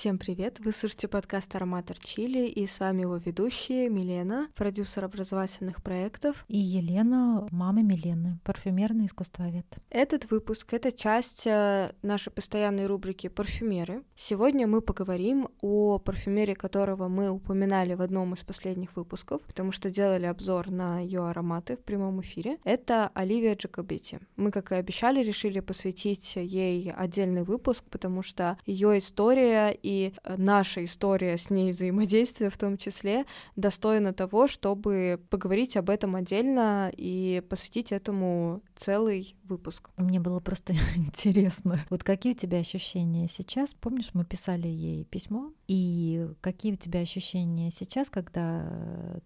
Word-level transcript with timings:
Всем 0.00 0.16
привет! 0.16 0.60
Вы 0.60 0.72
слушаете 0.72 1.08
подкаст 1.08 1.54
«Ароматор 1.54 1.98
Чили» 1.98 2.46
и 2.46 2.66
с 2.66 2.80
вами 2.80 3.02
его 3.02 3.18
ведущие 3.18 3.90
Милена, 3.90 4.48
продюсер 4.56 5.04
образовательных 5.04 5.82
проектов. 5.82 6.46
И 6.48 6.56
Елена, 6.56 7.46
мама 7.50 7.82
Милены, 7.82 8.38
парфюмерный 8.42 9.04
искусствовед. 9.04 9.66
Этот 9.90 10.30
выпуск— 10.30 10.68
это 10.72 10.90
часть 10.90 11.46
э, 11.46 11.92
нашей 12.00 12.32
постоянной 12.32 12.86
рубрики 12.86 13.28
«Парфюмеры». 13.28 14.02
Сегодня 14.16 14.66
мы 14.66 14.80
поговорим 14.80 15.48
о 15.60 15.98
парфюмере, 15.98 16.54
которого 16.54 17.08
мы 17.08 17.28
упоминали 17.28 17.92
в 17.92 18.00
одном 18.00 18.32
из 18.32 18.38
последних 18.38 18.96
выпусков, 18.96 19.42
потому 19.42 19.70
что 19.70 19.90
делали 19.90 20.24
обзор 20.24 20.70
на 20.70 21.00
ее 21.00 21.28
ароматы 21.28 21.76
в 21.76 21.84
прямом 21.84 22.22
эфире. 22.22 22.56
Это 22.64 23.10
Оливия 23.12 23.54
Джакобити. 23.54 24.20
Мы, 24.36 24.50
как 24.50 24.72
и 24.72 24.76
обещали, 24.76 25.22
решили 25.22 25.60
посвятить 25.60 26.36
ей 26.36 26.90
отдельный 26.90 27.42
выпуск, 27.42 27.84
потому 27.90 28.22
что 28.22 28.56
ее 28.64 28.96
история 28.96 29.68
и 29.72 29.89
э, 29.90 30.34
наша 30.36 30.84
история 30.84 31.36
с 31.36 31.50
ней 31.50 31.72
взаимодействия 31.72 32.50
в 32.50 32.58
том 32.58 32.76
числе 32.76 33.24
достойна 33.56 34.12
того, 34.12 34.48
чтобы 34.48 35.20
поговорить 35.30 35.76
об 35.76 35.90
этом 35.90 36.16
отдельно 36.16 36.90
и 36.96 37.42
посвятить 37.48 37.92
этому 37.92 38.62
целый 38.74 39.36
выпуск. 39.44 39.90
Мне 39.96 40.20
было 40.20 40.40
просто 40.40 40.72
интересно. 40.96 41.84
Вот 41.90 42.02
какие 42.04 42.32
у 42.32 42.36
тебя 42.36 42.58
ощущения 42.58 43.28
сейчас? 43.30 43.74
Помнишь, 43.74 44.10
мы 44.14 44.24
писали 44.24 44.68
ей 44.68 45.04
письмо, 45.04 45.52
и 45.68 46.28
какие 46.40 46.72
у 46.72 46.76
тебя 46.76 47.00
ощущения 47.00 47.70
сейчас, 47.70 48.10
когда 48.10 48.66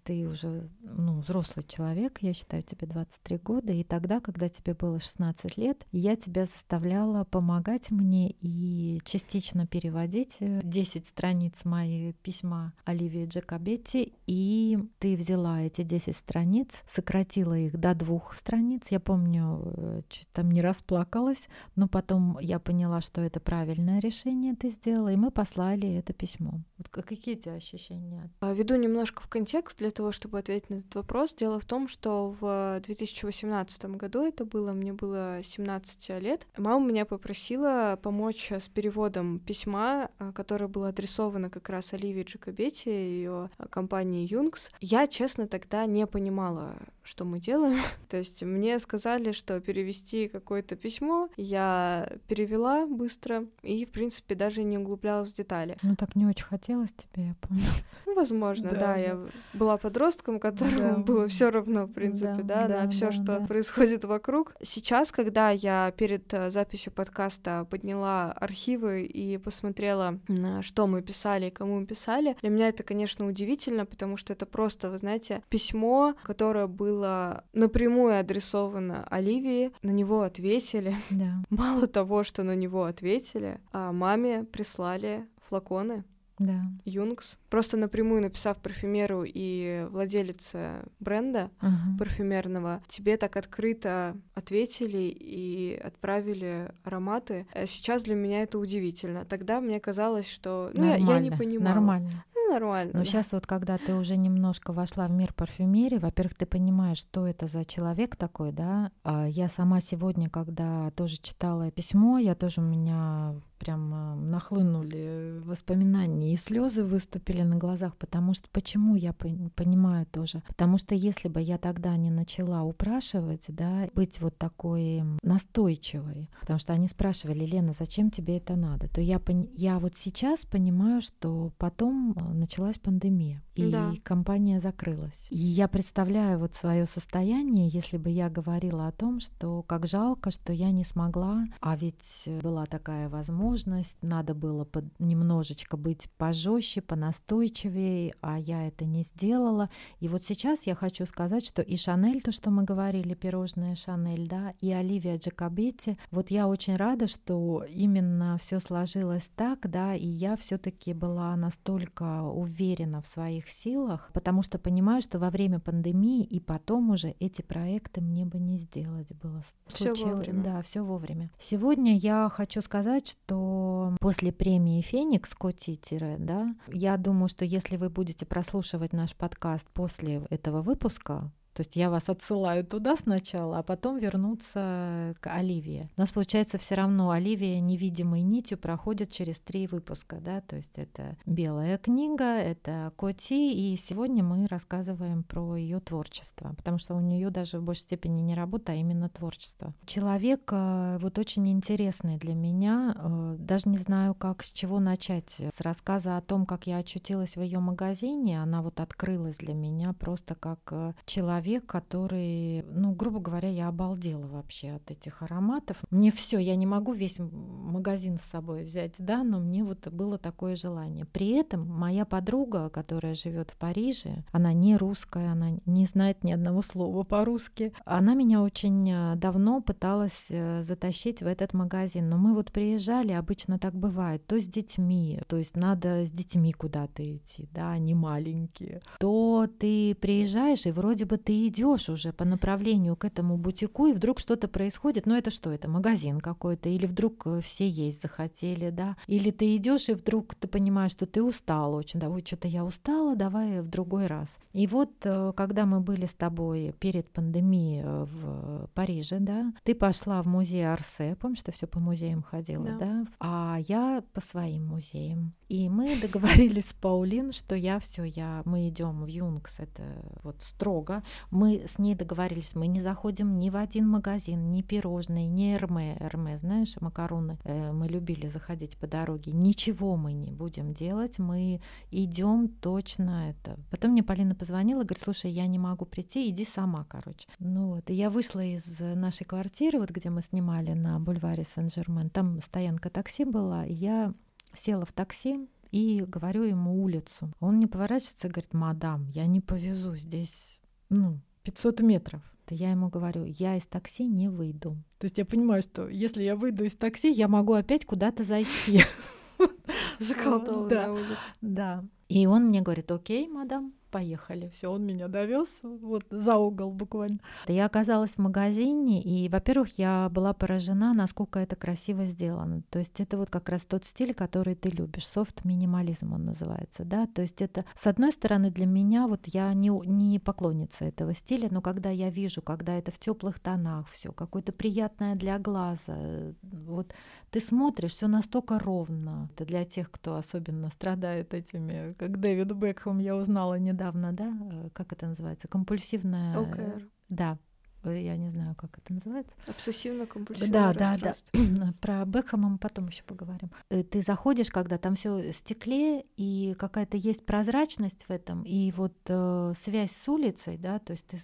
ты 0.03 0.27
уже 0.27 0.69
ну, 0.83 1.21
взрослый 1.21 1.65
человек, 1.67 2.19
я 2.21 2.35
считаю, 2.35 2.63
тебе 2.63 2.87
23 2.87 3.39
года, 3.39 3.73
и 3.73 3.85
тогда, 3.85 4.21
когда 4.21 4.49
тебе 4.49 4.75
было 4.75 5.01
16 5.01 5.57
лет, 5.57 5.87
я 5.93 6.17
тебя 6.17 6.45
заставляла 6.45 7.25
помогать 7.25 7.91
мне 7.91 8.35
и 8.41 9.01
частично 9.05 9.67
переводить 9.67 10.39
10 10.63 11.07
страниц 11.07 11.65
мои 11.65 12.13
письма 12.13 12.73
Оливии 12.85 13.27
Джакобетти, 13.27 14.15
и 14.27 14.79
ты 14.99 15.17
взяла 15.17 15.63
эти 15.63 15.83
10 15.83 16.17
страниц, 16.17 16.83
сократила 16.89 17.57
их 17.57 17.79
до 17.79 17.95
двух 17.95 18.35
страниц. 18.35 18.89
Я 18.91 19.01
помню, 19.01 19.63
э, 19.65 20.03
чуть 20.09 20.29
там 20.33 20.51
не 20.51 20.63
расплакалась, 20.63 21.49
но 21.77 21.89
потом 21.89 22.39
я 22.41 22.59
поняла, 22.59 23.01
что 23.01 23.21
это 23.21 23.41
правильное 23.41 24.01
решение 24.01 24.55
ты 24.55 24.71
сделала, 24.71 25.13
и 25.13 25.17
мы 25.17 25.31
послали 25.31 25.95
это 25.95 26.13
письмо. 26.13 26.61
Вот 26.79 26.89
какие 26.89 27.37
у 27.37 27.39
тебя 27.39 27.55
ощущения? 27.55 28.31
А, 28.41 28.53
веду 28.53 28.77
немножко 28.77 29.23
в 29.23 29.29
контекст 29.29 29.79
для 29.79 29.91
того, 29.91 30.13
чтобы 30.13 30.39
ответить 30.39 30.71
на 30.71 30.77
этот 30.77 30.95
вопрос. 30.95 31.35
Дело 31.35 31.61
в 31.61 31.65
том, 31.65 31.89
что 31.89 32.35
в 32.41 32.81
2018 32.85 33.85
году 33.97 34.23
это 34.23 34.45
было, 34.45 34.73
мне 34.73 34.93
было 34.93 35.43
17 35.43 36.21
лет, 36.21 36.47
мама 36.57 36.87
меня 36.87 37.05
попросила 37.05 37.99
помочь 38.03 38.51
с 38.51 38.69
переводом 38.69 39.39
письма, 39.39 40.11
а, 40.19 40.33
которое 40.45 40.69
было 40.69 40.89
адресовано 40.89 41.49
как 41.49 41.71
раз 41.71 41.95
Оливии 41.95 42.23
Джакобетти, 42.23 42.91
ее 42.91 43.49
компании 43.71 44.31
Юнгс. 44.31 44.71
Я, 44.83 45.07
честно, 45.07 45.49
тогда 45.49 45.87
не 45.87 46.07
понимала, 46.07 46.77
что 47.03 47.25
мы 47.25 47.41
делаем. 47.41 47.81
То 48.11 48.19
есть 48.19 48.43
мне 48.43 48.79
сказали, 48.79 49.33
что 49.33 49.59
перевести 49.61 50.29
какое-то 50.29 50.77
письмо, 50.77 51.31
я 51.39 52.13
перевела 52.29 52.87
быстро 52.87 53.47
и, 53.63 53.87
в 53.87 53.91
принципе, 53.91 54.35
даже 54.35 54.63
не 54.65 54.77
углублялась 54.77 55.33
в 55.33 55.35
детали. 55.35 55.79
Ну 55.83 55.97
так 55.97 56.15
не 56.15 56.27
очень 56.27 56.45
хотелось 56.45 56.93
тебе, 56.93 57.29
я 57.29 57.35
помню. 57.41 57.65
Ну, 58.05 58.15
возможно, 58.15 58.69
да, 58.71 58.77
да, 58.77 58.97
я 58.97 59.19
была 59.55 59.79
подростком, 59.79 60.39
которому 60.39 60.97
да. 60.97 60.99
было 60.99 61.27
все 61.27 61.51
равно, 61.51 61.87
в 61.87 61.93
принципе, 61.93 62.43
да, 62.43 62.67
да, 62.67 62.69
да 62.69 62.83
на 62.85 62.91
все, 62.91 63.07
да, 63.07 63.13
что 63.13 63.25
да. 63.25 63.47
происходит 63.47 64.05
вокруг. 64.05 64.55
Сейчас, 64.63 65.11
когда 65.11 65.51
я 65.51 65.91
перед 65.97 66.33
э, 66.35 66.51
записью 66.51 66.93
подкаста 66.93 67.67
подняла 67.71 68.33
архивы 68.33 69.05
и 69.05 69.39
посмотрела, 69.39 70.19
что 70.63 70.87
мы 70.87 71.03
писали 71.03 71.47
и 71.47 71.51
кому 71.51 71.81
мы 71.81 71.87
писали, 71.87 72.37
для 72.41 72.51
меня 72.51 72.69
это, 72.69 72.83
конечно, 72.83 73.27
удивительно, 73.27 73.87
потому 73.87 74.17
что 74.17 74.33
это 74.33 74.47
просто, 74.47 74.91
вы 74.91 74.99
знаете, 74.99 75.43
письмо, 75.49 76.15
которое 76.23 76.67
было 76.67 77.45
напрямую 77.53 78.19
адресовано 78.19 79.07
Оливии, 79.11 79.73
на 79.83 79.91
него 79.91 80.23
ответили. 80.23 80.95
Да. 81.11 81.43
Мало 81.51 81.87
того, 81.87 82.25
что 82.25 82.43
на 82.43 82.55
него 82.55 82.85
ответили, 82.85 83.61
а 83.73 83.93
маме 83.93 84.45
прислали 84.45 85.27
флаконы. 85.49 86.05
Да. 86.39 86.63
Юнгс. 86.85 87.39
Просто 87.49 87.77
напрямую 87.77 88.23
написав 88.23 88.57
парфюмеру 88.59 89.25
и 89.25 89.87
владелице 89.91 90.85
бренда 90.99 91.51
uh-huh. 91.61 91.99
парфюмерного, 91.99 92.83
тебе 92.89 93.17
так 93.17 93.37
открыто 93.37 94.17
ответили 94.35 95.15
и 95.17 95.81
отправили 95.83 96.73
ароматы. 96.83 97.47
А 97.55 97.67
сейчас 97.67 98.03
для 98.03 98.17
меня 98.17 98.43
это 98.43 98.59
удивительно. 98.59 99.25
Тогда 99.25 99.61
мне 99.61 99.79
казалось, 99.79 100.29
что 100.29 100.71
ну, 100.75 100.85
я, 100.87 100.97
я 100.97 101.21
не 101.21 101.31
понимала. 101.31 101.75
Нормально 101.75 102.25
нормально. 102.55 102.93
Но 102.95 103.01
да. 103.01 103.05
сейчас 103.05 103.33
вот, 103.33 103.47
когда 103.47 103.79
ты 103.79 103.95
уже 103.95 104.17
немножко 104.17 104.73
вошла 104.73 105.07
в 105.07 105.11
мир 105.11 105.33
парфюмерии, 105.33 105.99
во-первых, 105.99 106.35
ты 106.35 106.47
понимаешь, 106.47 106.99
что 106.99 107.27
это 107.27 107.47
за 107.47 107.65
человек 107.65 108.17
такой, 108.17 108.53
да. 108.53 108.91
А 109.03 109.27
я 109.27 109.49
сама 109.49 109.81
сегодня, 109.81 110.29
когда 110.31 110.91
тоже 110.93 111.17
читала 111.21 111.71
письмо, 111.71 112.19
я 112.19 112.35
тоже 112.35 112.61
у 112.61 112.65
меня 112.65 113.35
прям 113.65 113.95
э, 113.95 114.15
нахлынули 114.17 115.41
воспоминания 115.45 116.33
и 116.33 116.37
слезы 116.37 116.85
выступили 116.85 117.43
на 117.43 117.57
глазах, 117.57 117.97
потому 117.97 118.35
что 118.35 118.49
почему 118.51 118.95
я 118.95 119.13
понимаю 119.13 120.07
тоже, 120.07 120.43
потому 120.49 120.79
что 120.79 120.95
если 120.95 121.29
бы 121.29 121.41
я 121.41 121.57
тогда 121.57 121.97
не 121.97 122.11
начала 122.11 122.63
упрашивать, 122.63 123.47
да, 123.49 123.89
быть 123.95 124.21
вот 124.21 124.37
такой 124.37 125.03
настойчивой, 125.23 126.31
потому 126.41 126.59
что 126.59 126.73
они 126.75 126.89
спрашивали, 126.89 127.45
Лена, 127.45 127.73
зачем 127.73 128.11
тебе 128.11 128.37
это 128.37 128.57
надо, 128.57 128.89
то 128.89 129.01
я 129.01 129.21
я 129.55 129.79
вот 129.79 129.97
сейчас 129.97 130.45
понимаю, 130.45 131.01
что 131.01 131.53
потом 131.59 132.13
э, 132.13 132.35
началась 132.35 132.79
пандемия 132.79 133.43
и 133.55 133.71
да. 133.71 133.93
компания 134.03 134.61
закрылась, 134.61 135.27
и 135.31 135.37
я 135.37 135.69
представляю 135.69 136.39
вот 136.39 136.55
свое 136.55 136.87
состояние, 136.87 137.69
если 137.69 137.97
бы 137.97 138.11
я 138.11 138.29
говорила 138.29 138.89
о 138.89 138.93
том, 138.93 139.21
что 139.21 139.63
как 139.63 139.87
жалко, 139.87 140.31
что 140.31 140.53
я 140.53 140.71
не 140.71 140.85
смогла, 140.85 141.45
а 141.61 141.77
ведь 141.77 142.29
была 142.43 142.67
такая 142.67 143.09
возможность 143.09 143.97
надо 144.03 144.35
было 144.35 144.65
под, 144.65 144.85
немножечко 144.99 145.77
быть 145.77 146.09
пожестче, 146.19 146.83
понастойчивее, 146.83 148.15
а 148.21 148.39
я 148.39 148.67
это 148.67 148.85
не 148.85 149.03
сделала. 149.03 149.71
И 150.01 150.09
вот 150.09 150.25
сейчас 150.25 150.67
я 150.67 150.75
хочу 150.75 151.07
сказать, 151.07 151.47
что 151.47 151.63
и 151.63 151.77
Шанель, 151.77 152.23
то, 152.23 152.33
что 152.33 152.51
мы 152.51 152.65
говорили, 152.65 153.15
пирожная 153.15 153.75
Шанель, 153.75 154.29
да, 154.29 154.53
и 154.61 154.73
Оливия 154.73 155.19
Джакобетти, 155.19 155.99
вот 156.11 156.31
я 156.31 156.49
очень 156.49 156.77
рада, 156.77 157.07
что 157.07 157.65
именно 157.69 158.39
все 158.39 158.61
сложилось 158.61 159.31
так, 159.35 159.71
да, 159.71 159.95
и 159.95 160.07
я 160.07 160.37
все-таки 160.37 160.93
была 160.93 161.35
настолько 161.37 162.23
уверена 162.23 163.03
в 163.03 163.07
своих 163.07 163.44
силах, 163.49 164.11
потому 164.13 164.43
что 164.43 164.59
понимаю, 164.59 165.03
что 165.03 165.19
во 165.19 165.31
время 165.31 165.61
пандемии 165.61 166.25
и 166.25 166.41
потом 166.41 166.91
уже 166.91 167.15
эти 167.21 167.43
проекты 167.43 168.01
мне 168.01 168.25
бы 168.25 168.39
не 168.39 168.59
сделать 168.59 169.13
было. 169.15 169.43
Все 169.67 169.95
вовремя. 169.95 170.43
Да, 170.43 170.63
все 170.63 170.83
вовремя. 170.83 171.31
Сегодня 171.39 171.97
я 171.97 172.29
хочу 172.33 172.61
сказать, 172.63 173.09
что 173.09 173.97
после 174.01 174.33
премии 174.33 174.83
«Феникс» 174.83 175.35
Коти 175.35 175.79
да, 176.19 176.55
я 176.69 176.97
думаю, 176.97 177.29
что 177.29 177.45
если 177.45 177.77
вы 177.77 177.91
будете 177.91 178.27
прослушивать 178.27 178.93
наш 178.93 179.15
подкаст 179.15 179.67
после 179.73 180.27
этого 180.31 180.63
выпуска, 180.63 181.31
то 181.55 181.61
есть 181.61 181.77
я 181.77 181.89
вас 181.89 182.09
отсылаю 182.09 182.65
туда 182.65 182.97
сначала, 182.97 183.59
а 183.59 183.63
потом 183.63 183.99
вернуться 183.99 185.15
к 185.21 185.33
Оливии. 185.33 185.89
У 185.97 186.01
нас 186.01 186.11
получается 186.11 186.59
все 186.59 186.75
равно 186.75 187.11
Оливия 187.11 187.61
невидимой 187.61 188.23
нитью 188.23 188.59
проходит 188.59 189.11
через 189.11 189.39
три 189.39 189.69
выпуска, 189.69 190.17
да, 190.17 190.41
то 190.41 190.57
есть 190.57 190.77
это 190.77 191.17
белая 191.27 191.79
книга, 191.79 192.25
это 192.25 192.93
Коти, 192.97 193.53
и 193.53 193.77
сегодня 193.77 194.25
мы 194.25 194.49
рассказываем 194.49 195.23
про 195.23 195.57
ее 195.57 195.79
творчество, 195.79 196.55
потому 196.57 196.79
что 196.79 196.97
у 196.97 197.01
нее 197.01 197.31
даже 197.31 197.61
в 197.61 197.63
большей 197.63 197.83
степени 197.83 198.21
не 198.21 198.35
работа, 198.35 198.73
а 198.73 198.75
именно 198.75 199.09
творчество. 199.09 199.75
Человек 199.87 200.51
э, 200.53 200.99
вот 201.01 201.19
очень 201.19 201.49
интересный 201.49 202.17
для 202.17 202.35
меня, 202.35 202.97
э, 202.97 203.37
даже 203.39 203.69
не 203.69 203.79
знаю, 203.79 204.15
как 204.15 204.43
с 204.43 204.51
чего 204.51 204.81
начать. 204.81 205.37
С 205.39 205.61
рассказа 205.61 206.17
о 206.17 206.21
том, 206.21 206.47
как 206.47 206.67
я 206.67 206.79
очутилась 206.79 207.37
в 207.37 207.43
ее 207.43 207.61
магазине, 207.61 208.43
она 208.43 208.61
вот 208.61 208.81
открылась 208.81 209.37
для 209.37 209.55
меня 209.55 209.93
просто 209.93 210.35
как 210.35 210.59
э, 210.73 210.95
человек 211.07 211.44
человек, 211.45 211.67
который, 211.67 212.63
ну, 212.73 212.93
грубо 212.93 213.21
говоря, 213.21 213.51
я 213.51 213.69
обалдела 213.69 214.27
вообще 214.27 214.71
от 214.71 214.91
этих 214.91 215.23
ароматов. 215.23 215.77
Мне 215.91 216.11
все, 216.11 216.39
я 216.39 216.57
не 216.57 216.67
могу 216.67 216.95
весь 216.95 217.19
магазин 217.19 218.19
с 218.19 218.23
собой 218.23 218.65
взять, 218.65 218.95
да, 218.99 219.23
но 219.23 219.41
мне 219.41 219.63
вот 219.63 219.89
было 219.89 220.17
такое 220.17 220.57
желание. 220.57 221.05
При 221.05 221.31
этом 221.33 221.69
моя 221.69 222.07
подруга, 222.07 222.71
которая 222.71 223.15
живет 223.15 223.51
в 223.51 223.57
Париже, 223.57 224.25
она 224.33 224.55
не 224.55 224.77
русская, 224.77 225.33
она 225.33 225.51
не 225.67 225.85
знает 225.85 226.25
ни 226.25 226.33
одного 226.33 226.63
слова 226.63 227.03
по-русски. 227.03 227.75
Она 227.85 228.15
меня 228.15 228.43
очень 228.43 228.91
э, 228.91 229.17
давно 229.17 229.61
пыталась 229.61 230.29
э, 230.31 230.63
затащить 230.63 231.21
в 231.21 231.27
этот 231.27 231.53
магазин, 231.53 232.09
но 232.09 232.17
мы 232.17 232.35
вот 232.35 232.53
приезжали, 232.53 233.13
обычно 233.13 233.59
так 233.59 233.75
бывает, 233.75 234.27
то 234.27 234.41
с 234.41 234.47
детьми, 234.47 235.21
то 235.27 235.37
есть 235.37 235.57
надо 235.57 236.07
с 236.07 236.11
детьми 236.11 236.53
куда-то 236.53 237.03
идти, 237.03 237.49
да, 237.53 237.73
они 237.73 237.95
маленькие, 237.95 238.81
то 238.99 239.47
ты 239.59 239.95
приезжаешь, 239.95 240.67
и 240.67 240.71
вроде 240.71 241.05
бы 241.05 241.19
ты 241.19 241.34
ты 241.35 241.49
идешь 241.49 241.89
уже 241.89 242.13
по 242.13 242.25
направлению 242.25 242.95
к 242.95 243.05
этому 243.05 243.37
бутику, 243.37 243.89
и 243.89 243.93
вдруг 243.93 244.21
что-то 244.21 244.47
происходит. 244.47 245.05
Ну, 245.05 245.17
это 245.17 245.33
что? 245.33 245.51
Это 245.51 245.69
магазин 245.69 246.21
какой-то, 246.21 246.69
или 246.69 246.87
вдруг 246.87 247.27
э, 247.27 247.41
все 247.41 247.69
есть 247.69 248.03
захотели, 248.03 248.71
да? 248.71 248.97
Или 249.09 249.33
ты 249.33 249.57
идешь, 249.57 249.89
и 249.89 249.95
вдруг 249.95 250.37
ты 250.37 250.47
понимаешь, 250.47 250.93
что 250.93 251.07
ты 251.07 251.25
устал 251.25 251.75
очень, 251.75 251.99
да, 251.99 252.09
ой, 252.09 252.23
что-то 252.25 252.47
я 252.47 252.65
устала, 252.65 253.17
давай 253.17 253.63
в 253.63 253.69
другой 253.69 254.07
раз. 254.07 254.39
И 254.53 254.69
вот, 254.69 254.93
э, 255.03 255.33
когда 255.35 255.67
мы 255.67 255.81
были 255.81 256.07
с 256.07 256.15
тобой 256.15 256.73
перед 256.79 257.11
пандемией 257.11 257.83
э, 257.85 258.05
в 258.05 258.69
Париже, 258.75 259.19
да, 259.19 259.53
ты 259.65 259.75
пошла 259.75 260.23
в 260.23 260.27
музей 260.27 260.65
Арсе, 260.65 261.17
помнишь, 261.21 261.43
ты 261.43 261.51
все 261.51 261.67
по 261.67 261.81
музеям 261.81 262.23
ходила, 262.23 262.65
да. 262.65 262.79
да? 262.79 263.07
А 263.19 263.59
я 263.67 264.05
по 264.13 264.21
своим 264.21 264.67
музеям. 264.69 265.35
И 265.49 265.69
мы 265.69 265.97
договорились 266.01 266.69
с 266.69 266.73
Паулин, 266.73 267.33
что 267.33 267.57
я 267.57 267.79
все, 267.81 268.05
я, 268.05 268.43
мы 268.45 268.69
идем 268.69 269.03
в 269.03 269.07
Юнгс, 269.07 269.59
это 269.59 269.83
вот 270.23 270.37
строго. 270.43 271.03
Мы 271.31 271.65
с 271.67 271.79
ней 271.79 271.95
договорились, 271.95 272.55
мы 272.55 272.67
не 272.67 272.81
заходим 272.81 273.39
ни 273.39 273.51
в 273.51 273.57
один 273.57 273.89
магазин, 273.89 274.51
ни 274.51 274.63
пирожные, 274.63 275.27
ни 275.27 275.55
Эрме, 275.55 275.97
Эрме, 276.01 276.39
знаешь, 276.39 276.81
макароны. 276.81 277.39
Э, 277.45 277.73
мы 277.73 277.89
любили 277.89 278.29
заходить 278.29 278.77
по 278.77 278.87
дороге. 278.87 279.33
Ничего 279.33 279.97
мы 279.97 280.13
не 280.13 280.31
будем 280.31 280.75
делать, 280.75 281.19
мы 281.19 281.61
идем 281.91 282.49
точно 282.49 283.31
это. 283.31 283.59
Потом 283.71 283.93
мне 283.93 284.03
Полина 284.03 284.35
позвонила, 284.35 284.83
говорит, 284.83 284.99
слушай, 284.99 285.31
я 285.31 285.47
не 285.47 285.59
могу 285.59 285.85
прийти, 285.85 286.29
иди 286.29 286.45
сама, 286.45 286.85
короче. 286.89 287.29
Ну 287.39 287.75
вот, 287.75 287.91
и 287.91 287.95
я 287.95 288.11
вышла 288.11 288.45
из 288.45 288.79
нашей 288.79 289.25
квартиры, 289.25 289.79
вот 289.79 289.91
где 289.91 290.11
мы 290.11 290.23
снимали 290.23 290.73
на 290.73 290.99
бульваре 290.99 291.45
Сен-Жермен, 291.45 292.11
там 292.11 292.41
стоянка 292.41 292.91
такси 292.91 293.25
была, 293.25 293.67
и 293.67 293.73
я 293.73 294.13
села 294.53 294.85
в 294.85 294.93
такси 294.93 295.49
и 295.71 296.05
говорю 296.07 296.45
ему 296.45 296.83
улицу. 296.83 297.33
Он 297.41 297.59
не 297.59 297.67
поворачивается 297.67 298.29
и 298.29 298.31
говорит, 298.31 298.55
мадам, 298.55 299.09
я 299.09 299.27
не 299.27 299.41
повезу 299.41 299.97
здесь, 299.97 300.61
ну, 300.89 301.21
500 301.43 301.81
метров. 301.81 302.23
То 302.47 302.55
я 302.55 302.71
ему 302.71 302.89
говорю, 302.89 303.25
я 303.25 303.57
из 303.57 303.67
такси 303.67 304.05
не 304.05 304.29
выйду. 304.29 304.77
То 304.99 305.07
есть 305.07 305.17
я 305.17 305.25
понимаю, 305.25 305.63
что 305.63 305.89
если 305.89 306.23
я 306.23 306.37
выйду 306.37 306.65
из 306.65 306.77
такси, 306.77 307.11
я 307.11 307.27
могу 307.27 307.55
опять 307.55 307.87
куда-то 307.87 308.23
зайти. 308.23 308.83
Заколдованная 309.99 310.91
улица. 310.91 311.35
Да. 311.41 311.85
И 312.09 312.27
он 312.27 312.45
мне 312.45 312.61
говорит, 312.61 312.91
окей, 312.91 313.29
мадам, 313.29 313.73
поехали. 313.95 314.49
Все, 314.49 314.73
он 314.73 314.85
меня 314.85 315.07
довез 315.07 315.61
вот 315.63 316.03
за 316.11 316.37
угол 316.37 316.73
буквально. 316.73 317.21
Я 317.47 317.67
оказалась 317.67 318.17
в 318.17 318.19
магазине, 318.19 319.01
и, 319.01 319.29
во-первых, 319.29 319.79
я 319.79 320.09
была 320.11 320.33
поражена, 320.33 320.95
насколько 320.95 321.39
это 321.39 321.55
красиво 321.55 322.05
сделано. 322.05 322.63
То 322.71 322.81
есть 322.81 323.01
это 323.01 323.17
вот 323.17 323.31
как 323.31 323.49
раз 323.49 323.65
тот 323.67 323.85
стиль, 323.85 324.13
который 324.13 324.57
ты 324.57 324.71
любишь. 324.71 325.07
Софт-минимализм 325.07 326.13
он 326.13 326.25
называется, 326.25 326.85
да. 326.85 327.07
То 327.07 327.23
есть 327.23 327.41
это, 327.41 327.65
с 327.77 327.87
одной 327.87 328.11
стороны, 328.11 328.51
для 328.51 328.67
меня, 328.67 329.07
вот 329.07 329.27
я 329.27 329.55
не, 329.55 329.69
не 329.69 330.19
поклонница 330.19 330.87
этого 330.87 331.15
стиля, 331.15 331.49
но 331.53 331.63
когда 331.63 331.91
я 331.91 332.11
вижу, 332.11 332.43
когда 332.43 332.77
это 332.77 332.91
в 332.91 332.99
теплых 332.99 333.39
тонах, 333.39 333.89
все 333.91 334.11
какое-то 334.11 334.53
приятное 334.53 335.15
для 335.15 335.39
глаза, 335.39 335.97
вот 336.43 336.93
ты 337.31 337.39
смотришь, 337.41 337.93
все 337.93 338.09
настолько 338.09 338.59
ровно. 338.59 339.29
Это 339.35 339.45
для 339.45 339.65
тех, 339.65 339.91
кто 339.91 340.17
особенно 340.17 340.71
страдает 340.71 341.33
этими, 341.33 341.95
как 341.99 342.19
Дэвид 342.19 342.53
Бекхэм, 342.53 342.99
я 342.99 343.15
узнала 343.15 343.57
недавно, 343.59 343.84
недавно, 343.85 344.13
да, 344.13 344.33
э, 344.51 344.71
как 344.73 344.93
это 344.93 345.07
называется, 345.07 345.49
компульсивная... 345.49 346.39
ОКР. 346.39 346.89
Да, 347.09 347.33
Э, 347.33 347.54
я 347.91 348.17
не 348.17 348.29
знаю, 348.29 348.55
как 348.55 348.79
это 348.79 348.93
называется. 348.93 349.35
Обсессивно-компульсивное 349.47 350.51
да, 350.51 350.73
да, 350.73 350.97
да. 350.97 351.73
Про 351.81 352.05
Бекхэма 352.05 352.49
мы 352.51 352.59
потом 352.59 352.89
еще 352.89 353.03
поговорим. 353.03 353.51
Э, 353.71 353.83
ты 353.83 354.03
заходишь, 354.03 354.51
когда 354.51 354.79
там 354.79 354.95
все 354.95 355.33
стекле, 355.33 356.05
и 356.17 356.55
какая-то 356.59 356.97
есть 356.97 357.25
прозрачность 357.27 358.05
в 358.09 358.11
этом, 358.11 358.43
и 358.43 358.73
вот 358.73 358.95
э, 359.07 359.53
связь 359.59 359.93
с 359.93 360.09
улицей, 360.09 360.57
да, 360.57 360.79
то 360.79 360.93
есть 360.93 361.07
ты, 361.07 361.19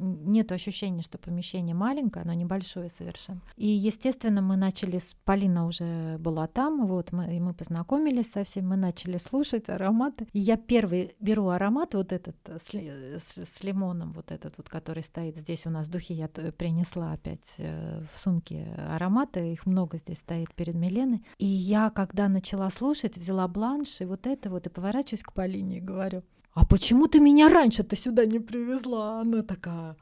нет 0.00 0.52
ощущения, 0.52 1.02
что 1.02 1.18
помещение 1.18 1.74
маленькое, 1.74 2.24
оно 2.24 2.32
небольшое 2.34 2.88
совершенно. 2.88 3.40
И, 3.56 3.66
естественно, 3.66 4.42
мы 4.42 4.56
начали 4.56 4.98
с... 4.98 5.14
Полина 5.24 5.66
уже 5.66 6.18
была 6.18 6.46
там, 6.46 6.86
вот, 6.86 7.12
мы, 7.12 7.36
и 7.36 7.40
мы 7.40 7.54
познакомились 7.54 8.30
со 8.30 8.44
всеми, 8.44 8.66
мы 8.66 8.76
начали 8.76 9.18
слушать 9.18 9.68
ароматы. 9.68 10.26
И 10.32 10.38
я 10.38 10.56
первый 10.56 11.14
беру 11.20 11.48
аромат 11.48 11.94
вот 11.94 12.12
этот 12.12 12.36
э, 12.46 12.58
с, 12.58 12.72
с, 12.72 13.44
с 13.44 13.62
лимоном, 13.62 14.12
вот 14.12 14.30
этот 14.30 14.56
вот, 14.56 14.68
который 14.68 15.02
стоит 15.02 15.36
здесь 15.36 15.66
у 15.66 15.70
нас 15.70 15.88
духи 15.90 16.14
я 16.14 16.28
принесла 16.28 17.12
опять 17.12 17.54
э, 17.58 18.02
в 18.10 18.16
сумке 18.16 18.74
ароматы, 18.76 19.52
их 19.52 19.66
много 19.66 19.98
здесь 19.98 20.18
стоит 20.18 20.54
перед 20.54 20.74
Миленой. 20.74 21.24
И 21.38 21.46
я, 21.46 21.90
когда 21.90 22.28
начала 22.28 22.70
слушать, 22.70 23.18
взяла 23.18 23.48
бланш 23.48 24.00
и 24.00 24.04
вот 24.04 24.26
это 24.26 24.50
вот, 24.50 24.66
и 24.66 24.70
поворачиваюсь 24.70 25.22
к 25.22 25.32
Полине 25.32 25.78
и 25.78 25.80
говорю, 25.80 26.22
а 26.52 26.66
почему 26.66 27.06
ты 27.06 27.20
меня 27.20 27.48
раньше-то 27.48 27.96
сюда 27.96 28.26
не 28.26 28.38
привезла? 28.40 29.20
Она 29.20 29.42
такая, 29.42 29.96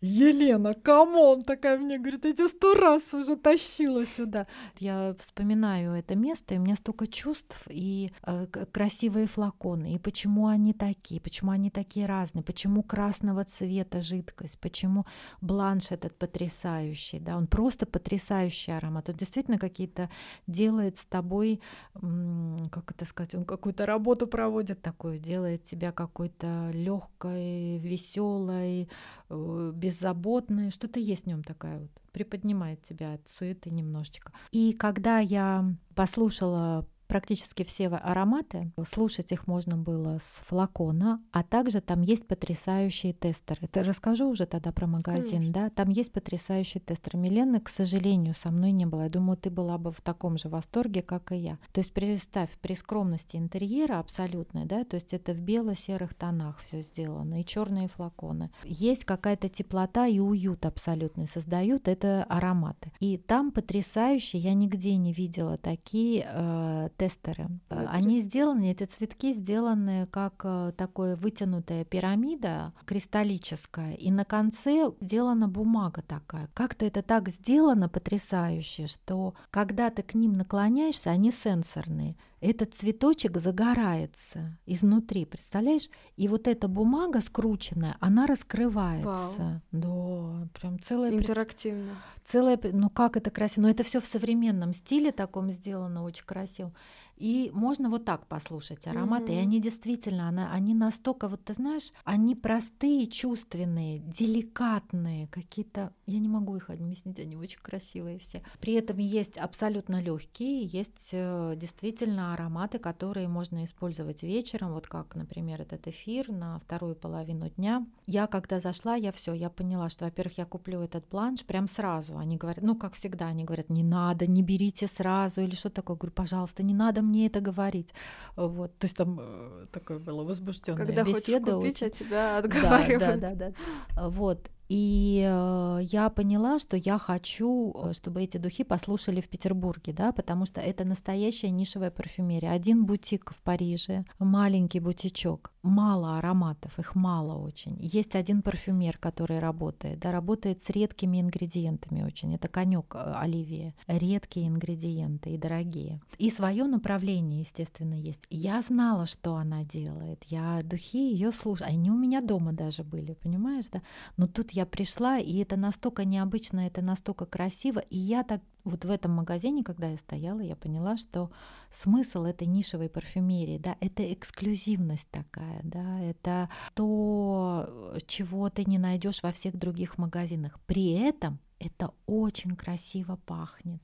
Елена, 0.00 0.74
come 0.74 1.13
on, 1.13 1.42
такая 1.42 1.78
мне 1.78 1.98
говорит, 1.98 2.24
я 2.26 2.32
тебя 2.34 2.48
сто 2.48 2.74
раз 2.74 3.14
уже 3.14 3.36
тащила 3.36 4.04
сюда. 4.04 4.46
Я 4.78 5.14
вспоминаю 5.18 5.92
это 5.92 6.14
место, 6.14 6.54
и 6.54 6.58
у 6.58 6.60
меня 6.60 6.76
столько 6.76 7.06
чувств, 7.06 7.62
и 7.70 8.12
э, 8.22 8.46
красивые 8.72 9.26
флаконы, 9.26 9.94
и 9.94 9.98
почему 9.98 10.48
они 10.48 10.74
такие, 10.74 11.18
почему 11.20 11.50
они 11.52 11.70
такие 11.70 12.04
разные, 12.04 12.44
почему 12.44 12.82
красного 12.82 13.44
цвета 13.44 14.02
жидкость, 14.02 14.58
почему 14.60 15.06
бланш 15.40 15.90
этот 15.90 16.14
потрясающий, 16.18 17.18
да, 17.18 17.36
он 17.36 17.46
просто 17.46 17.86
потрясающий 17.86 18.72
аромат, 18.72 19.08
он 19.08 19.16
действительно 19.16 19.58
какие-то 19.58 20.10
делает 20.46 20.98
с 20.98 21.06
тобой, 21.06 21.60
как 21.94 22.90
это 22.90 23.06
сказать, 23.06 23.34
он 23.34 23.44
какую-то 23.46 23.86
работу 23.86 24.26
проводит 24.26 24.82
такую, 24.82 25.18
делает 25.18 25.64
тебя 25.64 25.90
какой-то 25.90 26.70
легкой, 26.74 27.78
веселой, 27.78 28.90
э, 29.30 29.72
беззаботная, 29.86 30.70
что-то 30.70 30.98
есть 30.98 31.24
в 31.24 31.26
нем 31.26 31.44
такая 31.44 31.78
вот, 31.78 31.90
приподнимает 32.12 32.82
тебя 32.82 33.14
от 33.14 33.28
суеты 33.28 33.70
немножечко. 33.70 34.32
И 34.50 34.72
когда 34.72 35.20
я 35.20 35.64
послушала 35.94 36.88
практически 37.06 37.64
все 37.64 37.88
ароматы. 37.88 38.72
Слушать 38.86 39.32
их 39.32 39.46
можно 39.46 39.76
было 39.76 40.18
с 40.18 40.42
флакона, 40.46 41.22
а 41.32 41.42
также 41.42 41.80
там 41.80 42.02
есть 42.02 42.26
потрясающие 42.26 43.12
тестеры. 43.12 43.60
Это 43.62 43.84
расскажу 43.84 44.28
уже 44.28 44.46
тогда 44.46 44.72
про 44.72 44.86
магазин, 44.86 45.38
Конечно. 45.38 45.52
да? 45.52 45.70
Там 45.70 45.90
есть 45.90 46.12
потрясающие 46.12 46.80
тестеры. 46.80 47.18
Милены, 47.18 47.60
к 47.60 47.68
сожалению, 47.68 48.34
со 48.34 48.50
мной 48.50 48.72
не 48.72 48.86
было. 48.86 49.02
Я 49.02 49.10
думаю, 49.10 49.36
ты 49.36 49.50
была 49.50 49.78
бы 49.78 49.92
в 49.92 50.00
таком 50.00 50.38
же 50.38 50.48
восторге, 50.48 51.02
как 51.02 51.32
и 51.32 51.36
я. 51.36 51.58
То 51.72 51.80
есть 51.80 51.92
представь, 51.92 52.50
при 52.60 52.74
скромности 52.74 53.36
интерьера 53.36 53.98
абсолютной, 53.98 54.64
да, 54.64 54.84
то 54.84 54.96
есть 54.96 55.12
это 55.12 55.32
в 55.32 55.40
бело-серых 55.40 56.14
тонах 56.14 56.58
все 56.60 56.82
сделано, 56.82 57.40
и 57.40 57.44
черные 57.44 57.88
флаконы. 57.88 58.50
Есть 58.64 59.04
какая-то 59.04 59.48
теплота 59.48 60.06
и 60.06 60.18
уют 60.18 60.66
абсолютный 60.66 61.26
создают 61.26 61.88
это 61.88 62.24
ароматы. 62.24 62.92
И 63.00 63.18
там 63.18 63.50
потрясающие, 63.50 64.40
я 64.40 64.54
нигде 64.54 64.96
не 64.96 65.12
видела 65.12 65.58
такие 65.58 66.26
э, 66.30 66.88
тестеры. 66.96 67.48
Okay. 67.68 67.88
Они 67.90 68.20
сделаны, 68.22 68.70
эти 68.70 68.84
цветки 68.84 69.32
сделаны 69.32 70.06
как 70.10 70.40
э, 70.44 70.72
такая 70.76 71.16
вытянутая 71.16 71.84
пирамида 71.84 72.72
кристаллическая, 72.84 73.94
и 73.94 74.10
на 74.10 74.24
конце 74.24 74.92
сделана 75.00 75.48
бумага 75.48 76.02
такая. 76.02 76.48
Как-то 76.54 76.84
это 76.84 77.02
так 77.02 77.28
сделано 77.28 77.88
потрясающе, 77.88 78.86
что 78.86 79.34
когда 79.50 79.90
ты 79.90 80.02
к 80.02 80.14
ним 80.14 80.32
наклоняешься, 80.34 81.10
они 81.10 81.32
сенсорные 81.32 82.16
этот 82.40 82.74
цветочек 82.74 83.38
загорается 83.38 84.58
изнутри, 84.66 85.24
представляешь? 85.24 85.88
И 86.16 86.28
вот 86.28 86.46
эта 86.46 86.68
бумага 86.68 87.20
скрученная, 87.20 87.96
она 88.00 88.26
раскрывается. 88.26 89.62
Вау. 89.72 90.40
Да, 90.42 90.48
прям 90.60 90.80
целая... 90.80 91.12
Интерактивно. 91.12 91.96
Целая... 92.24 92.58
Ну 92.62 92.90
как 92.90 93.16
это 93.16 93.30
красиво? 93.30 93.62
Но 93.62 93.70
это 93.70 93.84
все 93.84 94.00
в 94.00 94.06
современном 94.06 94.74
стиле 94.74 95.12
таком 95.12 95.50
сделано, 95.50 96.02
очень 96.02 96.24
красиво. 96.24 96.72
И 97.16 97.50
можно 97.54 97.88
вот 97.88 98.04
так 98.04 98.26
послушать 98.26 98.86
ароматы, 98.86 99.32
mm-hmm. 99.32 99.36
и 99.36 99.42
они 99.42 99.60
действительно, 99.60 100.28
она, 100.28 100.52
они 100.52 100.74
настолько, 100.74 101.28
вот 101.28 101.44
ты 101.44 101.54
знаешь, 101.54 101.90
они 102.04 102.34
простые, 102.34 103.06
чувственные, 103.06 104.00
деликатные, 104.00 105.28
какие-то, 105.28 105.92
я 106.06 106.18
не 106.18 106.28
могу 106.28 106.56
их 106.56 106.68
объяснить, 106.68 107.18
они 107.18 107.36
очень 107.36 107.60
красивые 107.60 108.18
все. 108.18 108.42
При 108.60 108.74
этом 108.74 108.98
есть 108.98 109.38
абсолютно 109.38 110.00
легкие, 110.00 110.64
есть 110.64 111.10
э, 111.12 111.54
действительно 111.56 112.34
ароматы, 112.34 112.78
которые 112.78 113.28
можно 113.28 113.64
использовать 113.64 114.22
вечером, 114.22 114.74
вот 114.74 114.86
как, 114.86 115.14
например, 115.14 115.62
этот 115.62 115.86
эфир 115.88 116.30
на 116.30 116.58
вторую 116.60 116.96
половину 116.96 117.48
дня. 117.48 117.86
Я 118.06 118.26
когда 118.26 118.60
зашла, 118.60 118.94
я 118.94 119.12
все, 119.12 119.32
я 119.32 119.48
поняла, 119.48 119.88
что, 119.88 120.04
во-первых, 120.04 120.38
я 120.38 120.44
куплю 120.44 120.80
этот 120.82 121.08
бланш 121.08 121.44
прям 121.44 121.68
сразу. 121.68 122.18
Они 122.18 122.36
говорят, 122.36 122.64
ну 122.64 122.76
как 122.76 122.94
всегда, 122.94 123.26
они 123.26 123.44
говорят, 123.44 123.70
не 123.70 123.82
надо, 123.82 124.26
не 124.26 124.42
берите 124.42 124.86
сразу 124.86 125.40
или 125.40 125.54
что 125.54 125.70
такое. 125.70 125.96
говорю, 125.96 126.12
пожалуйста, 126.12 126.62
не 126.62 126.74
надо 126.74 127.02
мне 127.06 127.26
это 127.26 127.40
говорить. 127.40 127.94
Вот, 128.36 128.78
то 128.78 128.86
есть 128.86 128.96
там 128.96 129.18
э, 129.20 129.66
такое 129.72 129.98
было 129.98 130.24
возбужденное 130.24 130.86
Когда 130.86 131.04
беседа. 131.04 131.46
Когда 131.46 131.56
купить, 131.56 131.82
а 131.82 131.90
тебя 131.90 132.38
отговаривают. 132.38 133.20
Да, 133.20 133.34
да, 133.34 133.52
да. 133.94 134.08
Вот, 134.08 134.50
и 134.68 135.22
э, 135.24 135.78
я 135.82 136.10
поняла, 136.10 136.58
что 136.58 136.76
я 136.76 136.98
хочу, 136.98 137.72
э, 137.74 137.92
чтобы 137.92 138.22
эти 138.22 138.36
духи 138.36 138.64
послушали 138.64 139.20
в 139.20 139.28
Петербурге, 139.28 139.92
да, 139.92 140.10
потому 140.12 140.44
что 140.44 140.60
это 140.60 140.84
настоящая 140.84 141.50
нишевая 141.50 141.90
парфюмерия. 141.90 142.50
Один 142.50 142.84
бутик 142.84 143.32
в 143.32 143.42
Париже, 143.42 144.04
маленький 144.18 144.80
бутичок. 144.80 145.52
Мало 145.66 146.18
ароматов, 146.18 146.78
их 146.78 146.94
мало 146.94 147.34
очень. 147.34 147.76
Есть 147.80 148.14
один 148.14 148.42
парфюмер, 148.42 148.98
который 148.98 149.38
работает, 149.38 149.98
да, 149.98 150.12
работает 150.12 150.62
с 150.62 150.70
редкими 150.70 151.20
ингредиентами 151.20 152.02
очень. 152.02 152.34
Это 152.34 152.48
конек 152.48 152.94
э, 152.94 153.12
Оливия. 153.16 153.74
Редкие 153.86 154.48
ингредиенты 154.48 155.30
и 155.30 155.38
дорогие. 155.38 156.00
И 156.18 156.30
свое 156.30 156.64
направление, 156.64 157.40
естественно, 157.40 157.94
есть. 157.94 158.20
Я 158.30 158.62
знала, 158.62 159.06
что 159.06 159.36
она 159.36 159.64
делает. 159.64 160.22
Я 160.24 160.62
духи 160.62 161.12
ее 161.12 161.32
слушала. 161.32 161.68
Они 161.68 161.90
у 161.90 161.96
меня 161.96 162.20
дома 162.20 162.52
даже 162.52 162.84
были, 162.84 163.14
понимаешь, 163.14 163.66
да? 163.72 163.82
Но 164.16 164.26
тут 164.26 164.52
я 164.52 164.66
пришла, 164.66 165.18
и 165.18 165.38
это 165.38 165.56
настолько 165.56 166.04
необычно, 166.04 166.60
это 166.66 166.82
настолько 166.82 167.26
красиво. 167.26 167.80
И 167.90 167.98
я 167.98 168.22
так 168.22 168.40
вот 168.66 168.84
в 168.84 168.90
этом 168.90 169.12
магазине, 169.12 169.62
когда 169.62 169.88
я 169.88 169.96
стояла, 169.96 170.40
я 170.40 170.56
поняла, 170.56 170.96
что 170.96 171.30
смысл 171.70 172.24
этой 172.24 172.46
нишевой 172.46 172.88
парфюмерии, 172.88 173.58
да, 173.58 173.76
это 173.80 174.12
эксклюзивность 174.12 175.08
такая, 175.10 175.60
да, 175.62 176.00
это 176.00 176.50
то, 176.74 177.94
чего 178.06 178.50
ты 178.50 178.64
не 178.64 178.78
найдешь 178.78 179.22
во 179.22 179.30
всех 179.30 179.56
других 179.56 179.98
магазинах. 179.98 180.58
При 180.66 180.92
этом 180.92 181.38
это 181.60 181.92
очень 182.06 182.56
красиво 182.56 183.18
пахнет. 183.24 183.82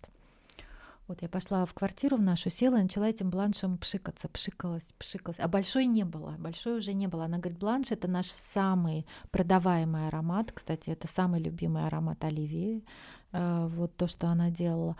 Вот 1.08 1.22
я 1.22 1.28
пошла 1.28 1.66
в 1.66 1.74
квартиру 1.74 2.16
в 2.16 2.22
нашу, 2.22 2.48
села 2.48 2.78
и 2.78 2.82
начала 2.82 3.08
этим 3.08 3.28
бланшем 3.28 3.76
пшикаться, 3.76 4.28
пшикалась, 4.28 4.94
пшикалась. 4.98 5.40
А 5.40 5.48
большой 5.48 5.86
не 5.86 6.04
было, 6.04 6.36
большой 6.38 6.78
уже 6.78 6.92
не 6.92 7.06
было. 7.06 7.24
Она 7.24 7.38
говорит, 7.38 7.58
бланш— 7.58 7.90
это 7.90 8.08
наш 8.08 8.26
самый 8.26 9.06
продаваемый 9.30 10.08
аромат. 10.08 10.52
Кстати, 10.52 10.90
это 10.90 11.06
самый 11.08 11.40
любимый 11.40 11.86
аромат 11.86 12.24
Оливии. 12.24 12.84
Э, 13.32 13.66
вот 13.70 13.96
то, 13.96 14.06
что 14.06 14.28
она 14.28 14.50
делала. 14.50 14.96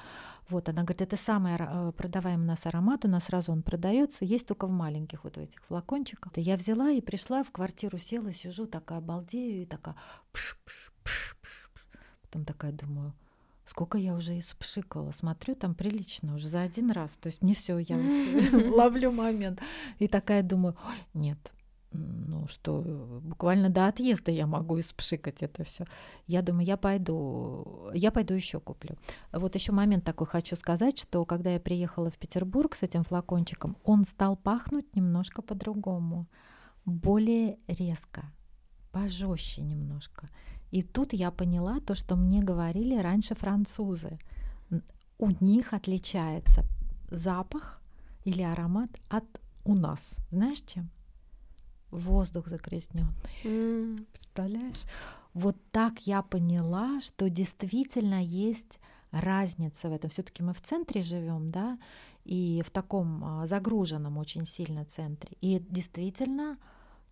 Вот 0.49 0.69
она 0.69 0.83
говорит, 0.83 1.03
это 1.03 1.17
самый 1.17 1.55
э, 1.59 1.93
продаваемый 1.97 2.45
у 2.45 2.49
нас 2.49 2.67
аромат, 2.67 3.05
у 3.05 3.09
нас 3.09 3.25
сразу 3.25 3.53
он 3.53 3.63
продается, 3.63 4.25
есть 4.25 4.47
только 4.47 4.67
в 4.67 4.71
маленьких 4.71 5.25
вот 5.25 5.39
этих 5.39 5.63
флакончиках. 5.65 6.33
Я 6.37 6.57
взяла 6.57 6.91
и 6.91 7.01
пришла 7.01 7.43
в 7.45 7.51
квартиру, 7.51 7.99
села, 7.99 8.33
сижу, 8.33 8.67
такая 8.67 9.01
балдею 9.01 9.63
и 9.63 9.67
такая 9.67 9.97
пш 10.33 10.57
-пш 10.67 10.91
-пш 11.05 11.37
-пш 11.43 11.69
-пш. 11.75 11.99
Потом 12.23 12.45
такая 12.45 12.73
думаю, 12.73 13.13
сколько 13.65 13.99
я 13.99 14.15
уже 14.15 14.39
испшикала. 14.39 15.13
Смотрю, 15.13 15.55
там 15.55 15.75
прилично 15.75 16.35
уже 16.35 16.49
за 16.49 16.63
один 16.63 16.91
раз. 16.91 17.19
То 17.21 17.29
есть 17.29 17.43
мне 17.43 17.55
все, 17.55 17.79
я 17.79 17.97
ловлю 18.71 19.13
момент. 19.13 19.61
И 19.99 20.09
такая 20.09 20.43
думаю, 20.43 20.75
нет, 21.15 21.53
ну 21.93 22.47
что, 22.49 22.81
буквально 23.23 23.69
до 23.69 23.87
отъезда 23.87 24.31
я 24.31 24.47
могу 24.47 24.81
испшикать 24.81 25.43
это 25.43 25.65
все. 25.65 25.87
Я 26.27 26.43
думаю, 26.43 26.67
я 26.67 26.77
пойду, 26.77 27.91
я 27.95 28.11
пойду 28.11 28.35
еще 28.35 28.61
куплю. 28.61 28.97
Вот 29.33 29.55
еще 29.55 29.73
момент 29.73 30.05
такой 30.05 30.27
хочу 30.27 30.57
сказать, 30.57 30.99
что 30.99 31.25
когда 31.25 31.51
я 31.51 31.61
приехала 31.61 32.11
в 32.11 32.19
Петербург 32.19 32.75
с 32.75 32.83
этим 32.83 33.05
флакончиком, 33.05 33.77
он 33.85 34.05
стал 34.05 34.37
пахнуть 34.37 34.97
немножко 34.97 35.43
по-другому, 35.43 36.27
более 36.85 37.59
резко, 37.67 38.23
пожестче 38.91 39.63
немножко. 39.63 40.29
И 40.71 40.83
тут 40.83 41.13
я 41.13 41.31
поняла 41.31 41.81
то, 41.81 41.95
что 41.95 42.17
мне 42.17 42.43
говорили 42.43 42.97
раньше 42.99 43.35
французы. 43.35 44.19
У 45.19 45.31
них 45.41 45.75
отличается 45.75 46.65
запах 47.11 47.83
или 48.25 48.43
аромат 48.43 48.91
от 49.09 49.25
у 49.65 49.75
нас. 49.75 50.17
Знаешь 50.31 50.63
чем? 50.63 50.91
Воздух 51.93 52.49
загрязненный. 52.49 53.07
Mm. 53.45 54.07
Представляешь? 54.13 54.83
Вот 55.35 55.57
так 55.71 56.01
я 56.07 56.23
поняла, 56.23 57.01
что 57.01 57.31
действительно 57.31 58.23
есть 58.23 58.81
разница 59.13 59.89
в 59.89 59.93
этом. 59.93 60.11
Все-таки 60.11 60.43
мы 60.43 60.53
в 60.53 60.61
центре 60.61 61.03
живем, 61.03 61.51
да, 61.51 61.79
и 62.25 62.63
в 62.65 62.71
таком 62.71 63.25
а, 63.25 63.47
загруженном 63.47 64.19
очень 64.19 64.47
сильно 64.47 64.85
центре. 64.85 65.37
И 65.41 65.63
действительно 65.71 66.59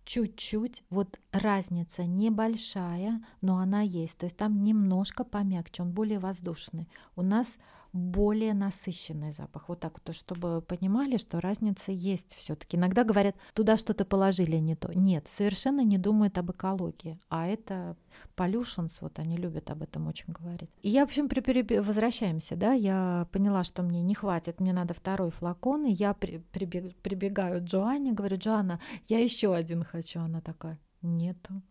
чуть-чуть, 0.03 0.83
вот 0.89 1.19
разница 1.31 2.05
небольшая, 2.05 3.23
но 3.41 3.57
она 3.57 3.81
есть. 3.81 4.17
То 4.17 4.25
есть 4.25 4.37
там 4.37 4.63
немножко 4.63 5.23
помягче, 5.23 5.83
он 5.83 5.91
более 5.91 6.19
воздушный. 6.19 6.89
У 7.15 7.21
нас 7.21 7.57
более 7.93 8.53
насыщенный 8.53 9.31
запах. 9.31 9.67
Вот 9.67 9.79
так 9.79 9.99
вот, 9.99 10.15
чтобы 10.15 10.61
понимали, 10.61 11.17
что 11.17 11.41
разница 11.41 11.91
есть 11.91 12.33
все-таки. 12.35 12.77
Иногда 12.77 13.03
говорят, 13.03 13.35
туда 13.53 13.77
что-то 13.77 14.05
положили 14.05 14.57
не 14.57 14.75
то. 14.75 14.91
Нет, 14.93 15.27
совершенно 15.29 15.83
не 15.83 15.97
думают 15.97 16.37
об 16.37 16.51
экологии. 16.51 17.19
А 17.29 17.47
это 17.47 17.97
pollutions, 18.35 18.97
вот 19.01 19.19
они 19.19 19.37
любят 19.37 19.69
об 19.71 19.83
этом 19.83 20.07
очень 20.07 20.31
говорить. 20.33 20.69
И 20.81 20.89
я, 20.89 21.05
в 21.05 21.09
общем, 21.09 21.27
при, 21.27 21.41
при, 21.41 21.79
возвращаемся, 21.79 22.55
да, 22.55 22.73
я 22.73 23.27
поняла, 23.31 23.63
что 23.63 23.83
мне 23.83 24.01
не 24.01 24.15
хватит, 24.15 24.59
мне 24.59 24.73
надо 24.73 24.93
второй 24.93 25.31
флакон, 25.31 25.85
и 25.85 25.91
я 25.91 26.13
при, 26.13 26.37
прибег, 26.37 26.95
прибегаю 26.97 27.61
к 27.61 27.65
Джоанне, 27.65 28.13
говорю, 28.13 28.37
Джоанна, 28.37 28.79
я 29.07 29.19
еще 29.19 29.53
один 29.53 29.83
хочу. 29.83 30.19
Она 30.21 30.41
такая, 30.41 30.79
нету. 31.01 31.61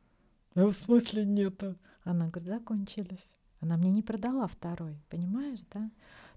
А 0.55 0.67
в 0.67 0.73
смысле 0.73 1.25
нету? 1.25 1.77
Она 2.05 2.29
говорит, 2.29 2.49
закончились. 2.49 3.40
Она 3.61 3.77
мне 3.77 3.91
не 3.91 4.03
продала 4.03 4.47
второй, 4.47 4.97
понимаешь, 5.09 5.61
да? 5.73 5.91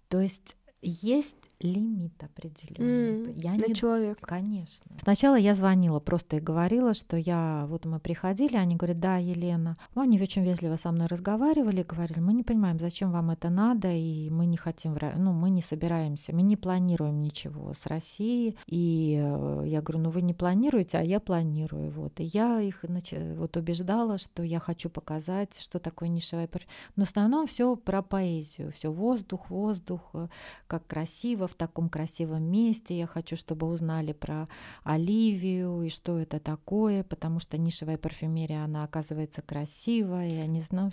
То 0.09 0.19
есть 0.19 0.57
есть 0.81 1.51
лимит 1.63 2.13
определенный. 2.21 3.31
Mm, 3.31 3.33
я 3.35 3.53
для 3.55 3.67
не... 3.67 3.75
человека. 3.75 4.19
Конечно. 4.21 4.91
Сначала 5.01 5.35
я 5.35 5.55
звонила 5.55 5.99
просто 5.99 6.37
и 6.37 6.39
говорила, 6.39 6.93
что 6.93 7.17
я... 7.17 7.65
Вот 7.69 7.85
мы 7.85 7.99
приходили, 7.99 8.55
они 8.55 8.75
говорят, 8.75 8.99
да, 8.99 9.17
Елена. 9.17 9.77
Ну, 9.95 10.01
они 10.01 10.21
очень 10.21 10.43
вежливо 10.43 10.75
со 10.75 10.91
мной 10.91 11.07
разговаривали, 11.07 11.83
говорили, 11.83 12.19
мы 12.19 12.33
не 12.33 12.43
понимаем, 12.43 12.79
зачем 12.79 13.11
вам 13.11 13.31
это 13.31 13.49
надо, 13.49 13.91
и 13.91 14.29
мы 14.29 14.45
не 14.45 14.57
хотим... 14.57 14.97
Ну, 15.15 15.31
мы 15.31 15.49
не 15.49 15.61
собираемся, 15.61 16.35
мы 16.35 16.41
не 16.41 16.57
планируем 16.57 17.21
ничего 17.21 17.73
с 17.73 17.85
Россией. 17.85 18.57
И 18.67 19.19
э, 19.21 19.63
я 19.65 19.81
говорю, 19.81 20.03
ну, 20.03 20.09
вы 20.09 20.21
не 20.21 20.33
планируете, 20.33 20.97
а 20.97 21.01
я 21.01 21.19
планирую. 21.19 21.91
Вот. 21.91 22.19
И 22.19 22.23
я 22.23 22.59
их 22.59 22.79
значит, 22.83 23.37
вот 23.37 23.55
убеждала, 23.57 24.17
что 24.17 24.43
я 24.43 24.59
хочу 24.59 24.89
показать, 24.89 25.59
что 25.59 25.79
такое 25.79 26.09
нишевая... 26.09 26.49
Но 26.95 27.05
в 27.05 27.07
основном 27.07 27.47
все 27.47 27.75
про 27.75 28.01
поэзию, 28.01 28.71
все 28.73 28.91
воздух, 28.91 29.49
воздух, 29.49 30.01
э, 30.13 30.27
как 30.67 30.85
красиво 30.87 31.47
в 31.53 31.55
таком 31.55 31.89
красивом 31.89 32.43
месте. 32.43 32.97
Я 32.97 33.07
хочу, 33.07 33.35
чтобы 33.35 33.67
узнали 33.67 34.11
про 34.11 34.47
Оливию 34.83 35.83
и 35.83 35.89
что 35.89 36.19
это 36.19 36.39
такое, 36.39 37.03
потому 37.03 37.39
что 37.39 37.57
нишевая 37.57 37.97
парфюмерия, 37.97 38.63
она 38.63 38.83
оказывается 38.83 39.41
красивая. 39.41 40.27
Я 40.27 40.47
не 40.47 40.61
знаю, 40.61 40.91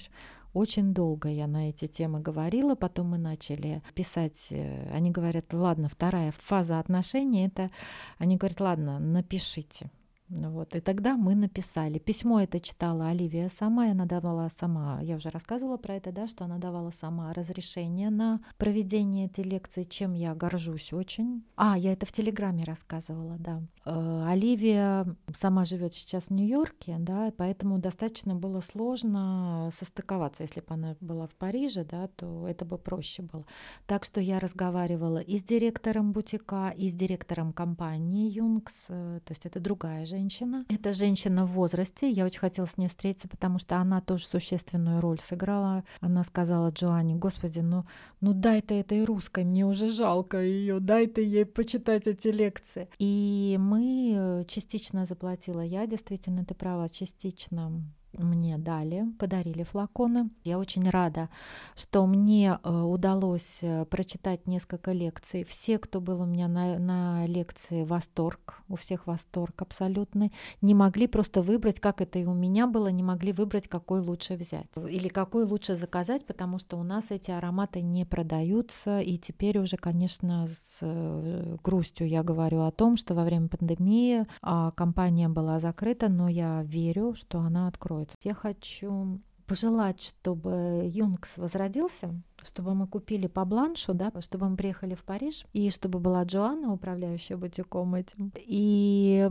очень 0.53 0.93
долго 0.93 1.29
я 1.29 1.47
на 1.47 1.71
эти 1.71 1.87
темы 1.87 2.21
говорила, 2.21 2.75
потом 2.75 3.11
мы 3.11 3.19
начали 3.19 3.83
писать. 3.95 4.49
Э, 4.51 4.91
они 4.93 5.11
говорят, 5.11 5.53
ладно, 5.53 5.89
вторая 5.89 6.33
фаза 6.33 6.79
отношений 6.79 7.47
это, 7.47 7.71
они 8.19 8.37
говорят, 8.37 8.61
ладно, 8.61 8.99
напишите. 8.99 9.91
Вот. 10.31 10.77
И 10.77 10.81
тогда 10.81 11.17
мы 11.17 11.35
написали. 11.35 11.99
Письмо 11.99 12.41
это 12.41 12.61
читала 12.61 13.09
Оливия 13.09 13.49
сама, 13.49 13.89
и 13.89 13.91
она 13.91 14.07
давала 14.07 14.49
сама, 14.59 15.01
я 15.03 15.17
уже 15.17 15.31
рассказывала 15.31 15.77
про 15.77 15.97
это, 15.97 16.13
да, 16.13 16.29
что 16.29 16.45
она 16.45 16.59
давала 16.59 16.93
сама 16.93 17.33
разрешение 17.33 18.11
на 18.11 18.41
проведение 18.57 19.27
этой 19.27 19.45
лекции, 19.45 19.83
чем 19.83 20.15
я 20.15 20.35
горжусь 20.35 20.93
очень. 20.93 21.45
А, 21.57 21.77
я 21.77 21.93
это 21.93 22.07
в 22.07 22.13
Телеграме 22.13 22.65
рассказывала, 22.65 23.37
да. 23.39 23.63
Э, 23.85 24.25
Оливия 24.29 25.17
сама 25.37 25.65
живет 25.65 25.95
сейчас 25.95 26.27
в 26.27 26.31
Нью-Йорке, 26.31 26.97
да, 26.99 27.33
поэтому 27.37 27.79
достаточно 27.79 28.35
было 28.35 28.61
сложно 28.61 29.71
состыковаться. 29.77 30.45
Если 30.45 30.61
бы 30.61 30.67
она 30.69 30.97
была 31.01 31.27
в 31.27 31.35
Париже, 31.35 31.85
да, 31.85 32.07
то 32.09 32.47
это 32.47 32.65
бы 32.65 32.79
проще 32.79 33.23
было. 33.23 33.45
Так 33.87 34.05
что 34.05 34.21
я 34.21 34.39
разговаривала 34.39 35.19
и 35.19 35.39
с 35.39 35.43
директором 35.43 36.13
бутика, 36.13 36.73
и 36.77 36.89
с 36.89 36.95
директором 36.95 37.53
компании 37.53 38.31
Юнгс, 38.31 38.87
э, 38.89 39.21
то 39.25 39.33
есть 39.33 39.45
это 39.47 39.59
другая 39.59 40.07
женщина, 40.07 40.20
женщина. 40.21 40.65
Это 40.69 40.93
женщина 40.93 41.47
в 41.47 41.53
возрасте. 41.53 42.11
Я 42.11 42.27
очень 42.27 42.41
хотела 42.41 42.67
с 42.67 42.77
ней 42.77 42.89
встретиться, 42.89 43.29
потому 43.29 43.59
что 43.59 43.77
она 43.77 44.01
тоже 44.01 44.27
существенную 44.27 45.01
роль 45.01 45.19
сыграла. 45.21 45.85
Она 46.01 46.25
сказала 46.25 46.71
Джоанне, 46.71 47.15
господи, 47.17 47.61
ну, 47.61 47.85
ну 48.21 48.33
дай 48.35 48.61
ты 48.61 48.75
этой 48.75 49.05
русской, 49.05 49.45
мне 49.45 49.65
уже 49.65 49.91
жалко 49.91 50.43
ее, 50.43 50.81
дай 50.81 51.07
ты 51.07 51.23
ей 51.23 51.47
почитать 51.47 52.07
эти 52.07 52.29
лекции. 52.29 52.89
И 52.99 53.57
мы 53.59 54.15
э, 54.15 54.45
частично 54.47 55.07
заплатила 55.07 55.63
я, 55.63 55.87
действительно, 55.87 56.45
ты 56.45 56.55
права, 56.55 56.89
частично 56.89 57.83
мне 58.13 58.59
дали, 58.59 59.05
подарили 59.19 59.63
флаконы. 59.63 60.31
Я 60.45 60.59
очень 60.59 60.89
рада, 60.89 61.29
что 61.77 62.07
мне 62.07 62.59
э, 62.63 62.71
удалось 62.71 63.59
э, 63.63 63.85
прочитать 63.87 64.47
несколько 64.47 64.93
лекций. 64.93 65.45
Все, 65.45 65.79
кто 65.79 66.01
был 66.01 66.23
у 66.23 66.27
меня 66.27 66.49
на, 66.49 66.79
на 66.79 67.27
лекции, 67.27 67.85
восторг, 67.85 68.60
у 68.71 68.77
всех 68.77 69.07
восторг 69.07 69.61
абсолютный. 69.63 70.33
Не 70.63 70.75
могли 70.75 71.07
просто 71.07 71.43
выбрать, 71.43 71.81
как 71.81 72.01
это 72.01 72.19
и 72.19 72.25
у 72.25 72.35
меня 72.35 72.67
было, 72.67 72.89
не 72.89 73.03
могли 73.03 73.33
выбрать, 73.33 73.69
какой 73.69 74.01
лучше 74.01 74.35
взять 74.35 74.67
или 74.89 75.09
какой 75.09 75.45
лучше 75.45 75.77
заказать, 75.77 76.25
потому 76.25 76.59
что 76.59 76.77
у 76.77 76.83
нас 76.83 77.11
эти 77.11 77.31
ароматы 77.31 77.83
не 77.83 78.05
продаются. 78.05 79.01
И 79.01 79.19
теперь 79.19 79.59
уже, 79.59 79.77
конечно, 79.77 80.47
с 80.49 80.79
э, 80.81 81.57
грустью 81.63 82.09
я 82.09 82.23
говорю 82.23 82.63
о 82.63 82.71
том, 82.71 82.97
что 82.97 83.15
во 83.15 83.25
время 83.25 83.49
пандемии 83.49 84.27
а, 84.43 84.71
компания 84.71 85.29
была 85.29 85.59
закрыта, 85.59 86.09
но 86.09 86.29
я 86.29 86.63
верю, 86.63 87.15
что 87.15 87.41
она 87.41 87.69
откроется. 87.69 88.17
Я 88.23 88.35
хочу 88.35 89.21
пожелать, 89.51 90.01
чтобы 90.01 90.89
Юнгс 90.95 91.37
возродился, 91.37 92.15
чтобы 92.45 92.73
мы 92.75 92.87
купили 92.87 93.27
по 93.27 93.45
бланшу, 93.45 93.95
да, 93.95 94.13
чтобы 94.21 94.49
мы 94.49 94.57
приехали 94.57 94.95
в 94.95 95.03
Париж, 95.03 95.45
и 95.53 95.71
чтобы 95.71 95.99
была 95.99 96.23
Джоанна, 96.23 96.73
управляющая 96.73 97.37
бутиком 97.37 97.97
этим. 97.97 98.31
И 98.37 99.29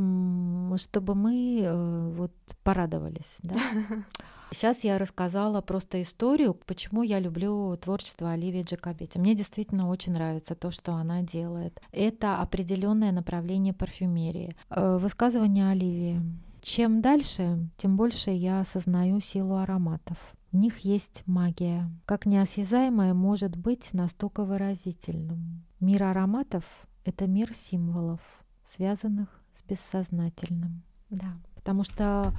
чтобы 0.76 1.16
мы 1.16 1.62
э, 1.62 2.10
вот 2.18 2.34
порадовались. 2.64 3.38
Да? 3.44 3.56
Сейчас 4.52 4.84
я 4.84 4.98
рассказала 4.98 5.62
просто 5.62 6.02
историю, 6.02 6.54
почему 6.66 7.04
я 7.04 7.20
люблю 7.20 7.78
творчество 7.78 8.32
Оливии 8.32 8.64
Джакобетти. 8.64 9.20
Мне 9.20 9.36
действительно 9.36 9.88
очень 9.88 10.12
нравится 10.12 10.54
то, 10.54 10.70
что 10.70 10.96
она 10.96 11.22
делает. 11.22 11.80
Это 11.94 12.42
определенное 12.42 13.14
направление 13.14 13.74
парфюмерии. 13.74 14.54
Э, 14.70 14.98
высказывание 14.98 15.70
Оливии. 15.70 16.22
Чем 16.62 17.02
дальше, 17.02 17.70
тем 17.78 17.96
больше 17.96 18.32
я 18.32 18.62
осознаю 18.62 19.22
силу 19.22 19.56
ароматов. 19.58 20.18
В 20.52 20.58
них 20.58 20.80
есть 20.80 21.24
магия. 21.26 21.90
Как 22.06 22.26
неосязаемое 22.26 23.14
может 23.14 23.56
быть 23.56 23.94
настолько 23.94 24.44
выразительным. 24.44 25.64
Мир 25.80 26.04
ароматов— 26.04 26.64
это 27.06 27.28
мир 27.28 27.54
символов, 27.54 28.20
связанных 28.66 29.30
с 29.54 29.64
бессознательным. 29.64 30.82
Да, 31.10 31.38
потому 31.56 31.84
что 31.84 32.34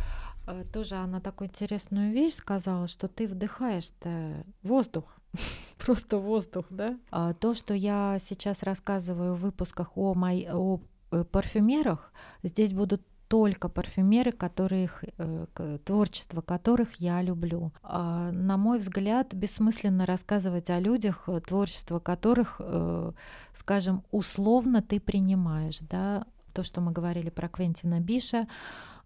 э, 0.47 0.65
тоже 0.73 0.97
она 0.97 1.21
такую 1.21 1.49
интересную 1.49 2.13
вещь 2.13 2.35
сказала, 2.35 2.89
что 2.89 3.09
ты 3.09 3.27
вдыхаешь-то 3.27 4.45
воздух, 4.63 5.05
просто 5.79 6.19
воздух, 6.19 6.67
да? 6.69 6.99
А 7.11 7.33
то, 7.33 7.55
что 7.55 7.75
я 7.75 8.19
сейчас 8.21 8.63
рассказываю 8.63 9.35
в 9.35 9.41
выпусках 9.41 9.97
о, 9.97 10.15
мой, 10.15 10.49
о 10.53 10.81
э, 11.13 11.25
парфюмерах, 11.25 12.13
здесь 12.43 12.75
будут 12.75 13.03
только 13.31 13.69
парфюмеры, 13.69 14.33
которых, 14.33 15.05
э, 15.17 15.79
творчество 15.85 16.41
которых 16.41 16.97
я 17.01 17.23
люблю. 17.23 17.73
А, 17.85 18.33
на 18.33 18.57
мой 18.57 18.79
взгляд, 18.79 19.35
бессмысленно 19.35 20.05
рассказывать 20.05 20.69
о 20.69 20.81
людях, 20.81 21.29
э, 21.29 21.41
творчество 21.41 22.01
которых, 22.01 22.57
э, 22.59 23.13
скажем, 23.55 24.03
условно 24.11 24.83
ты 24.83 24.99
принимаешь. 24.99 25.79
Да? 25.79 26.25
То, 26.53 26.65
что 26.65 26.81
мы 26.81 26.91
говорили 26.91 27.31
про 27.31 27.49
Квентина 27.49 28.01
Биша, 28.01 28.49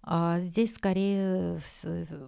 а 0.03 0.41
здесь 0.41 0.75
скорее, 0.75 1.59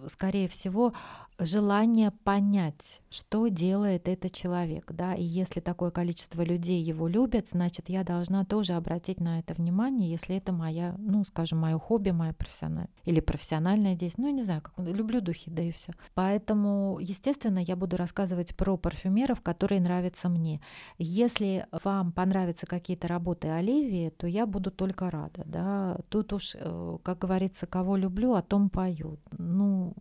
скорее 0.07 0.49
всего 0.49 0.93
желание 1.39 2.11
понять, 2.11 3.01
что 3.09 3.47
делает 3.47 4.07
этот 4.07 4.33
человек, 4.33 4.91
да, 4.91 5.13
и 5.13 5.23
если 5.23 5.59
такое 5.59 5.91
количество 5.91 6.41
людей 6.41 6.81
его 6.81 7.07
любят, 7.07 7.49
значит, 7.49 7.89
я 7.89 8.03
должна 8.03 8.43
тоже 8.43 8.73
обратить 8.73 9.19
на 9.19 9.39
это 9.39 9.53
внимание, 9.53 10.09
если 10.09 10.35
это 10.35 10.51
моя, 10.51 10.95
ну, 10.97 11.23
скажем, 11.23 11.59
мое 11.59 11.77
хобби, 11.77 12.09
моя 12.09 12.33
профессиональная 12.33 12.89
или 13.05 13.19
профессиональная 13.19 13.95
действие, 13.95 14.27
ну, 14.27 14.33
не 14.33 14.43
знаю, 14.43 14.61
как 14.61 14.73
люблю 14.77 15.21
духи, 15.21 15.49
да 15.49 15.63
и 15.63 15.71
все. 15.71 15.93
Поэтому, 16.13 16.97
естественно, 16.99 17.59
я 17.59 17.75
буду 17.75 17.97
рассказывать 17.97 18.55
про 18.55 18.77
парфюмеров, 18.77 19.41
которые 19.41 19.81
нравятся 19.81 20.29
мне. 20.29 20.59
Если 20.97 21.67
вам 21.83 22.11
понравятся 22.11 22.65
какие-то 22.65 23.07
работы 23.07 23.49
Оливии, 23.49 24.09
то 24.09 24.27
я 24.27 24.45
буду 24.45 24.71
только 24.71 25.09
рада, 25.09 25.43
да. 25.45 25.97
Тут 26.09 26.33
уж, 26.33 26.55
э, 26.55 26.97
как 27.03 27.19
говорится, 27.19 27.67
кого 27.67 27.95
люблю, 27.95 28.33
о 28.33 28.41
том 28.41 28.69
пою. 28.69 29.19
Ну, 29.37 29.93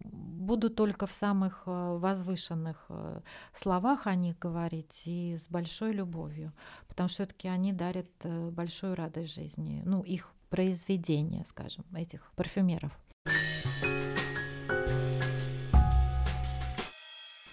буду 0.46 0.70
только 0.70 1.06
в 1.06 1.12
самых 1.26 1.62
э, 1.66 1.98
возвышенных 1.98 2.76
э, 2.88 3.20
словах 3.52 4.06
о 4.06 4.14
них 4.14 4.38
говорить 4.38 5.02
и 5.06 5.36
с 5.36 5.48
большой 5.48 5.92
любовью, 5.92 6.52
потому 6.88 7.08
что 7.08 7.16
все-таки 7.16 7.48
они 7.48 7.72
дарят 7.72 8.06
э, 8.22 8.50
большую 8.50 8.94
радость 8.94 9.34
жизни, 9.34 9.82
ну, 9.84 10.02
их 10.02 10.30
произведения, 10.50 11.44
скажем, 11.44 11.84
этих 11.96 12.30
парфюмеров. 12.36 12.92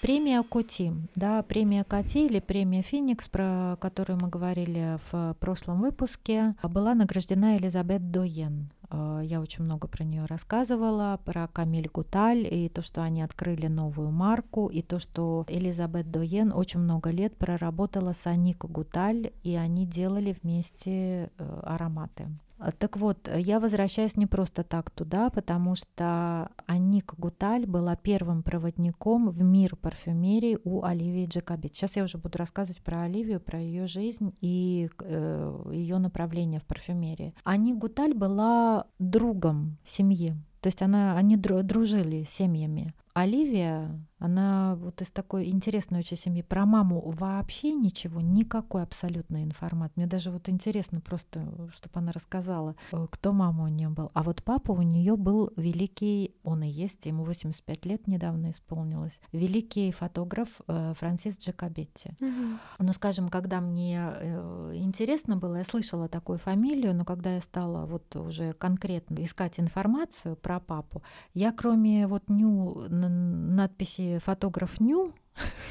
Премия 0.02 0.44
Коти, 0.44 0.94
да, 1.16 1.42
премия 1.42 1.84
Коти 1.84 2.28
или 2.28 2.40
премия 2.40 2.82
Феникс, 2.82 3.30
про 3.30 3.78
которую 3.80 4.20
мы 4.20 4.28
говорили 4.28 5.00
в 5.10 5.36
прошлом 5.40 5.80
выпуске, 5.80 6.56
была 6.62 6.94
награждена 6.94 7.58
Элизабет 7.58 8.12
Доен. 8.12 8.70
Э, 8.94 9.22
я 9.24 9.42
очень 9.42 9.64
много 9.64 9.88
про 9.88 10.04
нее 10.04 10.26
рассказывала, 10.26 11.20
про 11.26 11.48
Камиль 11.48 11.90
Гуталь 11.92 12.48
и 12.50 12.70
то, 12.70 12.82
что 12.82 13.02
они 13.02 13.22
открыли 13.24 13.68
новую 13.68 14.12
марку, 14.12 14.68
и 14.68 14.82
то, 14.82 15.00
что 15.00 15.46
Элизабет 15.48 16.12
Доен 16.12 16.54
очень 16.54 16.80
много 16.80 17.10
лет 17.10 17.36
проработала 17.36 18.14
с 18.14 18.28
Аник 18.28 18.64
Гуталь, 18.64 19.32
и 19.44 19.56
они 19.56 19.86
делали 19.86 20.38
вместе 20.42 21.32
э, 21.38 21.60
ароматы. 21.64 22.28
А, 22.58 22.72
так 22.72 22.98
вот, 22.98 23.30
я 23.36 23.60
возвращаюсь 23.60 24.16
не 24.16 24.26
просто 24.26 24.64
так 24.64 24.90
туда, 24.90 25.30
потому 25.30 25.76
что 25.76 26.50
Аник 26.66 27.14
Гуталь 27.18 27.66
была 27.66 27.96
первым 27.96 28.44
проводником 28.44 29.30
в 29.30 29.42
мир 29.44 29.76
парфюмерии 29.76 30.60
у 30.64 30.84
Оливии 30.84 31.26
Джакобит. 31.26 31.76
Сейчас 31.76 31.96
я 31.96 32.04
уже 32.04 32.18
буду 32.18 32.38
рассказывать 32.38 32.82
про 32.82 33.02
Оливию, 33.02 33.40
про 33.40 33.60
ее 33.60 33.88
жизнь 33.88 34.34
и 34.42 34.90
э, 35.00 35.72
ее 35.74 35.98
направление 35.98 36.60
в 36.60 36.66
парфюмерии. 36.66 37.34
Аник 37.44 37.78
Гуталь 37.78 38.14
была 38.14 38.86
другом 39.00 39.78
семьи. 39.84 40.34
То 40.62 40.68
есть 40.68 40.82
она, 40.82 41.18
они 41.18 41.36
дружили 41.36 42.24
семьями. 42.24 42.94
Оливия, 43.14 44.00
она 44.24 44.76
вот 44.76 45.02
из 45.02 45.12
такой 45.12 45.50
интересной 45.50 46.00
очень 46.00 46.16
семьи. 46.16 46.42
Про 46.42 46.66
маму 46.66 47.02
вообще 47.12 47.74
ничего, 47.74 48.22
никакой 48.22 48.84
абсолютной 48.84 49.44
информации. 49.44 49.94
Мне 49.98 50.08
даже 50.08 50.32
вот 50.32 50.48
интересно 50.48 51.02
просто, 51.02 51.46
чтобы 51.74 52.00
она 52.00 52.14
рассказала, 52.14 52.76
э, 52.94 53.08
кто 53.12 53.34
мама 53.34 53.66
у 53.66 53.68
нее 53.68 53.90
был. 53.90 54.12
А 54.14 54.24
вот 54.24 54.42
папа 54.42 54.72
у 54.72 54.82
нее 54.82 55.18
был 55.18 55.52
великий, 55.58 56.36
он 56.44 56.64
и 56.64 56.70
есть, 56.70 57.06
ему 57.06 57.26
85 57.26 57.86
лет 57.86 58.08
недавно 58.08 58.52
исполнилось, 58.52 59.20
великий 59.34 59.92
фотограф 59.92 60.48
э, 60.68 60.94
Франсис 60.98 61.38
Джакобетти. 61.38 62.12
Угу. 62.22 62.60
Ну, 62.80 62.94
скажем, 62.94 63.28
когда 63.28 63.60
мне 63.60 64.00
э, 64.02 64.72
интересно 64.76 65.36
было, 65.36 65.58
я 65.58 65.66
слышала 65.66 66.08
такую 66.08 66.40
фамилию, 66.40 66.96
но 66.96 67.04
когда 67.04 67.36
я 67.36 67.42
стала 67.42 67.86
вот 67.86 68.16
уже 68.16 68.54
конкретно 68.54 69.22
искать 69.22 69.60
информацию 69.60 70.38
про 70.38 70.62
папу, 70.62 71.04
я 71.34 71.52
кроме 71.52 72.08
вот 72.08 72.30
ню 72.30 72.88
надписи 73.10 74.20
фотограф 74.24 74.80
Ню 74.80 75.14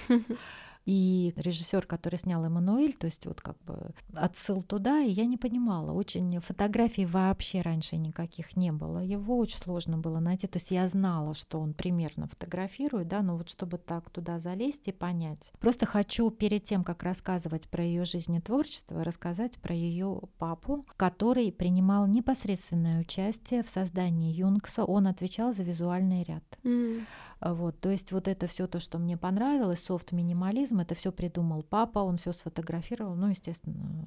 и 0.84 1.32
режиссер, 1.36 1.86
который 1.86 2.18
снял 2.18 2.44
Эммануэль, 2.44 2.94
то 2.94 3.06
есть 3.06 3.26
вот 3.26 3.40
как 3.40 3.56
бы 3.64 3.92
отсыл 4.14 4.62
туда, 4.62 5.00
и 5.00 5.10
я 5.10 5.26
не 5.26 5.36
понимала. 5.36 5.92
Очень 5.92 6.40
фотографий 6.40 7.06
вообще 7.06 7.60
раньше 7.60 7.96
никаких 7.96 8.56
не 8.56 8.72
было. 8.72 8.98
Его 8.98 9.38
очень 9.38 9.58
сложно 9.58 9.98
было 9.98 10.18
найти. 10.18 10.46
То 10.46 10.58
есть 10.58 10.70
я 10.70 10.88
знала, 10.88 11.34
что 11.34 11.60
он 11.60 11.74
примерно 11.74 12.26
фотографирует, 12.26 13.08
да, 13.08 13.22
но 13.22 13.36
вот 13.36 13.48
чтобы 13.48 13.78
так 13.78 14.10
туда 14.10 14.38
залезть 14.38 14.88
и 14.88 14.92
понять. 14.92 15.52
Просто 15.60 15.86
хочу 15.86 16.30
перед 16.30 16.64
тем, 16.64 16.82
как 16.82 17.02
рассказывать 17.02 17.68
про 17.68 17.84
ее 17.84 18.04
жизнь 18.04 18.34
и 18.34 18.40
творчество, 18.40 19.04
рассказать 19.04 19.58
про 19.58 19.74
ее 19.74 20.20
папу, 20.38 20.84
который 20.96 21.52
принимал 21.52 22.06
непосредственное 22.06 23.00
участие 23.00 23.62
в 23.62 23.68
создании 23.68 24.32
Юнгса. 24.32 24.84
Он 24.84 25.06
отвечал 25.06 25.52
за 25.52 25.62
визуальный 25.62 26.24
ряд. 26.24 26.44
Mm. 26.64 27.04
Вот, 27.42 27.80
то 27.80 27.90
есть 27.90 28.12
вот 28.12 28.28
это 28.28 28.46
все 28.46 28.68
то, 28.68 28.78
что 28.78 28.98
мне 28.98 29.16
понравилось, 29.16 29.82
софт-минимализм, 29.84 30.71
это 30.80 30.94
все 30.94 31.12
придумал 31.12 31.62
папа, 31.62 32.00
он 32.00 32.16
все 32.16 32.32
сфотографировал, 32.32 33.14
ну, 33.14 33.28
естественно, 33.28 34.06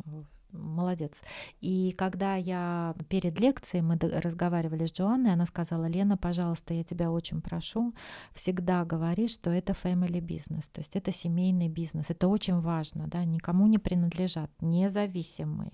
молодец. 0.52 1.22
И 1.62 1.92
когда 1.98 2.36
я 2.36 2.96
перед 3.10 3.40
лекцией, 3.40 3.84
мы 3.84 3.98
разговаривали 3.98 4.86
с 4.86 4.94
Джоанной, 4.94 5.34
она 5.34 5.46
сказала, 5.46 5.86
Лена, 5.86 6.18
пожалуйста, 6.18 6.74
я 6.74 6.84
тебя 6.84 7.12
очень 7.12 7.42
прошу, 7.42 7.94
всегда 8.34 8.86
говори, 8.86 9.28
что 9.28 9.52
это 9.52 9.74
family 9.74 10.22
business, 10.22 10.66
то 10.72 10.82
есть 10.82 10.96
это 10.96 11.12
семейный 11.12 11.68
бизнес, 11.68 12.06
это 12.10 12.28
очень 12.28 12.60
важно, 12.60 13.08
да, 13.08 13.24
никому 13.26 13.68
не 13.68 13.78
принадлежат, 13.78 14.50
независимые 14.62 15.72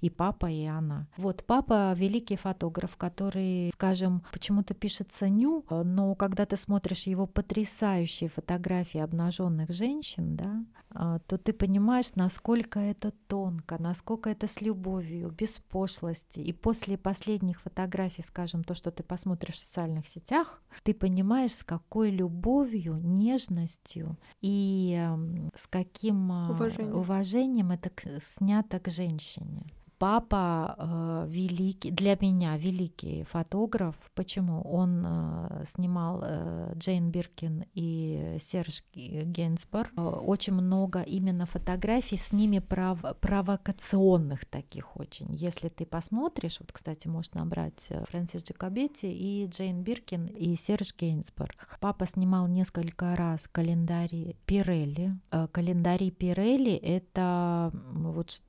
и 0.00 0.10
папа, 0.10 0.50
и 0.50 0.64
она. 0.64 1.06
Вот 1.16 1.44
папа 1.46 1.92
великий 1.94 2.36
фотограф, 2.36 2.96
который, 2.96 3.70
скажем, 3.72 4.22
почему-то 4.32 4.74
пишется 4.74 5.28
ню, 5.28 5.64
но 5.70 6.14
когда 6.14 6.46
ты 6.46 6.56
смотришь 6.56 7.06
его 7.06 7.26
потрясающие 7.26 8.28
фотографии 8.28 9.00
обнаженных 9.00 9.70
женщин, 9.70 10.36
да, 10.36 10.64
а, 10.96 11.18
то 11.18 11.38
ты 11.38 11.52
понимаешь, 11.52 12.14
насколько 12.14 12.78
это 12.78 13.10
тонко, 13.26 13.82
насколько 13.82 14.30
это 14.30 14.46
с 14.46 14.60
любовью, 14.60 15.30
без 15.30 15.58
пошлости. 15.58 16.38
И 16.38 16.52
после 16.52 16.96
последних 16.96 17.60
фотографий, 17.62 18.22
скажем, 18.22 18.62
то, 18.62 18.74
что 18.74 18.92
ты 18.92 19.02
посмотришь 19.02 19.56
в 19.56 19.58
социальных 19.58 20.06
сетях, 20.06 20.62
ты 20.84 20.94
понимаешь, 20.94 21.52
с 21.52 21.64
какой 21.64 22.12
любовью, 22.12 22.96
нежностью 23.02 24.16
и 24.40 25.10
с 25.56 25.66
каким 25.66 26.30
а, 26.30 26.50
уважением, 26.50 26.96
уважением 26.96 27.70
это 27.72 27.90
снято 28.20 28.78
к 28.78 28.88
женщине 28.88 29.66
папа 30.04 30.74
э, 30.76 31.26
великий, 31.30 31.90
для 31.90 32.14
меня 32.20 32.58
великий 32.58 33.24
фотограф. 33.24 33.94
Почему? 34.14 34.60
Он 34.60 35.02
э, 35.06 35.64
снимал 35.64 36.20
э, 36.22 36.74
Джейн 36.76 37.10
Биркин 37.10 37.64
и 37.72 38.36
Серж 38.38 38.84
Гейнсбор. 38.94 39.90
Э, 39.96 40.02
очень 40.02 40.52
много 40.52 41.00
именно 41.00 41.46
фотографий 41.46 42.18
с 42.18 42.32
ними 42.32 42.58
пров, 42.58 42.98
провокационных 43.20 44.44
таких 44.44 44.94
очень. 44.96 45.28
Если 45.30 45.70
ты 45.70 45.86
посмотришь, 45.86 46.60
вот, 46.60 46.70
кстати, 46.70 47.08
можешь 47.08 47.32
набрать 47.32 47.86
э, 47.88 48.04
Фрэнсис 48.10 48.42
Джакобетти 48.42 49.10
и 49.10 49.46
Джейн 49.46 49.82
Биркин 49.82 50.26
и 50.26 50.54
Серж 50.56 50.94
Гейнсбор. 51.00 51.56
Папа 51.80 52.06
снимал 52.06 52.46
несколько 52.46 53.16
раз 53.16 53.48
календари 53.50 54.36
Пирелли. 54.44 55.18
Э, 55.30 55.48
календари 55.50 56.10
Пирелли— 56.10 56.74
это 56.82 57.72
вот 57.94 58.42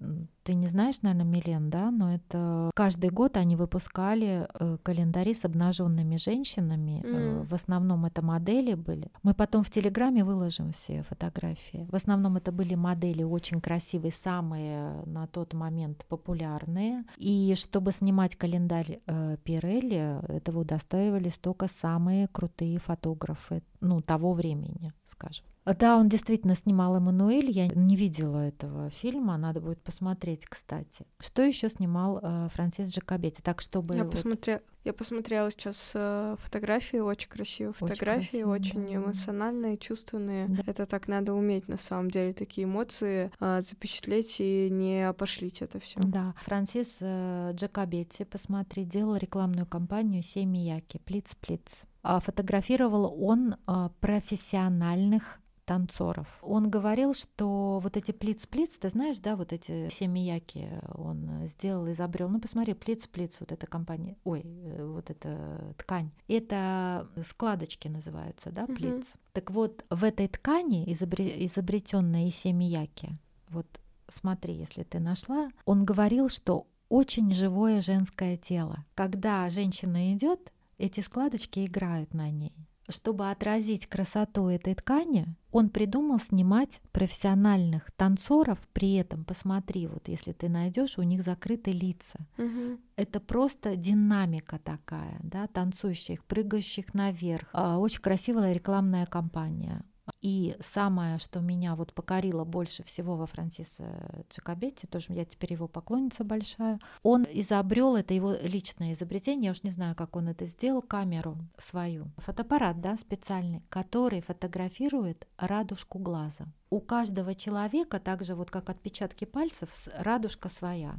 ты 0.46 0.54
не 0.54 0.68
знаешь, 0.68 1.02
наверное, 1.02 1.26
Лен, 1.46 1.70
да, 1.70 1.92
но 1.92 2.14
это 2.14 2.72
каждый 2.76 3.10
год 3.10 3.38
они 3.38 3.56
выпускали 3.56 4.48
э, 4.54 4.78
календари 4.84 5.34
с 5.34 5.46
обнаженными 5.46 6.18
женщинами. 6.18 7.02
Mm. 7.04 7.48
В 7.48 7.54
основном 7.54 8.06
это 8.06 8.22
модели 8.22 8.74
были. 8.74 9.12
Мы 9.24 9.34
потом 9.34 9.64
в 9.64 9.70
Телеграме 9.70 10.24
выложим 10.24 10.72
все 10.72 11.04
фотографии. 11.04 11.88
В 11.92 11.96
основном 11.96 12.38
это 12.38 12.52
были 12.52 12.76
модели 12.76 13.24
очень 13.24 13.62
красивые, 13.62 14.12
самые 14.12 15.04
на 15.06 15.28
тот 15.28 15.54
момент 15.54 16.06
популярные. 16.10 17.04
И 17.18 17.54
чтобы 17.56 17.92
снимать 17.92 18.36
календарь 18.36 19.00
э, 19.06 19.38
Пирелли, 19.44 20.20
этого 20.28 20.60
удостаивались 20.60 21.38
только 21.38 21.68
самые 21.68 22.28
крутые 22.28 22.80
фотографы 22.80 23.62
ну, 23.82 24.02
того 24.02 24.34
времени, 24.34 24.94
скажем. 25.06 25.46
Да, 25.66 25.98
он 25.98 26.10
действительно 26.10 26.56
снимал 26.56 26.96
Эммануэль. 26.96 27.50
Я 27.50 27.68
не 27.68 27.96
видела 27.96 28.38
этого 28.38 28.90
фильма, 28.92 29.38
надо 29.38 29.62
будет 29.62 29.82
посмотреть, 29.82 30.46
кстати. 30.46 31.06
Что 31.20 31.42
еще 31.42 31.70
снимал 31.70 32.20
э, 32.22 32.50
Франсис 32.54 32.90
Джакобетти? 32.90 33.42
Так 33.42 33.62
чтобы 33.62 33.96
я 33.96 34.04
вот... 34.04 34.12
посмотрела, 34.12 34.62
я 34.84 34.94
посмотрела 34.94 35.50
сейчас 35.50 35.92
э, 35.96 36.36
фотографии, 36.40 36.98
очень 36.98 37.30
красивые 37.30 37.74
фотографии, 37.74 38.44
очень, 38.44 38.74
красиво, 38.74 38.82
очень 38.82 38.86
да. 38.86 38.96
эмоциональные, 38.96 39.78
чувственные. 39.78 40.48
Да. 40.48 40.64
Это 40.68 40.86
так 40.86 41.08
надо 41.08 41.34
уметь 41.34 41.68
на 41.68 41.78
самом 41.78 42.12
деле 42.12 42.34
такие 42.34 42.66
эмоции 42.66 43.32
э, 43.40 43.62
запечатлеть 43.64 44.36
и 44.40 44.70
не 44.70 45.10
опошлить 45.10 45.64
это 45.64 45.80
все. 45.80 46.00
Да, 46.00 46.36
Франсис 46.44 46.98
э, 47.02 47.52
Джакобетти, 47.54 48.24
посмотри, 48.26 48.86
делал 48.86 49.16
рекламную 49.16 49.66
кампанию 49.66 50.22
Семияки, 50.22 51.00
Плиц-Плиц. 51.04 51.88
А 52.04 52.20
фотографировал 52.20 53.18
он 53.20 53.56
э, 53.68 53.90
профессиональных 54.00 55.40
танцоров. 55.66 56.28
Он 56.42 56.70
говорил, 56.70 57.14
что 57.14 57.80
вот 57.80 57.98
эти 57.98 58.12
плиц-плиц, 58.12 58.78
ты 58.78 58.90
знаешь, 58.90 59.20
да, 59.20 59.36
вот 59.36 59.52
эти 59.52 59.90
все 59.90 60.08
мияки 60.08 60.70
он 60.94 61.48
сделал, 61.48 61.92
изобрел. 61.92 62.30
Ну, 62.30 62.40
посмотри, 62.40 62.74
плиц-плиц, 62.74 63.38
вот 63.40 63.52
эта 63.52 63.68
компания, 63.68 64.16
ой, 64.24 64.42
э, 64.46 64.86
вот 64.86 65.10
эта 65.10 65.74
ткань. 65.78 66.12
Это 66.28 67.08
складочки 67.26 67.88
называются, 67.88 68.52
да, 68.52 68.66
плиц. 68.68 68.94
Угу. 68.94 69.20
Так 69.34 69.52
вот, 69.52 69.86
в 69.90 70.04
этой 70.04 70.28
ткани, 70.28 70.86
изобретенной 70.94 72.30
Исе 72.30 72.54
Мияки, 72.54 73.10
вот 73.50 73.68
смотри, 74.08 74.54
если 74.54 74.84
ты 74.84 75.00
нашла, 75.00 75.50
он 75.66 75.86
говорил, 75.86 76.30
что 76.30 76.68
очень 76.90 77.34
живое 77.34 77.82
женское 77.82 78.38
тело. 78.38 78.86
Когда 78.94 79.50
женщина 79.50 80.14
идет, 80.14 80.52
эти 80.78 81.00
складочки 81.00 81.66
играют 81.66 82.14
на 82.14 82.30
ней. 82.30 82.54
Чтобы 82.88 83.32
отразить 83.32 83.88
красоту 83.88 84.48
этой 84.48 84.76
ткани, 84.76 85.26
он 85.52 85.70
придумал 85.70 86.20
снимать 86.20 86.82
профессиональных 86.92 87.92
танцоров. 87.94 88.60
При 88.74 88.96
этом, 88.96 89.26
посмотри, 89.26 89.88
вот 89.88 90.08
если 90.08 90.34
ты 90.34 90.50
найдешь, 90.50 90.98
у 90.98 91.02
них 91.04 91.24
закрыты 91.24 91.72
лица. 91.72 92.20
Угу. 92.38 92.80
Это 92.96 93.20
просто 93.20 93.76
динамика 93.76 94.60
такая, 94.60 95.20
да, 95.24 95.48
танцующих, 95.48 96.24
прыгающих 96.26 96.94
наверх. 96.94 97.50
А, 97.54 97.80
очень 97.80 98.02
красивая 98.02 98.54
рекламная 98.54 99.06
кампания. 99.06 99.84
И 100.22 100.56
самое, 100.60 101.18
что 101.18 101.40
меня 101.40 101.76
вот 101.76 101.94
покорило 101.94 102.44
больше 102.44 102.84
всего 102.84 103.16
во 103.16 103.26
Франсисе 103.26 103.86
Джакобетти, 104.30 104.88
тоже 104.88 105.14
я 105.14 105.26
теперь 105.26 105.54
его 105.54 105.68
поклонница 105.68 106.24
большая, 106.24 106.80
он 107.04 107.26
изобрел, 107.32 107.96
это 107.96 108.14
его 108.14 108.34
личное 108.42 108.94
изобретение, 108.94 109.46
я 109.46 109.52
уж 109.52 109.64
не 109.64 109.72
знаю, 109.72 109.96
как 109.96 110.16
он 110.16 110.28
это 110.28 110.46
сделал, 110.46 110.82
камеру 110.82 111.38
свою, 111.58 112.12
фотоаппарат, 112.18 112.82
да, 112.82 112.98
специальный, 112.98 113.62
который 113.70 114.22
фотографирует 114.22 115.28
радужку 115.38 116.00
глаза. 116.00 116.46
У 116.70 116.80
каждого 116.80 117.34
человека, 117.34 118.00
так 118.00 118.24
же 118.24 118.36
вот 118.36 118.52
как 118.52 118.70
отпечатки 118.70 119.26
пальцев, 119.26 119.70
радужка 119.98 120.50
своя, 120.50 120.96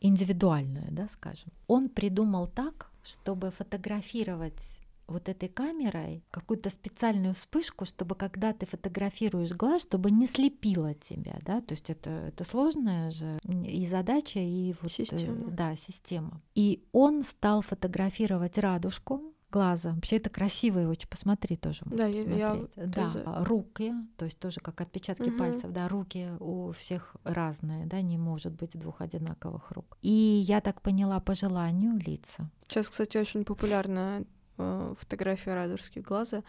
индивидуальная, 0.00 0.88
да, 0.90 1.08
скажем. 1.08 1.50
Он 1.66 1.88
придумал 1.88 2.46
так, 2.46 2.90
чтобы 3.02 3.50
фотографировать 3.50 4.80
вот 5.10 5.28
этой 5.28 5.48
камерой 5.48 6.24
какую-то 6.30 6.70
специальную 6.70 7.34
вспышку, 7.34 7.84
чтобы 7.84 8.14
когда 8.14 8.52
ты 8.52 8.66
фотографируешь 8.66 9.52
глаз, 9.52 9.82
чтобы 9.82 10.10
не 10.10 10.26
слепило 10.26 10.94
тебя, 10.94 11.38
да, 11.42 11.60
то 11.60 11.72
есть 11.72 11.90
это, 11.90 12.10
это 12.10 12.44
сложная 12.44 13.10
же 13.10 13.38
и 13.44 13.86
задача, 13.86 14.40
и 14.40 14.74
вот, 14.80 14.90
э, 14.90 15.04
система. 15.04 15.50
да, 15.50 15.76
система. 15.76 16.40
И 16.54 16.84
он 16.92 17.22
стал 17.22 17.62
фотографировать 17.62 18.58
радужку, 18.58 19.34
глаза. 19.50 19.92
Вообще 19.92 20.16
это 20.16 20.30
красиво 20.30 20.82
и 20.82 20.86
очень. 20.86 21.08
Посмотри 21.08 21.56
тоже. 21.56 21.80
Да, 21.86 22.08
посмотреть. 22.08 22.38
я, 22.38 22.58
я 22.76 22.86
да, 22.86 23.10
тоже... 23.10 23.24
руки, 23.44 23.92
то 24.16 24.24
есть 24.24 24.38
тоже 24.38 24.60
как 24.60 24.80
отпечатки 24.80 25.28
угу. 25.28 25.38
пальцев, 25.38 25.72
да, 25.72 25.88
руки 25.88 26.28
у 26.38 26.72
всех 26.72 27.16
разные, 27.24 27.86
да, 27.86 28.00
не 28.00 28.18
может 28.18 28.52
быть 28.52 28.78
двух 28.78 29.00
одинаковых 29.00 29.70
рук. 29.72 29.98
И 30.02 30.10
я 30.46 30.60
так 30.60 30.80
поняла 30.82 31.20
по 31.20 31.34
желанию 31.34 31.98
лица. 31.98 32.50
Сейчас, 32.66 32.88
кстати, 32.88 33.18
очень 33.18 33.44
популярна 33.44 34.24
Э, 34.60 34.94
фотография 34.98 35.54
радужских 35.54 36.02
глаза, 36.02 36.42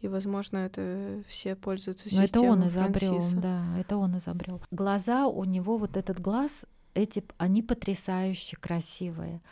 и, 0.00 0.08
возможно, 0.08 0.58
это 0.58 1.22
все 1.28 1.54
пользуются 1.54 2.08
системой 2.08 2.28
Но 2.32 2.38
это 2.38 2.40
он 2.40 2.68
изобрел, 2.68 3.22
да, 3.34 3.64
это 3.78 3.96
он 3.98 4.16
изобрел. 4.16 4.62
Глаза 4.70 5.26
у 5.26 5.44
него, 5.44 5.76
вот 5.76 5.96
этот 5.96 6.20
глаз, 6.20 6.64
эти, 6.94 7.22
они 7.36 7.62
потрясающе 7.62 8.56
красивые. 8.56 9.42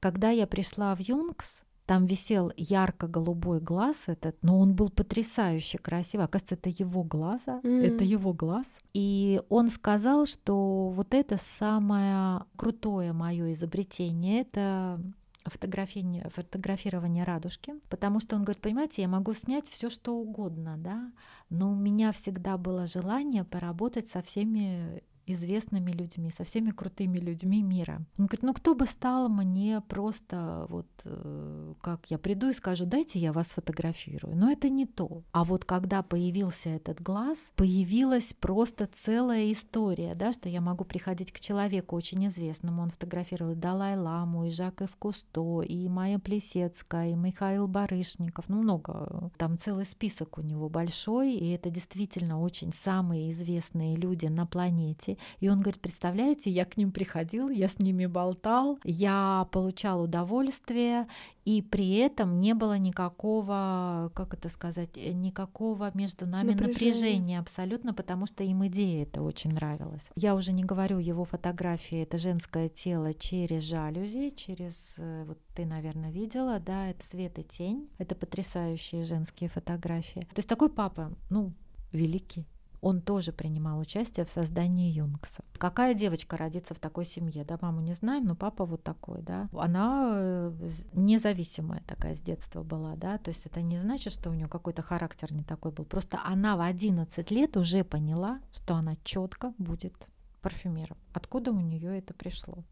Когда 0.00 0.30
я 0.30 0.46
пришла 0.46 0.94
в 0.94 1.00
Юнгс, 1.00 1.62
там 1.84 2.06
висел 2.06 2.52
ярко-голубой 2.56 3.60
глаз 3.60 4.04
этот, 4.06 4.36
но 4.42 4.58
он 4.58 4.74
был 4.74 4.90
потрясающе 4.90 5.78
красивый. 5.78 6.26
Оказывается, 6.26 6.54
это 6.54 6.68
его 6.70 7.02
глаза, 7.02 7.60
mm. 7.62 7.82
это 7.82 8.04
его 8.04 8.32
глаз. 8.32 8.66
И 8.94 9.40
он 9.48 9.70
сказал, 9.70 10.26
что 10.26 10.88
вот 10.90 11.14
это 11.14 11.36
самое 11.38 12.44
крутое 12.56 13.12
мое 13.12 13.52
изобретение, 13.52 14.42
это 14.42 15.00
фотографирование, 15.44 16.28
фотографирование 16.34 17.24
радужки, 17.24 17.74
потому 17.88 18.20
что 18.20 18.36
он 18.36 18.44
говорит, 18.44 18.62
понимаете, 18.62 19.02
я 19.02 19.08
могу 19.08 19.34
снять 19.34 19.68
все 19.68 19.90
что 19.90 20.16
угодно, 20.16 20.76
да, 20.76 21.12
но 21.50 21.72
у 21.72 21.74
меня 21.74 22.12
всегда 22.12 22.58
было 22.58 22.86
желание 22.86 23.44
поработать 23.44 24.08
со 24.08 24.22
всеми 24.22 25.02
известными 25.32 25.90
людьми, 25.90 26.30
со 26.30 26.44
всеми 26.44 26.70
крутыми 26.70 27.18
людьми 27.18 27.62
мира. 27.62 28.04
Он 28.18 28.26
говорит, 28.26 28.42
ну 28.42 28.54
кто 28.54 28.74
бы 28.74 28.86
стал 28.86 29.28
мне 29.28 29.80
просто 29.88 30.66
вот 30.68 30.88
э, 31.04 31.74
как 31.80 32.06
я 32.08 32.18
приду 32.18 32.48
и 32.48 32.52
скажу, 32.52 32.84
дайте 32.84 33.18
я 33.18 33.32
вас 33.32 33.48
сфотографирую. 33.48 34.36
Но 34.36 34.50
это 34.50 34.68
не 34.68 34.86
то. 34.86 35.22
А 35.32 35.44
вот 35.44 35.64
когда 35.64 36.02
появился 36.02 36.70
этот 36.70 37.00
глаз, 37.00 37.38
появилась 37.56 38.34
просто 38.38 38.86
целая 38.86 39.52
история, 39.52 40.14
да, 40.14 40.32
что 40.32 40.48
я 40.48 40.60
могу 40.60 40.84
приходить 40.84 41.32
к 41.32 41.40
человеку 41.40 41.96
очень 41.96 42.26
известному. 42.26 42.82
Он 42.82 42.90
фотографировал 42.90 43.54
Далай-Ламу, 43.54 44.46
и 44.46 44.50
Жака 44.50 44.88
Кусто, 44.98 45.62
и 45.62 45.88
Майя 45.88 46.18
Плесецкая, 46.18 47.10
и 47.10 47.14
Михаил 47.14 47.68
Барышников, 47.68 48.48
ну 48.48 48.62
много. 48.62 49.30
Там 49.36 49.58
целый 49.58 49.86
список 49.86 50.38
у 50.38 50.42
него 50.42 50.68
большой, 50.68 51.34
и 51.34 51.50
это 51.50 51.70
действительно 51.70 52.40
очень 52.40 52.72
самые 52.72 53.30
известные 53.30 53.96
люди 53.96 54.26
на 54.26 54.46
планете. 54.46 55.17
И 55.40 55.48
он 55.48 55.60
говорит, 55.60 55.80
представляете, 55.80 56.50
я 56.50 56.64
к 56.64 56.76
ним 56.76 56.92
приходил, 56.92 57.48
я 57.48 57.68
с 57.68 57.78
ними 57.78 58.06
болтал, 58.06 58.78
я 58.84 59.46
получал 59.52 60.02
удовольствие, 60.02 61.06
и 61.48 61.62
при 61.62 61.96
этом 61.96 62.40
не 62.40 62.52
было 62.52 62.76
никакого, 62.76 64.12
как 64.14 64.34
это 64.34 64.50
сказать, 64.50 64.90
э, 64.96 65.12
никакого 65.12 65.90
между 65.94 66.26
нами 66.26 66.48
напряжения, 66.48 66.68
напряжения 66.68 67.38
абсолютно, 67.38 67.94
потому 67.94 68.26
что 68.26 68.44
им 68.44 68.66
идея 68.66 69.04
это 69.04 69.22
очень 69.22 69.54
нравилась. 69.54 70.10
Я 70.14 70.34
уже 70.34 70.52
не 70.52 70.62
говорю 70.62 70.98
его 70.98 71.24
фотографии, 71.24 72.02
это 72.02 72.18
женское 72.18 72.68
тело 72.68 73.14
через 73.14 73.62
жалюзи, 73.62 74.34
через, 74.36 74.96
э, 74.98 75.24
вот 75.26 75.38
ты, 75.54 75.64
наверное, 75.64 76.10
видела, 76.10 76.60
да, 76.60 76.88
это 76.88 77.02
свет 77.06 77.38
и 77.38 77.44
тень, 77.44 77.88
это 77.96 78.14
потрясающие 78.14 79.04
женские 79.04 79.48
фотографии. 79.48 80.20
То 80.20 80.38
есть 80.40 80.48
такой 80.50 80.68
папа, 80.68 81.12
ну, 81.30 81.54
великий 81.92 82.46
он 82.80 83.00
тоже 83.00 83.32
принимал 83.32 83.78
участие 83.78 84.24
в 84.24 84.30
создании 84.30 84.92
Юнгса. 84.92 85.44
Какая 85.58 85.94
девочка 85.94 86.36
родится 86.36 86.74
в 86.74 86.78
такой 86.78 87.04
семье, 87.04 87.44
да, 87.44 87.58
маму 87.60 87.80
не 87.80 87.94
знаем, 87.94 88.24
но 88.24 88.34
папа 88.34 88.64
вот 88.64 88.82
такой, 88.82 89.22
да. 89.22 89.48
Она 89.52 90.10
э, 90.14 90.70
независимая 90.92 91.82
такая 91.86 92.14
с 92.14 92.20
детства 92.20 92.62
была, 92.62 92.94
да, 92.96 93.18
то 93.18 93.30
есть 93.30 93.46
это 93.46 93.62
не 93.62 93.78
значит, 93.78 94.12
что 94.12 94.30
у 94.30 94.34
нее 94.34 94.48
какой-то 94.48 94.82
характер 94.82 95.32
не 95.32 95.42
такой 95.42 95.72
был, 95.72 95.84
просто 95.84 96.20
она 96.24 96.56
в 96.56 96.60
11 96.60 97.30
лет 97.30 97.56
уже 97.56 97.84
поняла, 97.84 98.40
что 98.52 98.74
она 98.74 98.94
четко 99.04 99.52
будет 99.58 100.08
парфюмером. 100.40 100.96
Откуда 101.12 101.52
у 101.52 101.60
нее 101.60 101.98
это 101.98 102.14
пришло? 102.14 102.64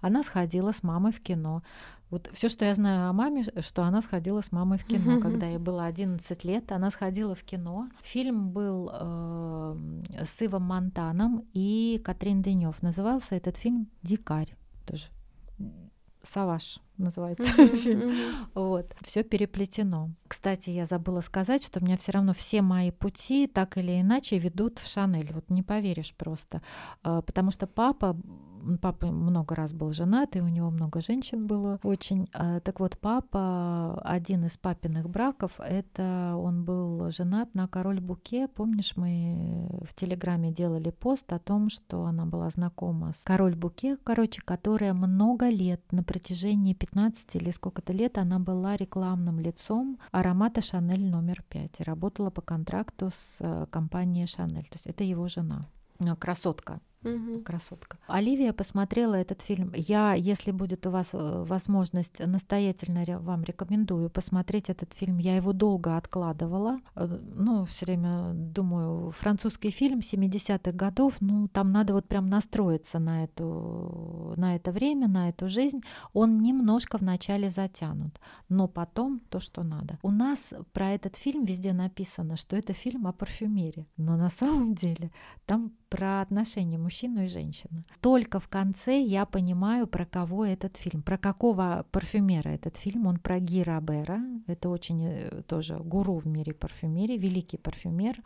Она 0.00 0.22
сходила 0.22 0.72
с 0.72 0.82
мамой 0.82 1.12
в 1.12 1.20
кино. 1.20 1.62
Вот 2.10 2.30
все, 2.32 2.48
что 2.48 2.64
я 2.64 2.74
знаю 2.74 3.08
о 3.08 3.12
маме, 3.12 3.44
что 3.60 3.82
она 3.82 4.02
сходила 4.02 4.40
с 4.40 4.52
мамой 4.52 4.78
в 4.78 4.84
кино, 4.84 5.20
когда 5.20 5.46
ей 5.46 5.58
было 5.58 5.84
11 5.86 6.44
лет, 6.44 6.72
она 6.72 6.90
сходила 6.90 7.34
в 7.34 7.42
кино. 7.42 7.88
Фильм 8.02 8.50
был 8.50 8.90
э, 8.92 10.02
с 10.24 10.42
Ивом 10.42 10.62
Монтаном 10.62 11.44
и 11.52 12.00
Катрин 12.04 12.42
Денев. 12.42 12.82
Назывался 12.82 13.34
этот 13.34 13.56
фильм 13.56 13.88
"Дикарь", 14.02 14.54
тоже. 14.86 15.06
Саваш 16.24 16.80
называется 16.96 17.44
фильм. 17.76 18.12
Вот, 18.54 18.94
все 19.04 19.22
переплетено. 19.22 20.10
Кстати, 20.28 20.70
я 20.70 20.86
забыла 20.86 21.20
сказать, 21.20 21.64
что 21.64 21.80
у 21.80 21.84
меня 21.84 21.96
все 21.96 22.12
равно 22.12 22.32
все 22.34 22.62
мои 22.62 22.90
пути 22.90 23.46
так 23.46 23.76
или 23.76 24.00
иначе 24.00 24.38
ведут 24.38 24.78
в 24.78 24.90
Шанель. 24.90 25.32
Вот 25.32 25.50
не 25.50 25.62
поверишь 25.62 26.14
просто, 26.14 26.62
а, 27.02 27.22
потому 27.22 27.50
что 27.50 27.66
папа 27.66 28.16
папа 28.80 29.06
много 29.06 29.54
раз 29.54 29.72
был 29.72 29.92
женат, 29.92 30.36
и 30.36 30.40
у 30.40 30.48
него 30.48 30.70
много 30.70 31.00
женщин 31.00 31.46
было 31.46 31.78
очень. 31.82 32.28
А, 32.32 32.60
так 32.60 32.80
вот, 32.80 32.98
папа, 32.98 34.00
один 34.04 34.44
из 34.44 34.56
папиных 34.56 35.08
браков, 35.08 35.52
это 35.58 36.34
он 36.36 36.64
был 36.64 37.10
женат 37.10 37.54
на 37.54 37.68
король 37.68 38.00
Буке. 38.00 38.48
Помнишь, 38.48 38.96
мы 38.96 39.68
в 39.88 39.94
Телеграме 39.94 40.52
делали 40.52 40.90
пост 40.90 41.32
о 41.32 41.38
том, 41.38 41.68
что 41.68 42.04
она 42.04 42.26
была 42.26 42.50
знакома 42.50 43.12
с 43.12 43.22
король 43.24 43.54
Буке, 43.54 43.96
короче, 44.04 44.40
которая 44.42 44.94
много 44.94 45.48
лет, 45.48 45.80
на 45.92 46.02
протяжении 46.02 46.74
15 46.74 47.36
или 47.36 47.50
сколько-то 47.50 47.92
лет, 47.92 48.18
она 48.18 48.38
была 48.38 48.76
рекламным 48.76 49.40
лицом 49.40 49.98
аромата 50.10 50.60
Шанель 50.60 51.04
номер 51.04 51.42
5 51.48 51.80
и 51.80 51.82
работала 51.82 52.30
по 52.30 52.40
контракту 52.40 53.10
с 53.12 53.36
э, 53.40 53.66
компанией 53.70 54.26
Шанель. 54.26 54.64
То 54.64 54.76
есть 54.76 54.86
это 54.86 55.04
его 55.04 55.28
жена 55.28 55.62
красотка. 56.18 56.80
Угу. 57.04 57.42
Красотка. 57.44 57.98
Оливия 58.06 58.52
посмотрела 58.52 59.14
этот 59.14 59.42
фильм. 59.42 59.72
Я, 59.76 60.14
если 60.14 60.52
будет 60.52 60.86
у 60.86 60.90
вас 60.90 61.10
э, 61.12 61.44
возможность, 61.46 62.26
настоятельно 62.26 63.04
вам 63.20 63.44
рекомендую 63.44 64.10
посмотреть 64.10 64.70
этот 64.70 64.94
фильм. 64.94 65.18
Я 65.18 65.36
его 65.36 65.52
долго 65.52 65.96
откладывала. 65.96 66.80
Э, 66.96 67.06
ну, 67.36 67.64
все 67.66 67.86
время 67.86 68.32
думаю, 68.34 69.10
французский 69.10 69.70
фильм 69.70 70.00
70-х 70.00 70.72
годов, 70.72 71.16
ну, 71.20 71.48
там 71.48 71.72
надо 71.72 71.92
вот 71.92 72.08
прям 72.08 72.28
настроиться 72.28 72.98
на, 72.98 73.24
эту, 73.24 74.34
на 74.36 74.56
это 74.56 74.72
время, 74.72 75.08
на 75.08 75.28
эту 75.28 75.48
жизнь. 75.48 75.82
Он 76.12 76.42
немножко 76.42 76.98
вначале 76.98 77.50
затянут, 77.50 78.20
но 78.48 78.68
потом 78.68 79.20
то, 79.28 79.40
что 79.40 79.62
надо. 79.62 79.98
У 80.02 80.10
нас 80.10 80.54
про 80.72 80.90
этот 80.90 81.16
фильм 81.16 81.44
везде 81.44 81.72
написано, 81.72 82.36
что 82.36 82.56
это 82.56 82.72
фильм 82.72 83.06
о 83.06 83.12
парфюмерии. 83.12 83.86
Но 83.96 84.16
на 84.16 84.30
самом 84.30 84.74
деле 84.74 85.10
там 85.46 85.72
про 85.94 86.22
отношения 86.22 86.76
мужчину 86.76 87.22
и 87.22 87.28
женщину. 87.28 87.84
Только 88.00 88.40
в 88.40 88.48
конце 88.48 89.00
я 89.00 89.24
понимаю, 89.26 89.86
про 89.86 90.04
кого 90.04 90.44
этот 90.44 90.76
фильм, 90.76 91.02
про 91.02 91.16
какого 91.16 91.86
парфюмера 91.92 92.48
этот 92.48 92.76
фильм. 92.76 93.06
Он 93.06 93.18
про 93.18 93.38
Гира 93.38 93.80
Бера. 93.80 94.20
Это 94.48 94.70
очень 94.70 95.04
э, 95.04 95.42
тоже 95.46 95.76
гуру 95.76 96.16
в 96.16 96.26
мире 96.26 96.52
парфюмерии, 96.52 97.16
великий 97.16 97.58
парфюмер, 97.58 98.16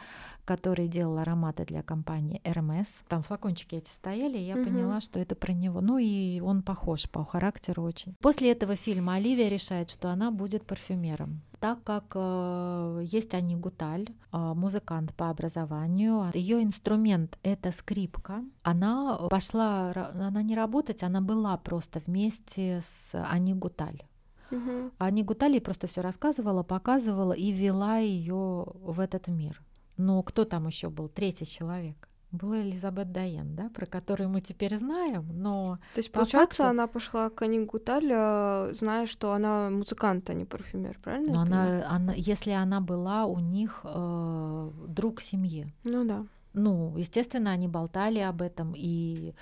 который 0.46 0.88
делал 0.88 1.18
ароматы 1.18 1.66
для 1.66 1.82
компании 1.82 2.40
Hermes. 2.42 2.88
Там 3.06 3.22
флакончики 3.22 3.74
эти 3.74 3.90
стояли, 3.90 4.38
и 4.38 4.46
я 4.46 4.54
угу. 4.54 4.64
поняла, 4.64 5.02
что 5.02 5.20
это 5.20 5.34
про 5.34 5.52
него. 5.52 5.82
Ну 5.82 5.98
и 5.98 6.40
он 6.40 6.62
похож 6.62 7.06
по 7.10 7.22
характеру 7.22 7.82
очень. 7.82 8.14
После 8.22 8.50
этого 8.50 8.76
фильма 8.76 9.16
Оливия 9.16 9.50
решает, 9.50 9.90
что 9.90 10.08
она 10.08 10.30
будет 10.30 10.64
парфюмером 10.64 11.42
так 11.60 11.82
как 11.84 12.12
э, 12.14 13.02
есть 13.04 13.34
Ани 13.34 13.56
Гуталь, 13.56 14.06
э, 14.32 14.52
музыкант 14.54 15.14
по 15.14 15.30
образованию, 15.30 16.30
ее 16.34 16.62
инструмент 16.62 17.38
это 17.42 17.72
скрипка. 17.72 18.44
Она 18.62 19.16
пошла, 19.30 19.92
она 20.14 20.42
не 20.42 20.54
работать, 20.54 21.02
она 21.02 21.20
была 21.20 21.56
просто 21.56 22.00
вместе 22.06 22.82
с 22.84 23.14
Ани 23.30 23.54
Гуталь. 23.54 24.02
Угу. 24.50 24.92
Ани 24.98 25.22
Гутали 25.22 25.58
просто 25.58 25.86
все 25.86 26.00
рассказывала, 26.00 26.62
показывала 26.62 27.32
и 27.32 27.52
вела 27.52 27.98
ее 27.98 28.64
в 28.74 29.00
этот 29.00 29.28
мир. 29.28 29.60
Но 29.96 30.22
кто 30.22 30.44
там 30.44 30.66
еще 30.66 30.88
был? 30.88 31.08
Третий 31.08 31.46
человек 31.46 32.08
была 32.30 32.60
Элизабет 32.60 33.12
Дайен, 33.12 33.54
да, 33.54 33.70
про 33.70 33.86
которую 33.86 34.28
мы 34.28 34.40
теперь 34.40 34.76
знаем, 34.76 35.26
но... 35.32 35.78
То 35.94 36.00
есть, 36.00 36.12
по 36.12 36.20
получается, 36.20 36.62
факту... 36.62 36.70
она 36.70 36.86
пошла 36.86 37.30
к 37.30 37.42
Ани 37.42 37.60
Гуталь, 37.60 38.74
зная, 38.74 39.06
что 39.06 39.32
она 39.32 39.70
музыкант, 39.70 40.30
а 40.30 40.34
не 40.34 40.44
парфюмер, 40.44 40.98
правильно? 41.02 41.32
Но 41.32 41.40
она, 41.40 41.86
она, 41.88 42.12
если 42.14 42.50
она 42.50 42.80
была 42.80 43.24
у 43.24 43.38
них 43.38 43.80
э, 43.84 44.70
друг 44.88 45.20
семьи. 45.20 45.72
Ну 45.84 46.04
да. 46.04 46.26
Ну, 46.54 46.96
естественно, 46.96 47.52
они 47.52 47.68
болтали 47.68 48.18
об 48.18 48.42
этом, 48.42 48.74
и 48.76 49.34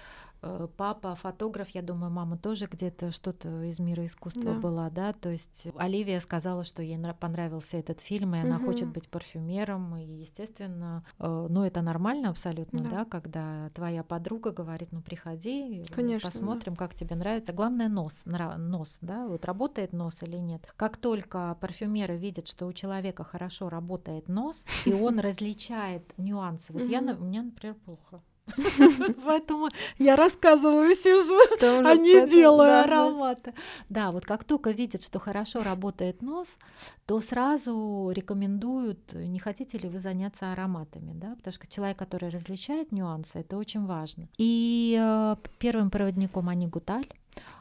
папа 0.77 1.15
фотограф, 1.15 1.71
я 1.71 1.83
думаю, 1.83 2.11
мама 2.11 2.37
тоже 2.37 2.67
где-то 2.71 3.11
что-то 3.11 3.63
из 3.63 3.79
мира 3.79 4.05
искусства 4.05 4.55
да. 4.55 4.61
была, 4.61 4.91
да, 4.91 5.13
то 5.13 5.31
есть 5.31 5.69
Оливия 5.77 6.21
сказала, 6.21 6.65
что 6.65 6.83
ей 6.83 6.97
понравился 7.19 7.77
этот 7.77 8.01
фильм, 8.01 8.35
и 8.35 8.39
она 8.39 8.57
угу. 8.57 8.67
хочет 8.67 8.89
быть 8.89 9.09
парфюмером, 9.09 9.97
и, 9.97 10.05
естественно, 10.05 11.05
э, 11.19 11.47
ну, 11.49 11.63
это 11.63 11.83
нормально 11.83 12.31
абсолютно, 12.31 12.81
да. 12.81 12.91
да, 12.91 13.05
когда 13.05 13.71
твоя 13.75 14.03
подруга 14.03 14.51
говорит, 14.51 14.93
ну, 14.93 15.01
приходи, 15.01 15.85
Конечно, 15.93 16.31
посмотрим, 16.31 16.75
да. 16.75 16.79
как 16.79 16.95
тебе 16.95 17.17
нравится. 17.17 17.53
Главное, 17.53 17.89
нос, 17.89 18.23
нос, 18.25 18.99
да, 19.01 19.27
вот 19.27 19.45
работает 19.45 19.93
нос 19.93 20.23
или 20.23 20.37
нет. 20.37 20.67
Как 20.77 20.97
только 20.97 21.57
парфюмеры 21.61 22.17
видят, 22.17 22.49
что 22.49 22.67
у 22.67 22.73
человека 22.73 23.25
хорошо 23.25 23.69
работает 23.69 24.29
нос, 24.29 24.67
и 24.85 24.93
он 24.93 25.19
различает 25.21 26.13
нюансы, 26.19 26.73
вот 26.73 26.87
я, 26.87 27.01
у 27.01 27.25
меня, 27.25 27.43
например, 27.43 27.77
плохо 27.85 28.23
Поэтому 29.25 29.69
я 29.99 30.17
рассказываю, 30.17 30.95
сижу, 30.95 31.39
а 31.61 31.97
не 31.97 32.27
делаю 32.29 32.81
ароматы. 32.83 33.55
Да, 33.89 34.11
вот 34.13 34.25
как 34.25 34.45
только 34.45 34.71
видят, 34.71 35.03
что 35.03 35.19
хорошо 35.19 35.63
работает 35.63 36.23
нос, 36.23 36.47
то 37.07 37.21
сразу 37.21 38.11
рекомендуют, 38.15 39.13
не 39.13 39.39
хотите 39.39 39.79
ли 39.79 39.89
вы 39.89 39.99
заняться 40.01 40.53
ароматами, 40.53 41.13
да, 41.15 41.35
потому 41.37 41.55
что 41.55 41.67
человек, 41.67 41.99
который 41.99 42.31
различает 42.31 42.93
нюансы, 42.93 43.41
это 43.41 43.57
очень 43.57 43.87
важно. 43.87 44.29
И 44.39 44.97
э, 44.99 45.37
первым 45.59 45.91
проводником 45.91 46.49
Ани 46.49 46.67
Гуталь, 46.67 47.07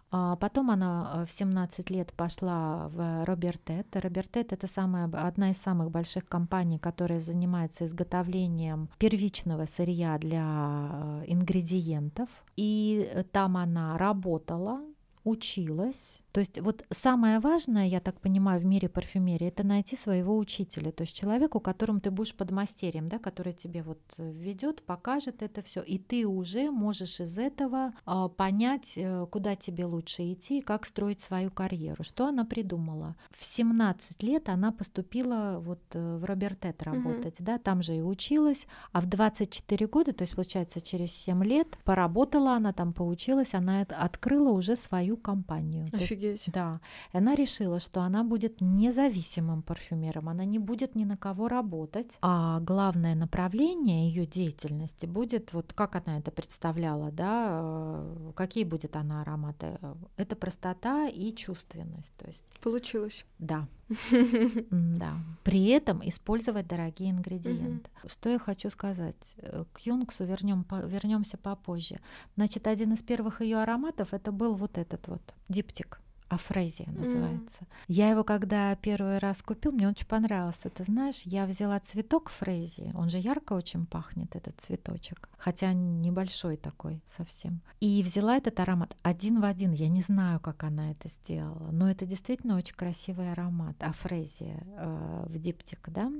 потом 0.09 0.71
она 0.71 1.11
э, 1.13 1.25
в 1.25 1.31
17 1.31 1.89
лет 1.89 2.13
пошла 2.13 2.87
в 2.89 3.25
Робертет. 3.25 3.95
Робертет 3.95 4.53
это 4.53 4.67
самая, 4.67 5.09
одна 5.13 5.51
из 5.51 5.57
самых 5.57 5.91
больших 5.91 6.27
компаний, 6.27 6.79
которая 6.79 7.19
занимается 7.19 7.85
изготовлением 7.85 8.89
первичного 8.97 9.65
сырья 9.65 10.17
для 10.17 10.43
э, 10.43 11.23
ингредиентов. 11.27 12.29
И 12.55 13.25
там 13.31 13.57
она 13.57 13.97
работала, 13.97 14.81
училась, 15.23 16.21
то 16.35 16.41
есть 16.41 16.59
вот 16.59 16.85
самое 16.89 17.39
важное, 17.39 17.87
я 17.87 18.01
так 18.01 18.19
понимаю, 18.19 18.59
в 18.59 18.65
мире 18.65 18.89
парфюмерии, 18.89 19.47
это 19.47 19.65
найти 19.65 19.95
своего 19.95 20.37
учителя, 20.37 20.91
то 20.91 21.03
есть 21.03 21.15
человеку, 21.15 21.61
которым 21.61 22.01
ты 22.01 22.11
будешь 22.11 22.35
подмастерьем, 22.35 23.07
да, 23.07 23.19
который 23.19 23.53
тебе 23.53 23.83
вот 23.83 24.01
ведет, 24.17 24.83
покажет 24.83 25.41
это 25.41 25.61
все, 25.61 25.81
и 25.81 25.97
ты 25.97 26.27
уже 26.27 26.71
можешь 26.71 27.21
из 27.21 27.37
этого 27.37 27.93
э, 28.05 28.29
понять, 28.35 28.97
э, 28.97 29.25
куда 29.31 29.55
тебе 29.55 29.85
лучше 29.85 30.33
идти, 30.33 30.59
как 30.59 30.85
строить 30.85 31.21
свою 31.21 31.51
карьеру. 31.51 32.03
Что 32.03 32.27
она 32.27 32.43
придумала? 32.43 33.15
В 33.31 33.41
17 33.45 34.21
лет 34.21 34.49
она 34.49 34.73
поступила 34.73 35.59
вот 35.61 35.79
э, 35.93 36.17
в 36.17 36.25
Робертет 36.25 36.83
работать, 36.83 37.39
угу. 37.39 37.45
да, 37.45 37.59
там 37.59 37.81
же 37.81 37.95
и 37.95 38.01
училась, 38.01 38.67
а 38.91 38.99
в 38.99 39.05
24 39.05 39.87
года, 39.87 40.11
то 40.11 40.23
есть 40.23 40.35
получается 40.35 40.81
через 40.81 41.13
7 41.13 41.45
лет, 41.45 41.77
поработала 41.85 42.57
она 42.57 42.73
там, 42.73 42.91
поучилась, 42.91 43.53
она 43.53 43.83
открыла 43.83 44.49
уже 44.49 44.75
свою 44.75 45.15
компанию. 45.15 45.87
Офигеть. 45.93 46.24
Офигеть. 46.33 46.53
Да. 46.53 46.79
И 47.13 47.17
она 47.17 47.35
решила, 47.35 47.79
что 47.79 48.01
она 48.01 48.23
будет 48.23 48.61
независимым 48.61 49.61
парфюмером, 49.61 50.29
она 50.29 50.45
не 50.45 50.59
будет 50.59 50.95
ни 50.95 51.05
на 51.05 51.17
кого 51.17 51.47
работать, 51.47 52.11
а 52.21 52.59
главное 52.59 53.15
направление 53.15 54.09
ее 54.09 54.25
деятельности 54.25 55.05
будет, 55.05 55.53
вот 55.53 55.73
как 55.73 55.95
она 55.95 56.19
это 56.19 56.31
представляла, 56.31 57.11
да, 57.11 57.59
э, 57.61 58.31
какие 58.35 58.63
будет 58.63 58.95
она 58.95 59.21
ароматы. 59.21 59.77
Это 60.17 60.35
простота 60.35 61.07
и 61.07 61.33
чувственность. 61.33 62.13
То 62.17 62.27
есть... 62.27 62.45
Получилось. 62.61 63.25
Да. 63.39 63.67
Да. 64.71 65.13
При 65.43 65.67
этом 65.67 66.01
использовать 66.07 66.67
дорогие 66.67 67.11
ингредиенты. 67.11 67.89
Что 68.07 68.29
я 68.29 68.39
хочу 68.39 68.69
сказать? 68.69 69.35
Э, 69.37 69.65
к 69.73 69.79
Юнгсу 69.79 70.25
вернем, 70.25 70.65
вернемся 70.85 71.37
попозже. 71.37 71.99
Значит, 72.35 72.67
один 72.67 72.93
из 72.93 73.03
первых 73.03 73.41
ее 73.41 73.57
ароматов 73.57 74.13
это 74.13 74.31
был 74.31 74.55
вот 74.55 74.77
этот 74.77 75.07
вот 75.07 75.21
диптик. 75.49 75.99
Афрезия 76.27 76.87
называется. 76.89 77.63
Mm. 77.63 77.67
Я 77.87 78.09
его 78.09 78.23
когда 78.23 78.75
первый 78.75 79.19
раз 79.19 79.41
купил, 79.41 79.71
мне 79.71 79.87
очень 79.87 80.07
понравился. 80.07 80.69
Ты 80.69 80.83
знаешь, 80.83 81.21
я 81.23 81.45
взяла 81.45 81.79
цветок 81.79 82.29
фрезии, 82.29 82.91
он 82.95 83.09
же 83.09 83.19
ярко 83.19 83.53
очень 83.53 83.85
пахнет, 83.85 84.35
этот 84.35 84.59
цветочек, 84.59 85.29
хотя 85.37 85.73
небольшой 85.73 86.57
такой 86.57 87.03
совсем. 87.07 87.61
И 87.79 88.01
взяла 88.01 88.37
этот 88.37 88.59
аромат 88.59 88.97
один 89.03 89.39
в 89.39 89.45
один. 89.45 89.71
Я 89.71 89.87
не 89.87 90.01
знаю, 90.01 90.39
как 90.39 90.63
она 90.63 90.91
это 90.91 91.09
сделала, 91.09 91.69
но 91.71 91.89
это 91.89 92.05
действительно 92.05 92.57
очень 92.57 92.75
красивый 92.75 93.31
аромат. 93.31 93.75
Афрезия 93.79 94.63
э, 94.77 95.25
в 95.27 95.37
диптик, 95.37 95.89
да, 95.89 96.11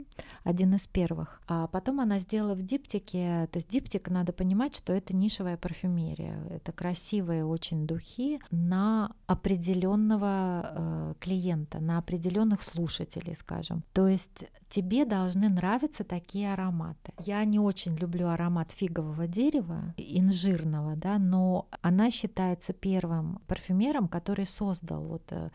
один 0.43 0.75
из 0.75 0.85
первых. 0.85 1.41
А 1.47 1.67
потом 1.67 1.99
она 1.99 2.19
сделала 2.19 2.53
в 2.53 2.61
диптике, 2.61 3.49
то 3.51 3.57
есть 3.57 3.69
диптик, 3.69 4.09
надо 4.09 4.33
понимать, 4.33 4.75
что 4.75 4.93
это 4.93 5.15
нишевая 5.15 5.57
парфюмерия. 5.57 6.39
Это 6.49 6.71
красивые 6.71 7.43
очень 7.45 7.87
духи 7.87 8.39
на 8.51 9.11
определенный 9.25 9.94
определенного 9.95 10.62
э, 10.63 11.13
клиента, 11.19 11.79
на 11.79 11.97
определенных 11.97 12.62
слушателей, 12.62 13.36
скажем. 13.36 13.84
То 13.93 14.08
есть 14.08 14.45
тебе 14.69 15.05
должны 15.05 15.49
нравиться 15.49 16.03
такие 16.03 16.53
ароматы. 16.53 17.13
Я 17.19 17.45
не 17.45 17.60
очень 17.60 17.95
люблю 17.95 18.27
аромат 18.27 18.71
фигового 18.71 19.27
дерева, 19.27 19.93
инжирного, 19.97 20.95
да, 20.95 21.17
но 21.17 21.67
она 21.81 22.12
считается 22.12 22.73
первым 22.73 23.39
парфюмером, 23.47 24.08
который 24.08 24.45
создал 24.45 25.03
вот 25.03 25.31
э, 25.31 25.49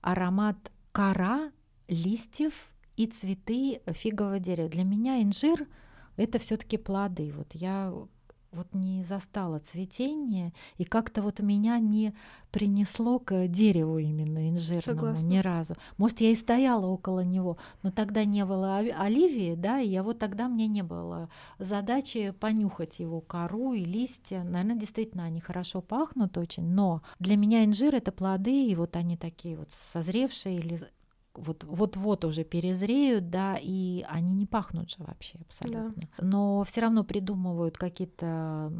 аромат 0.00 0.56
кора, 0.92 1.50
листьев 1.88 2.52
и 2.96 3.06
цветы 3.06 3.80
фигового 3.86 4.38
дерева. 4.38 4.68
Для 4.68 4.84
меня 4.84 5.22
инжир 5.22 5.66
это 6.16 6.38
все-таки 6.38 6.78
плоды. 6.78 7.32
Вот 7.36 7.54
я 7.54 7.92
вот 8.54 8.72
не 8.72 9.02
застала 9.04 9.58
цветение, 9.58 10.52
и 10.78 10.84
как-то 10.84 11.22
вот 11.22 11.40
меня 11.40 11.78
не 11.78 12.14
принесло 12.50 13.18
к 13.18 13.48
дереву 13.48 13.98
именно 13.98 14.48
инжирному 14.48 14.82
Согласна. 14.82 15.26
ни 15.26 15.38
разу. 15.38 15.74
Может, 15.96 16.20
я 16.20 16.30
и 16.30 16.36
стояла 16.36 16.86
около 16.86 17.20
него, 17.20 17.58
но 17.82 17.90
тогда 17.90 18.24
не 18.24 18.44
было 18.44 18.78
оливии, 18.78 19.56
да, 19.56 19.80
и 19.80 19.88
я 19.88 20.02
вот 20.02 20.20
тогда 20.20 20.48
мне 20.48 20.68
не 20.68 20.82
было 20.82 21.28
задачи 21.58 22.32
понюхать 22.38 23.00
его 23.00 23.20
кору 23.20 23.72
и 23.72 23.84
листья. 23.84 24.44
Наверное, 24.44 24.76
действительно, 24.76 25.24
они 25.24 25.40
хорошо 25.40 25.82
пахнут 25.82 26.38
очень, 26.38 26.64
но 26.64 27.02
для 27.18 27.36
меня 27.36 27.64
инжир— 27.64 27.94
это 27.96 28.12
плоды, 28.12 28.66
и 28.66 28.74
вот 28.76 28.94
они 28.94 29.16
такие 29.16 29.56
вот 29.56 29.70
созревшие 29.92 30.58
или 30.58 30.78
вот 31.34 31.64
вот-вот 31.64 32.24
уже 32.24 32.44
перезреют, 32.44 33.30
да, 33.30 33.56
и 33.60 34.04
они 34.08 34.34
не 34.34 34.46
пахнут 34.46 34.90
же 34.90 34.96
вообще 34.98 35.38
абсолютно. 35.40 35.94
Да. 36.18 36.24
Но 36.24 36.64
все 36.64 36.82
равно 36.82 37.04
придумывают 37.04 37.76
какие-то 37.76 38.72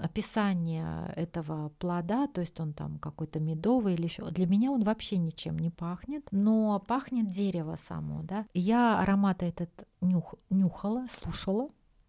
описания 0.00 1.12
этого 1.16 1.70
плода, 1.78 2.26
то 2.28 2.40
есть 2.40 2.58
он 2.60 2.72
там 2.72 2.98
какой-то 2.98 3.40
медовый 3.40 3.94
или 3.94 4.04
еще. 4.04 4.24
Для 4.30 4.46
меня 4.46 4.70
он 4.70 4.82
вообще 4.84 5.16
ничем 5.16 5.58
не 5.58 5.70
пахнет, 5.70 6.26
но 6.30 6.78
пахнет 6.86 7.30
дерево 7.30 7.76
само, 7.88 8.22
да. 8.22 8.46
Я 8.54 9.00
аромат 9.00 9.42
этот 9.42 9.70
нюх, 10.00 10.34
нюхала, 10.50 11.06
слушала, 11.10 11.68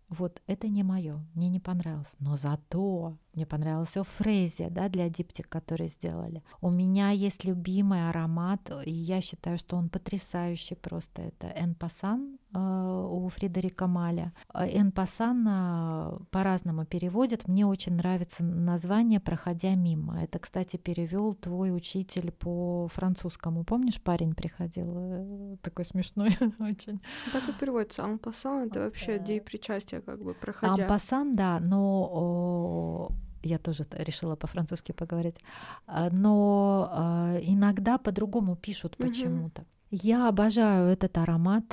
вот 0.09 0.41
это 0.47 0.67
не 0.67 0.83
мое, 0.83 1.19
мне 1.35 1.49
не 1.49 1.59
понравилось. 1.59 2.11
Но 2.19 2.35
зато 2.35 3.17
мне 3.39 3.45
понравился 3.45 4.03
Фрезия, 4.03 4.69
да, 4.69 4.89
для 4.89 5.07
диптик, 5.09 5.47
который 5.47 5.87
сделали. 5.87 6.43
У 6.61 6.69
меня 6.69 7.11
есть 7.11 7.45
любимый 7.45 8.09
аромат, 8.09 8.69
и 8.85 8.91
я 8.91 9.21
считаю, 9.21 9.57
что 9.57 9.77
он 9.77 9.89
потрясающий 9.89 10.75
просто. 10.75 11.21
Это 11.21 11.47
Эн 11.47 11.73
Пасан 11.73 12.37
э, 12.53 12.59
у 12.59 13.29
Фредерика 13.29 13.87
Маля. 13.87 14.33
Эн 14.53 14.91
Пасан 14.91 15.47
э, 15.47 16.19
по-разному 16.31 16.85
переводят. 16.85 17.47
Мне 17.47 17.65
очень 17.65 17.95
нравится 17.95 18.43
название 18.43 19.21
«Проходя 19.21 19.75
мимо». 19.75 20.21
Это, 20.21 20.39
кстати, 20.39 20.75
перевел 20.75 21.33
твой 21.33 21.73
учитель 21.73 22.31
по 22.31 22.89
французскому. 22.89 23.63
Помнишь, 23.63 24.01
парень 24.01 24.35
приходил? 24.35 24.93
Э, 24.97 25.55
такой 25.61 25.85
смешной 25.85 26.37
очень. 26.59 26.99
Так 27.31 27.47
и 27.47 27.53
переводится. 27.53 28.03
Эн 28.03 28.19
Пасан— 28.19 28.67
это 28.67 28.81
вообще 28.81 29.17
дей 29.17 29.39
причастия, 29.39 30.01
как 30.01 30.21
бы, 30.21 30.33
проходя. 30.33 30.83
Эн 30.83 30.89
Пасан, 30.89 31.35
да, 31.37 31.61
но 31.61 33.09
я 33.43 33.57
тоже 33.57 33.85
решила 33.91 34.35
по-французски 34.35 34.91
поговорить, 34.91 35.37
а, 35.85 36.09
но 36.11 36.89
а, 36.91 37.37
иногда 37.41 37.97
по-другому 37.97 38.55
пишут 38.55 38.97
почему-то. 38.97 39.65
Я 39.91 40.29
обожаю 40.29 40.87
этот 40.87 41.17
аромат, 41.17 41.63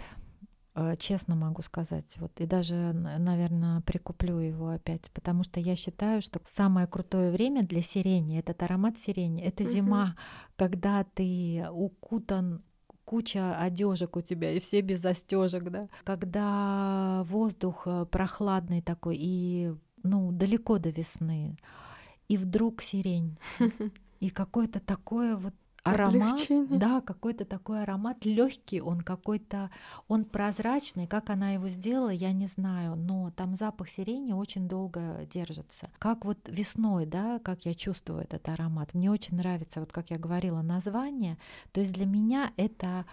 а, 0.75 0.95
честно 0.97 1.37
могу 1.37 1.63
сказать. 1.63 2.17
Вот, 2.19 2.39
и 2.41 2.47
даже, 2.47 2.75
наверное, 2.75 3.81
прикуплю 3.81 4.39
его 4.39 4.69
опять, 4.69 5.11
потому 5.13 5.43
что 5.43 5.61
я 5.61 5.77
считаю, 5.77 6.21
что 6.23 6.41
самое 6.47 6.87
крутое 6.87 7.33
время 7.33 7.63
для 7.63 7.83
сирени, 7.83 8.39
этот 8.39 8.63
аромат 8.63 8.99
сирени, 8.99 9.43
это 9.43 9.65
зима, 9.65 10.17
когда 10.57 11.05
ты 11.05 11.67
укутан 11.71 12.63
куча 13.07 13.57
одежек 13.59 14.17
у 14.17 14.21
тебя, 14.21 14.53
и 14.53 14.61
все 14.61 14.83
без 14.83 15.01
застежек, 15.01 15.71
да. 15.71 15.89
Когда 16.05 17.23
воздух 17.25 17.85
э, 17.87 18.05
прохладный 18.05 18.83
такой, 18.83 19.17
и 19.19 19.75
ну, 20.03 20.33
далеко 20.33 20.79
до 20.79 20.91
весны. 20.91 21.57
И 22.29 22.37
вдруг 22.37 22.83
сирень. 22.83 23.39
И 24.21 24.31
какое-то 24.31 24.81
такое 24.81 25.37
вот 25.37 25.55
аромат, 25.87 26.41
да, 26.71 27.01
какой-то 27.01 27.45
такой 27.45 27.83
аромат 27.83 28.25
легкий, 28.25 28.81
он 28.81 29.01
какой-то, 29.01 29.71
он 30.09 30.25
прозрачный, 30.25 31.07
как 31.07 31.31
она 31.31 31.53
его 31.53 31.69
сделала, 31.69 32.11
я 32.11 32.33
не 32.33 32.47
знаю, 32.47 32.97
но 32.97 33.31
там 33.31 33.55
запах 33.55 33.89
сирени 33.89 34.33
очень 34.33 34.69
долго 34.69 35.27
держится. 35.33 35.91
Как 35.99 36.25
вот 36.25 36.39
весной, 36.49 37.07
да, 37.07 37.39
как 37.39 37.65
я 37.67 37.75
чувствую 37.75 38.23
этот 38.23 38.49
аромат. 38.49 38.95
Мне 38.95 39.11
очень 39.11 39.37
нравится, 39.37 39.81
вот 39.81 39.93
как 39.93 40.11
я 40.11 40.19
говорила, 40.19 40.63
название. 40.63 41.39
То 41.73 41.81
есть 41.81 41.93
для 41.93 42.07
меня 42.07 42.53
это 42.57 43.05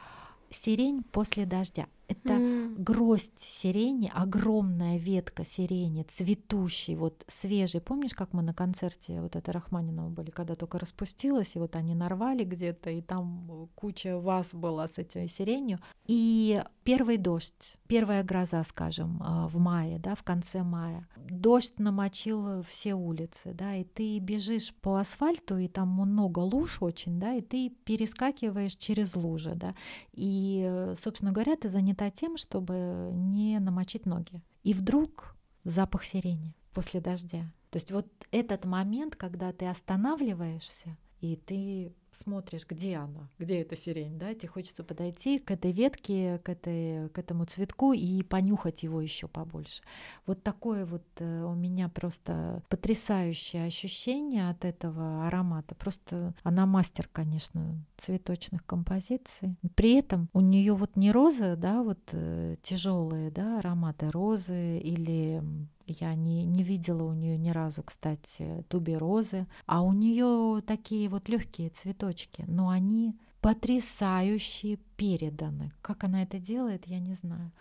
сирень 0.50 1.04
после 1.04 1.46
дождя. 1.46 1.88
Это 2.08 2.34
mm. 2.34 2.63
Гроздь 2.78 3.40
сирени, 3.40 4.12
огромная 4.14 4.98
ветка 4.98 5.46
сирени, 5.46 6.04
цветущий, 6.04 6.96
вот 6.96 7.24
свежий. 7.28 7.82
Помнишь, 7.82 8.14
как 8.14 8.34
мы 8.34 8.42
на 8.42 8.54
концерте 8.54 9.22
вот 9.22 9.36
это 9.36 9.52
Рахманинова 9.52 10.10
были, 10.10 10.32
когда 10.32 10.56
только 10.56 10.80
распустилась, 10.80 11.56
и 11.56 11.60
вот 11.60 11.76
они 11.76 11.96
нарвали 11.96 12.44
где-то, 12.44 12.90
и 12.90 13.02
там 13.02 13.70
куча 13.76 14.20
вас 14.20 14.54
была 14.54 14.88
с 14.88 14.98
этой 14.98 15.28
сиренью. 15.28 15.80
И 16.06 16.62
первый 16.84 17.18
дождь, 17.18 17.78
первая 17.88 18.24
гроза, 18.24 18.64
скажем, 18.64 19.22
а, 19.24 19.48
в 19.48 19.58
мае, 19.58 20.00
да, 20.00 20.16
в 20.16 20.24
конце 20.24 20.64
мая. 20.64 21.08
Дождь 21.16 21.80
намочил 21.80 22.64
все 22.64 22.94
улицы, 22.94 23.54
да, 23.54 23.76
и 23.76 23.84
ты 23.84 24.20
бежишь 24.20 24.74
по 24.82 25.00
асфальту, 25.00 25.58
и 25.58 25.68
там 25.68 25.90
много 25.90 26.40
луж 26.40 26.82
очень, 26.82 27.20
да, 27.20 27.34
и 27.34 27.42
ты 27.42 27.70
перескакиваешь 27.70 28.76
через 28.76 29.16
лужи, 29.16 29.54
да, 29.56 29.76
и, 30.12 30.94
собственно 31.02 31.32
говоря, 31.32 31.56
ты 31.56 31.70
занята 31.70 32.10
тем, 32.10 32.38
чтобы 32.64 33.12
не 33.14 33.60
намочить 33.60 34.06
ноги. 34.06 34.42
И 34.64 34.74
вдруг 34.74 35.36
запах 35.64 36.04
сирени 36.04 36.56
после 36.74 37.02
дождя. 37.02 37.52
То 37.70 37.78
есть 37.78 37.92
вот 37.92 38.08
этот 38.32 38.66
момент, 38.66 39.16
когда 39.16 39.52
ты 39.52 39.68
останавливаешься, 39.68 40.98
и 41.20 41.36
ты 41.36 41.94
смотришь, 42.16 42.66
где 42.68 42.98
она, 42.98 43.30
где 43.40 43.62
эта 43.62 43.76
сирень, 43.76 44.18
да, 44.18 44.34
тебе 44.34 44.48
хочется 44.48 44.84
подойти 44.84 45.40
к 45.40 45.52
этой 45.52 45.72
ветке, 45.72 46.40
к, 46.40 46.50
этой, 46.50 47.10
к 47.10 47.18
этому 47.18 47.46
цветку 47.46 47.94
и 47.94 48.24
понюхать 48.24 48.84
его 48.84 49.02
еще 49.02 49.28
побольше. 49.28 49.84
Вот 50.26 50.44
такое 50.44 50.86
вот 50.86 51.04
э, 51.18 51.44
у 51.44 51.54
меня 51.54 51.90
просто 51.90 52.64
потрясающее 52.70 53.66
ощущение 53.66 54.50
от 54.50 54.66
этого 54.66 55.28
аромата. 55.28 55.76
Просто 55.76 56.34
она 56.44 56.66
мастер, 56.66 57.10
конечно, 57.12 57.84
цветочных 57.98 58.66
композиций. 58.66 59.56
При 59.76 59.94
этом 59.94 60.30
у 60.34 60.42
нее 60.42 60.74
вот 60.74 60.96
не 60.96 61.12
розы, 61.12 61.56
да, 61.56 61.84
вот 61.84 62.00
э, 62.12 62.56
тяжелые, 62.62 63.32
да, 63.32 63.60
ароматы 63.60 64.10
розы 64.12 64.80
или 64.80 65.42
я 65.88 66.16
не, 66.16 66.46
не 66.46 66.64
видела 66.64 67.04
у 67.04 67.14
нее 67.14 67.38
ни 67.38 67.50
разу, 67.50 67.84
кстати, 67.84 68.64
туберозы. 68.70 69.48
А 69.66 69.82
у 69.82 69.94
нее 69.94 70.62
такие 70.62 71.10
вот 71.10 71.30
легкие 71.30 71.70
цветочки, 71.70 72.46
но 72.48 72.70
они 72.70 73.16
потрясающе 73.42 74.78
переданы. 74.98 75.72
Как 75.82 76.04
она 76.04 76.24
это 76.24 76.40
делает, 76.40 76.88
я 76.88 77.00
не 77.00 77.14
знаю. 77.14 77.52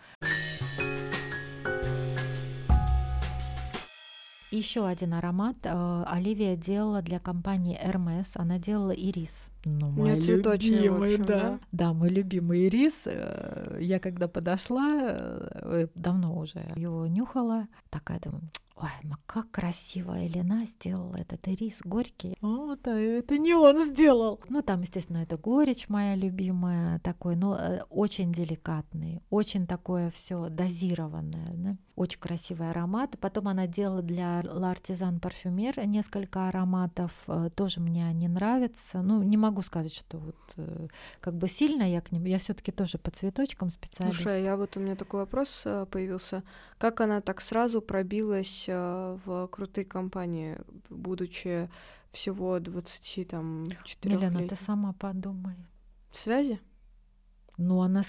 Еще 4.53 4.85
один 4.85 5.15
аромат 5.15 5.55
э, 5.63 6.03
Оливия 6.05 6.55
делала 6.55 7.01
для 7.01 7.19
компании 7.19 7.75
Hermes. 7.83 8.33
Она 8.35 8.59
делала 8.59 8.91
ирис. 8.91 9.49
Ну, 9.65 9.89
мой 9.89 10.13
любимый, 10.19 11.17
да. 11.17 11.25
да. 11.25 11.59
Да, 11.71 11.93
мой 11.93 12.09
любимый 12.09 12.67
ирис. 12.67 13.07
Э, 13.07 13.79
я 13.81 13.99
когда 13.99 14.27
подошла, 14.27 14.91
э, 15.01 15.87
давно 15.95 16.37
уже 16.37 16.59
его 16.75 17.07
нюхала, 17.07 17.67
такая 17.89 18.19
думаю, 18.19 18.43
Ой, 18.83 18.89
ну 19.03 19.15
как 19.25 19.49
красиво 19.49 20.11
Елена 20.15 20.65
сделала 20.65 21.15
этот 21.15 21.47
ирис 21.47 21.79
горький. 21.85 22.35
О, 22.41 22.75
да, 22.75 22.99
это 22.99 23.37
не 23.37 23.53
он 23.53 23.85
сделал. 23.85 24.41
Ну, 24.49 24.61
там, 24.61 24.81
естественно, 24.81 25.19
это 25.19 25.37
горечь 25.37 25.87
моя 25.87 26.15
любимая, 26.15 26.99
такой, 26.99 27.37
но 27.37 27.55
э, 27.57 27.83
очень 27.89 28.33
деликатный, 28.33 29.21
очень 29.29 29.65
такое 29.65 30.11
все 30.11 30.49
дозированное, 30.49 31.53
да? 31.53 31.77
очень 31.95 32.19
красивый 32.19 32.71
аромат. 32.71 33.17
Потом 33.21 33.47
она 33.47 33.67
делала 33.67 34.01
для 34.01 34.41
L'Artisan 34.41 35.21
Parfumer 35.21 35.85
несколько 35.85 36.49
ароматов, 36.49 37.11
э, 37.27 37.51
тоже 37.55 37.79
мне 37.79 38.05
они 38.05 38.27
нравятся. 38.27 39.01
Ну, 39.01 39.23
не 39.23 39.37
могу 39.37 39.61
сказать, 39.61 39.95
что 39.95 40.17
вот 40.17 40.35
э, 40.57 40.87
как 41.21 41.35
бы 41.35 41.47
сильно 41.47 41.83
я 41.83 42.01
к 42.01 42.11
ним, 42.11 42.25
я 42.25 42.37
все-таки 42.37 42.71
тоже 42.73 42.97
по 42.97 43.11
цветочкам 43.11 43.69
специалист. 43.69 44.17
Слушай, 44.17 44.43
я 44.43 44.57
вот 44.57 44.75
у 44.75 44.81
меня 44.81 44.97
такой 44.97 45.21
вопрос 45.21 45.65
появился, 45.89 46.43
как 46.83 46.99
она 46.99 47.21
так 47.21 47.39
сразу 47.39 47.81
пробилась 47.81 48.65
э, 48.67 49.17
в 49.23 49.47
крутые 49.47 49.85
компании, 49.85 50.57
будучи 50.89 51.69
всего 52.11 52.59
20 52.59 53.25
там 53.29 53.67
4 53.85 54.17
Милена, 54.17 54.45
ты 54.49 54.57
сама 54.57 54.91
подумай. 54.91 55.55
Связи? 56.11 56.59
Ну, 57.57 57.81
она 57.81 58.03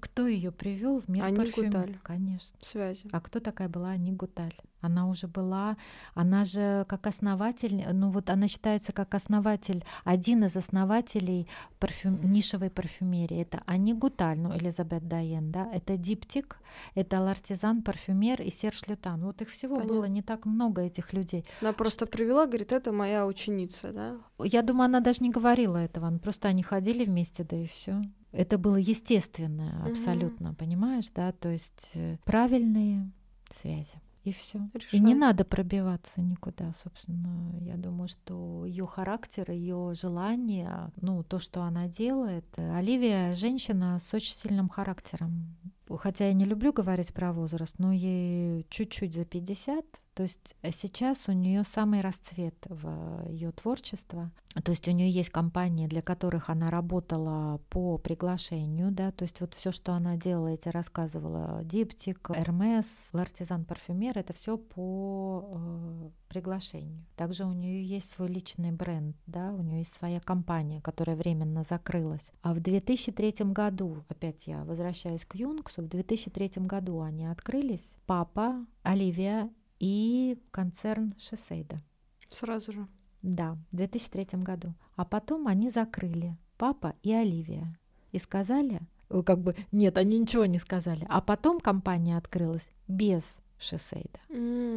кто 0.00 0.26
ее 0.26 0.52
привел 0.52 1.00
в 1.00 1.08
мир 1.08 1.24
Ани 1.24 1.36
парфюмерии? 1.36 1.66
Гуталь. 1.66 1.98
Конечно. 2.02 2.58
Связи. 2.62 3.08
А 3.12 3.20
кто 3.20 3.40
такая 3.40 3.68
была 3.68 3.90
Ани 3.90 4.12
Гуталь? 4.12 4.54
Она 4.80 5.08
уже 5.08 5.26
была, 5.26 5.76
она 6.14 6.44
же 6.44 6.84
как 6.88 7.06
основатель, 7.06 7.84
ну 7.92 8.10
вот 8.10 8.30
она 8.30 8.46
считается 8.46 8.92
как 8.92 9.14
основатель, 9.14 9.84
один 10.04 10.44
из 10.44 10.54
основателей 10.54 11.48
парфюм, 11.80 12.20
нишевой 12.30 12.70
парфюмерии. 12.70 13.40
Это 13.40 13.62
Ани 13.66 13.94
Гуталь, 13.94 14.38
ну 14.38 14.56
Элизабет 14.56 15.08
Дайен, 15.08 15.50
да, 15.50 15.68
это 15.72 15.96
Диптик, 15.96 16.58
это 16.94 17.20
Лартизан, 17.20 17.82
парфюмер 17.82 18.42
и 18.42 18.50
Серж 18.50 18.86
Лютан. 18.86 19.24
Вот 19.24 19.42
их 19.42 19.50
всего 19.50 19.76
Понятно. 19.76 19.94
было 19.94 20.04
не 20.04 20.22
так 20.22 20.46
много, 20.46 20.82
этих 20.82 21.12
людей. 21.12 21.44
Она 21.60 21.72
просто 21.72 22.06
привела, 22.06 22.46
говорит, 22.46 22.70
это 22.70 22.92
моя 22.92 23.26
ученица, 23.26 23.92
да? 23.92 24.16
Я 24.38 24.62
думаю, 24.62 24.84
она 24.84 25.00
даже 25.00 25.22
не 25.22 25.30
говорила 25.30 25.78
этого, 25.78 26.16
просто 26.18 26.48
они 26.48 26.62
ходили 26.62 27.04
вместе, 27.04 27.44
да 27.44 27.56
и 27.56 27.66
все. 27.66 28.02
Это 28.36 28.58
было 28.58 28.76
естественное 28.76 29.72
Мгм. 29.78 29.90
абсолютно, 29.90 30.54
понимаешь, 30.54 31.08
да, 31.14 31.32
то 31.32 31.48
есть 31.50 31.90
э, 31.94 32.18
правильные 32.24 33.10
связи. 33.50 34.00
И 34.24 34.32
все. 34.32 34.60
И 34.90 34.98
не 34.98 35.14
надо 35.14 35.44
пробиваться 35.44 36.20
никуда, 36.20 36.72
собственно. 36.72 37.56
Я 37.60 37.76
думаю, 37.76 38.08
что 38.08 38.66
ее 38.66 38.84
характер, 38.84 39.52
ее 39.52 39.92
желание, 39.94 40.90
ну, 41.00 41.22
то, 41.22 41.38
что 41.38 41.62
она 41.62 41.86
делает. 41.86 42.44
Оливия 42.58 43.30
женщина 43.32 44.00
с 44.00 44.12
очень 44.12 44.34
сильным 44.34 44.68
характером. 44.68 45.56
Хотя 45.88 46.26
я 46.26 46.32
не 46.32 46.44
люблю 46.44 46.72
говорить 46.72 47.12
про 47.12 47.32
возраст, 47.32 47.78
но 47.78 47.92
ей 47.92 48.66
чуть-чуть 48.70 49.14
за 49.14 49.24
50. 49.24 49.84
То 50.14 50.22
есть 50.22 50.56
э, 50.62 50.72
сейчас 50.72 51.28
у 51.28 51.32
нее 51.32 51.62
самый 51.62 52.00
расцвет 52.00 52.54
в 52.68 53.28
ее 53.28 53.52
творчество. 53.52 54.30
То 54.64 54.72
есть 54.72 54.88
у 54.88 54.90
нее 54.90 55.10
есть 55.10 55.28
компании, 55.28 55.86
для 55.86 56.00
которых 56.00 56.48
она 56.48 56.68
работала 56.68 57.60
по 57.68 57.98
приглашению, 57.98 58.90
да, 58.90 59.12
то 59.12 59.24
есть 59.24 59.40
вот 59.40 59.52
все, 59.52 59.70
что 59.70 59.92
она 59.92 60.16
делала, 60.16 60.56
тебе 60.56 60.70
рассказывала, 60.70 61.62
Диптик, 61.62 62.30
Эрмес, 62.30 62.86
Лартизан 63.12 63.66
Парфюмер, 63.66 64.16
это 64.16 64.32
все 64.32 64.56
по 64.56 65.44
э, 65.52 66.10
приглашению. 66.28 67.04
Также 67.16 67.44
у 67.44 67.52
нее 67.52 67.86
есть 67.86 68.12
свой 68.12 68.28
личный 68.28 68.72
бренд, 68.72 69.14
да, 69.26 69.52
у 69.52 69.60
нее 69.60 69.80
есть 69.80 69.92
своя 69.92 70.20
компания, 70.20 70.80
которая 70.80 71.16
временно 71.16 71.62
закрылась. 71.62 72.32
А 72.40 72.54
в 72.54 72.60
2003 72.60 73.34
году, 73.52 74.04
опять 74.08 74.46
я 74.46 74.64
возвращаюсь 74.64 75.26
к 75.26 75.34
Юнксу, 75.76 75.82
в 75.82 75.88
2003 75.88 76.66
году 76.66 77.00
они 77.00 77.26
открылись, 77.26 77.84
папа, 78.06 78.66
Оливия 78.82 79.50
и 79.78 80.38
концерн 80.50 81.14
Шесейда. 81.18 81.82
Сразу 82.28 82.72
же. 82.72 82.86
Да, 83.22 83.56
в 83.72 83.76
2003 83.76 84.42
году. 84.42 84.74
А 84.96 85.04
потом 85.04 85.46
они 85.46 85.70
закрыли 85.70 86.36
папа 86.58 86.94
и 87.02 87.12
Оливия. 87.12 87.78
И 88.12 88.18
сказали, 88.18 88.80
э, 89.10 89.22
как 89.22 89.40
бы, 89.40 89.54
нет, 89.72 89.98
они 89.98 90.18
ничего 90.18 90.46
не 90.46 90.58
сказали. 90.58 91.06
А 91.08 91.20
потом 91.20 91.60
компания 91.60 92.16
открылась 92.16 92.68
без 92.88 93.22
Шесейда. 93.58 94.20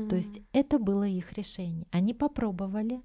То 0.09 0.15
есть 0.15 0.41
это 0.53 0.79
было 0.79 1.07
их 1.07 1.33
решение. 1.33 1.85
Они 1.91 2.13
попробовали, 2.13 3.01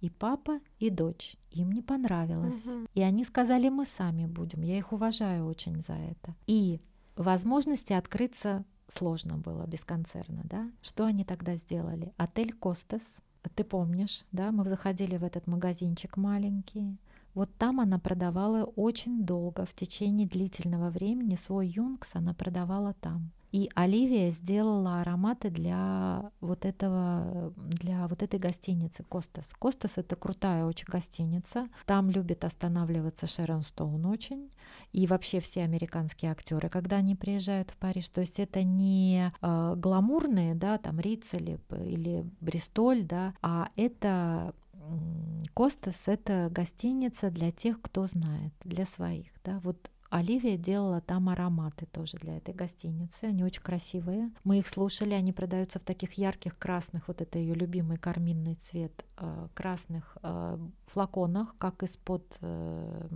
и 0.00 0.10
папа, 0.10 0.60
и 0.78 0.90
дочь. 0.90 1.36
Им 1.50 1.72
не 1.72 1.82
понравилось. 1.82 2.64
Мгм. 2.64 2.88
И 2.94 3.02
они 3.02 3.24
сказали, 3.24 3.68
мы 3.68 3.84
сами 3.84 4.26
будем. 4.26 4.62
Я 4.62 4.78
их 4.78 4.92
уважаю 4.92 5.46
очень 5.46 5.82
за 5.82 5.94
это. 5.94 6.34
И 6.46 6.80
возможности 7.22 7.92
открыться 7.92 8.64
сложно 8.88 9.36
было 9.36 9.66
без 9.66 9.84
концерна, 9.84 10.42
да? 10.44 10.70
Что 10.82 11.04
они 11.04 11.24
тогда 11.24 11.56
сделали? 11.56 12.12
Отель 12.16 12.52
Костас, 12.52 13.18
ты 13.54 13.64
помнишь, 13.64 14.24
да? 14.32 14.50
Мы 14.52 14.64
заходили 14.64 15.16
в 15.16 15.24
этот 15.24 15.46
магазинчик 15.46 16.16
маленький. 16.16 16.96
Вот 17.34 17.50
там 17.56 17.80
она 17.80 17.98
продавала 17.98 18.64
очень 18.64 19.24
долго, 19.24 19.64
в 19.64 19.74
течение 19.74 20.26
длительного 20.26 20.90
времени 20.90 21.36
свой 21.36 21.68
юнкс 21.68 22.10
она 22.14 22.34
продавала 22.34 22.94
там. 22.94 23.30
И 23.52 23.70
Оливия 23.74 24.30
сделала 24.30 25.00
ароматы 25.00 25.50
для 25.50 26.30
вот 26.40 26.64
этого, 26.64 27.52
для 27.56 28.06
вот 28.06 28.22
этой 28.22 28.38
гостиницы 28.38 29.04
Костас. 29.04 29.46
Костас 29.58 29.96
это 29.96 30.16
крутая 30.16 30.64
очень 30.64 30.86
гостиница. 30.86 31.68
Там 31.86 32.10
любит 32.10 32.44
останавливаться 32.44 33.26
Шерон 33.26 33.62
Стоун 33.62 34.04
очень. 34.06 34.50
И 34.92 35.06
вообще 35.06 35.40
все 35.40 35.62
американские 35.62 36.30
актеры, 36.30 36.68
когда 36.68 36.96
они 36.96 37.14
приезжают 37.14 37.70
в 37.70 37.76
Париж. 37.76 38.08
То 38.10 38.20
есть 38.20 38.38
это 38.38 38.62
не 38.62 39.32
э, 39.40 39.74
гламурные, 39.76 40.54
да, 40.54 40.78
там 40.78 41.00
Риц 41.00 41.32
или, 41.34 41.58
или 41.70 42.26
Бристоль, 42.40 43.04
да, 43.04 43.34
а 43.42 43.70
это 43.76 44.54
Костас 45.54 46.06
это 46.06 46.48
гостиница 46.50 47.30
для 47.30 47.50
тех, 47.50 47.80
кто 47.80 48.06
знает, 48.06 48.52
для 48.64 48.86
своих, 48.86 49.26
да. 49.44 49.60
Вот 49.64 49.90
Оливия 50.10 50.56
делала 50.56 51.00
там 51.00 51.28
ароматы 51.28 51.86
тоже 51.86 52.16
для 52.18 52.38
этой 52.38 52.54
гостиницы. 52.54 53.24
Они 53.24 53.44
очень 53.44 53.62
красивые. 53.62 54.30
Мы 54.44 54.58
их 54.58 54.68
слушали, 54.68 55.12
они 55.14 55.32
продаются 55.32 55.78
в 55.78 55.82
таких 55.82 56.14
ярких 56.14 56.56
красных, 56.58 57.08
вот 57.08 57.20
это 57.20 57.38
ее 57.38 57.54
любимый 57.54 57.98
карминный 57.98 58.54
цвет, 58.54 59.04
э, 59.18 59.48
красных 59.54 60.16
э, 60.22 60.58
флаконах, 60.86 61.54
как 61.58 61.82
из-под 61.82 62.24
э, 62.40 63.08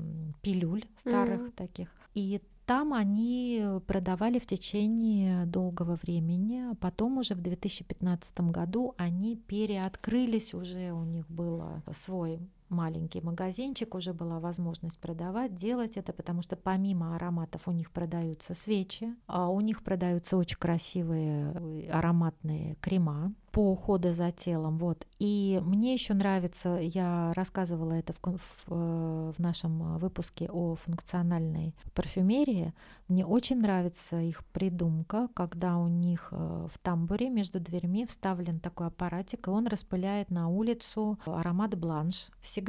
пилюль 0.42 0.84
старых 0.96 1.40
Мгм. 1.40 1.52
таких. 1.52 1.88
И 2.14 2.42
там 2.66 2.92
они 2.92 3.64
продавали 3.86 4.38
в 4.38 4.46
течение 4.46 5.46
долгого 5.46 5.98
времени. 6.02 6.74
Потом 6.80 7.18
уже 7.18 7.34
в 7.34 7.40
2015 7.40 8.50
году 8.52 8.94
они 8.98 9.36
переоткрылись, 9.36 10.54
уже 10.54 10.92
у 10.92 11.04
них 11.04 11.28
был 11.28 11.64
свой 11.92 12.38
маленький 12.72 13.20
магазинчик, 13.20 13.94
уже 13.94 14.12
была 14.12 14.40
возможность 14.40 14.98
продавать, 14.98 15.54
делать 15.54 15.96
это, 15.96 16.12
потому 16.12 16.42
что 16.42 16.56
помимо 16.56 17.14
ароматов 17.14 17.68
у 17.68 17.72
них 17.72 17.90
продаются 17.90 18.54
свечи, 18.54 19.14
а 19.26 19.48
у 19.48 19.60
них 19.60 19.82
продаются 19.82 20.36
очень 20.36 20.58
красивые 20.58 21.52
э, 21.54 21.90
ароматные 21.90 22.76
крема 22.80 23.34
по 23.52 23.70
уходу 23.70 24.14
за 24.14 24.32
телом. 24.32 24.78
Вот. 24.78 25.06
И 25.18 25.60
мне 25.62 25.92
еще 25.92 26.14
нравится, 26.14 26.78
я 26.80 27.32
рассказывала 27.36 27.92
это 27.92 28.14
в, 28.14 28.18
в, 28.22 28.40
э, 28.68 29.32
в 29.36 29.38
нашем 29.38 29.98
выпуске 29.98 30.48
о 30.50 30.74
функциональной 30.76 31.74
парфюмерии, 31.94 32.72
мне 33.12 33.26
очень 33.26 33.60
нравится 33.60 34.20
их 34.20 34.42
придумка, 34.46 35.28
когда 35.34 35.76
у 35.76 35.86
них 35.86 36.28
э, 36.30 36.68
в 36.72 36.78
тамбуре 36.78 37.28
между 37.28 37.60
дверьми 37.60 38.06
вставлен 38.06 38.58
такой 38.58 38.86
аппаратик, 38.86 39.48
и 39.48 39.50
он 39.50 39.66
распыляет 39.66 40.30
на 40.30 40.48
улицу 40.48 41.18
аромат 41.26 41.76
бланш 41.76 42.30
всегда, 42.40 42.61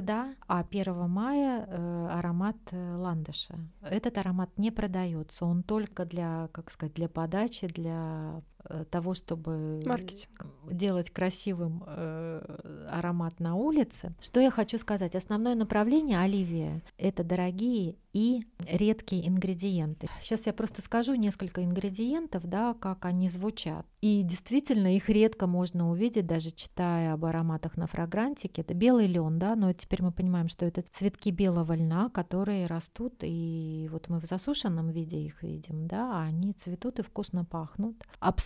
а 0.47 0.63
1 0.69 1.09
мая 1.09 1.65
э, 1.67 2.07
аромат 2.11 2.57
э, 2.71 2.95
ландыша. 2.95 3.55
Этот 3.81 4.17
аромат 4.17 4.49
не 4.57 4.71
продается, 4.71 5.45
он 5.45 5.63
только 5.63 6.05
для, 6.05 6.49
как 6.51 6.71
сказать, 6.71 6.93
для 6.93 7.09
подачи, 7.09 7.67
для 7.67 8.41
того, 8.89 9.13
чтобы 9.13 9.83
Маркетинг. 9.85 10.45
делать 10.71 11.09
красивым 11.09 11.83
э, 11.85 12.87
аромат 12.89 13.39
на 13.39 13.55
улице. 13.55 14.13
Что 14.21 14.39
я 14.39 14.51
хочу 14.51 14.77
сказать? 14.77 15.15
Основное 15.15 15.55
направление 15.55 16.19
Оливия– 16.19 16.81
это 16.97 17.23
дорогие 17.23 17.95
и 18.13 18.43
редкие 18.59 19.27
ингредиенты. 19.27 20.07
Сейчас 20.21 20.45
я 20.45 20.53
просто 20.53 20.81
скажу 20.81 21.15
несколько 21.15 21.63
ингредиентов, 21.63 22.43
да, 22.45 22.75
как 22.75 23.05
они 23.05 23.27
звучат. 23.27 23.85
И 24.01 24.21
действительно, 24.21 24.95
их 24.95 25.09
редко 25.09 25.47
можно 25.47 25.89
увидеть, 25.89 26.27
даже 26.27 26.51
читая 26.51 27.13
об 27.13 27.25
ароматах 27.25 27.75
на 27.75 27.87
фрагрантике. 27.87 28.61
Это 28.61 28.73
белый 28.73 29.07
лен, 29.07 29.39
да, 29.39 29.55
но 29.55 29.73
теперь 29.73 30.03
мы 30.03 30.11
понимаем, 30.11 30.47
что 30.47 30.65
это 30.65 30.83
цветки 30.83 31.31
белого 31.31 31.73
льна, 31.73 32.09
которые 32.09 32.67
растут, 32.67 33.15
и 33.21 33.89
вот 33.91 34.09
мы 34.09 34.19
в 34.19 34.25
засушенном 34.25 34.91
виде 34.91 35.17
их 35.17 35.41
видим, 35.41 35.87
да, 35.87 36.19
а 36.19 36.23
они 36.25 36.53
цветут 36.53 36.99
и 36.99 37.01
вкусно 37.01 37.45
пахнут. 37.45 37.95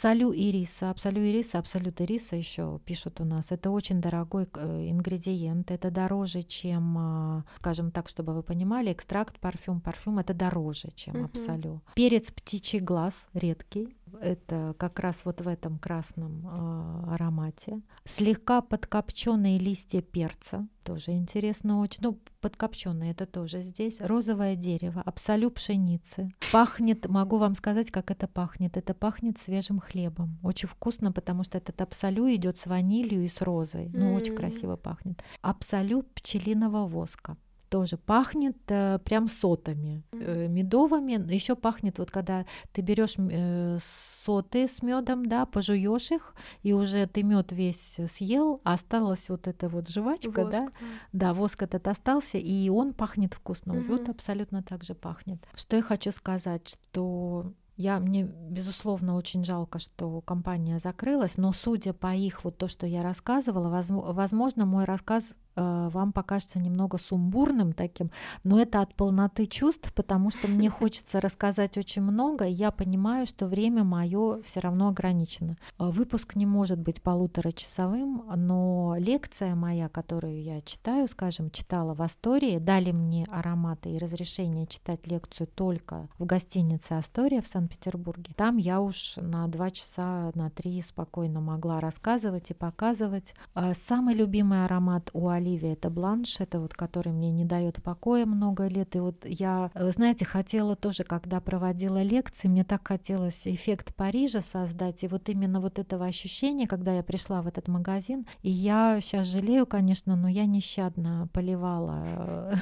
Абсолю 0.07 0.31
ириса, 0.31 0.89
абсолю 0.89 1.21
ириса, 1.21 1.59
абсолют 1.59 1.99
ириса 1.99 2.37
еще 2.37 2.79
пишут 2.85 3.19
у 3.19 3.25
нас. 3.25 3.51
Это 3.51 3.71
очень 3.71 3.99
дорогой 3.99 4.47
э, 4.53 4.89
ингредиент, 4.89 5.69
это 5.69 5.91
дороже, 5.91 6.43
чем, 6.43 6.97
а, 6.97 7.43
скажем 7.57 7.91
так, 7.91 8.07
чтобы 8.07 8.33
вы 8.33 8.41
понимали, 8.41 8.93
экстракт 8.93 9.37
парфюм, 9.37 9.81
парфюм 9.81 10.19
это 10.19 10.33
дороже, 10.33 10.91
чем 10.95 11.25
абсолю. 11.25 11.81
Перец 11.93 12.31
птичий 12.31 12.79
глаз 12.79 13.25
редкий, 13.33 13.96
это 14.21 14.75
как 14.77 14.99
раз 14.99 15.25
вот 15.25 15.41
в 15.41 15.47
этом 15.47 15.77
красном 15.79 16.45
э, 16.47 17.13
аромате. 17.13 17.81
Слегка 18.05 18.61
подкопченные 18.61 19.59
листья 19.59 20.01
перца, 20.01 20.67
тоже 20.83 21.11
интересно 21.11 21.79
очень. 21.79 21.99
Ну, 22.01 22.19
подкопченные 22.41 23.11
это 23.11 23.25
тоже 23.25 23.61
здесь. 23.61 23.99
Розовое 24.01 24.55
дерево, 24.55 25.01
абсолют 25.05 25.55
пшеницы. 25.55 26.31
Пахнет, 26.51 27.07
могу 27.07 27.37
вам 27.37 27.55
сказать, 27.55 27.91
как 27.91 28.11
это 28.11 28.27
пахнет. 28.27 28.77
Это 28.77 28.93
пахнет 28.93 29.37
свежим 29.37 29.79
хлебом. 29.79 30.39
Очень 30.43 30.69
вкусно, 30.69 31.11
потому 31.11 31.43
что 31.43 31.57
этот 31.57 31.81
абсолют 31.81 32.29
идет 32.31 32.57
с 32.57 32.67
ванилью 32.67 33.23
и 33.23 33.27
с 33.27 33.41
розой. 33.41 33.89
Ну, 33.93 34.13
очень 34.13 34.31
М. 34.31 34.37
красиво 34.37 34.75
пахнет. 34.77 35.21
Абсолют 35.41 36.13
пчелиного 36.13 36.87
воска. 36.87 37.37
Тоже 37.69 37.97
пахнет 37.97 38.57
э, 38.67 38.99
прям 38.99 39.27
сотами 39.27 40.03
э, 40.11 40.47
медовыми. 40.47 41.33
Еще 41.33 41.55
пахнет 41.55 41.99
вот 41.99 42.11
когда 42.11 42.45
ты 42.71 42.81
берешь 42.81 43.15
э, 43.17 43.77
соты 43.81 44.67
с 44.67 44.81
медом, 44.81 45.25
да, 45.25 45.45
пожуешь 45.45 46.11
их, 46.11 46.35
и 46.63 46.73
уже 46.73 47.05
ты 47.07 47.23
мед 47.23 47.51
весь 47.51 47.97
съел, 48.09 48.61
а 48.63 48.73
осталась 48.73 49.29
вот 49.29 49.47
эта 49.47 49.69
вот 49.69 49.89
жвачка, 49.89 50.43
Воск, 50.43 50.51
да, 50.51 50.67
да, 51.13 51.33
воск 51.33 51.63
этот 51.63 51.87
остался, 51.87 52.37
и 52.37 52.69
он 52.69 52.93
пахнет 52.93 53.33
вкусно. 53.33 53.73
Мгм. 53.73 53.83
Вот 53.87 54.09
абсолютно 54.09 54.63
так 54.63 54.83
же 54.83 54.93
пахнет. 54.93 55.43
Что 55.53 55.75
я 55.77 55.81
хочу 55.81 56.11
сказать, 56.11 56.67
что 56.67 57.53
я, 57.77 57.99
мне, 57.99 58.23
безусловно, 58.23 59.15
очень 59.15 59.43
жалко, 59.43 59.77
что 59.77 60.21
компания 60.21 60.79
закрылась, 60.79 61.37
но 61.37 61.51
судя 61.51 61.93
по 61.93 62.13
их, 62.13 62.43
вот 62.43 62.57
то, 62.57 62.67
что 62.67 62.87
я 62.87 63.03
рассказывала, 63.03 63.69
возможно, 63.69 64.65
мой 64.65 64.85
рассказ 64.85 65.29
вам 65.61 66.11
покажется 66.11 66.59
немного 66.59 66.97
сумбурным 66.97 67.73
таким, 67.73 68.11
но 68.43 68.59
это 68.59 68.81
от 68.81 68.95
полноты 68.95 69.45
чувств, 69.45 69.93
потому 69.93 70.29
что 70.29 70.47
мне 70.47 70.69
хочется 70.79 71.19
рассказать 71.19 71.77
очень 71.77 72.01
много, 72.01 72.45
и 72.45 72.51
я 72.51 72.71
понимаю, 72.71 73.25
что 73.25 73.47
время 73.47 73.83
мое 73.83 74.41
все 74.43 74.59
равно 74.59 74.89
ограничено. 74.89 75.57
Э, 75.79 75.89
Выпуск 75.89 76.35
не 76.35 76.45
может 76.45 76.79
быть 76.79 77.01
полуторачасовым, 77.01 78.23
но 78.35 78.95
лекция 78.99 79.55
моя, 79.55 79.89
которую 79.89 80.41
я 80.41 80.61
читаю, 80.61 81.07
скажем, 81.07 81.49
читала 81.49 81.93
в 81.93 82.01
Астории, 82.01 82.59
дали 82.59 82.91
мне 82.91 83.25
ароматы 83.31 83.89
и 83.89 83.97
разрешение 83.97 84.67
читать 84.67 85.07
лекцию 85.07 85.47
только 85.47 86.07
в 86.19 86.25
гостинице 86.25 86.93
Астория 86.93 87.41
в 87.41 87.47
Санкт-Петербурге. 87.47 88.33
Там 88.35 88.57
я 88.57 88.79
уж 88.79 89.15
на 89.17 89.47
два 89.47 89.71
часа, 89.71 90.31
на 90.35 90.49
три 90.49 90.81
спокойно 90.81 91.41
могла 91.41 91.79
рассказывать 91.79 92.51
и 92.51 92.53
показывать. 92.53 93.33
А 93.53 93.73
Самый 93.73 94.15
любимый 94.15 94.65
аромат 94.65 95.09
у 95.13 95.29
Оливии 95.47 95.73
это 95.73 95.89
бланш, 95.89 96.39
это 96.39 96.59
вот 96.59 96.73
который 96.73 97.13
мне 97.13 97.31
не 97.31 97.45
дает 97.45 97.81
покоя 97.81 98.25
много 98.25 98.67
лет. 98.67 98.95
И 98.95 98.99
вот 98.99 99.25
я, 99.25 99.71
вы 99.75 99.91
знаете, 99.91 100.25
хотела 100.25 100.75
тоже, 100.75 101.03
когда 101.03 101.39
проводила 101.39 102.01
лекции, 102.03 102.47
мне 102.47 102.63
так 102.63 102.87
хотелось 102.87 103.47
эффект 103.47 103.95
Парижа 103.95 104.41
создать, 104.41 105.03
и 105.03 105.07
вот 105.07 105.29
именно 105.29 105.59
вот 105.61 105.79
этого 105.79 106.05
ощущения, 106.05 106.67
когда 106.67 106.93
я 106.93 107.03
пришла 107.03 107.41
в 107.41 107.47
этот 107.47 107.67
магазин, 107.67 108.25
и 108.41 108.49
я 108.49 108.99
сейчас 109.01 109.27
жалею, 109.27 109.65
конечно, 109.65 110.15
но 110.15 110.27
я 110.27 110.45
нещадно 110.45 111.29
поливала 111.33 112.53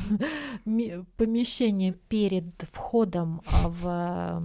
э, 0.65 1.03
помещение 1.17 1.93
перед 1.93 2.45
входом 2.71 3.41
а, 3.47 3.69
в, 3.69 4.43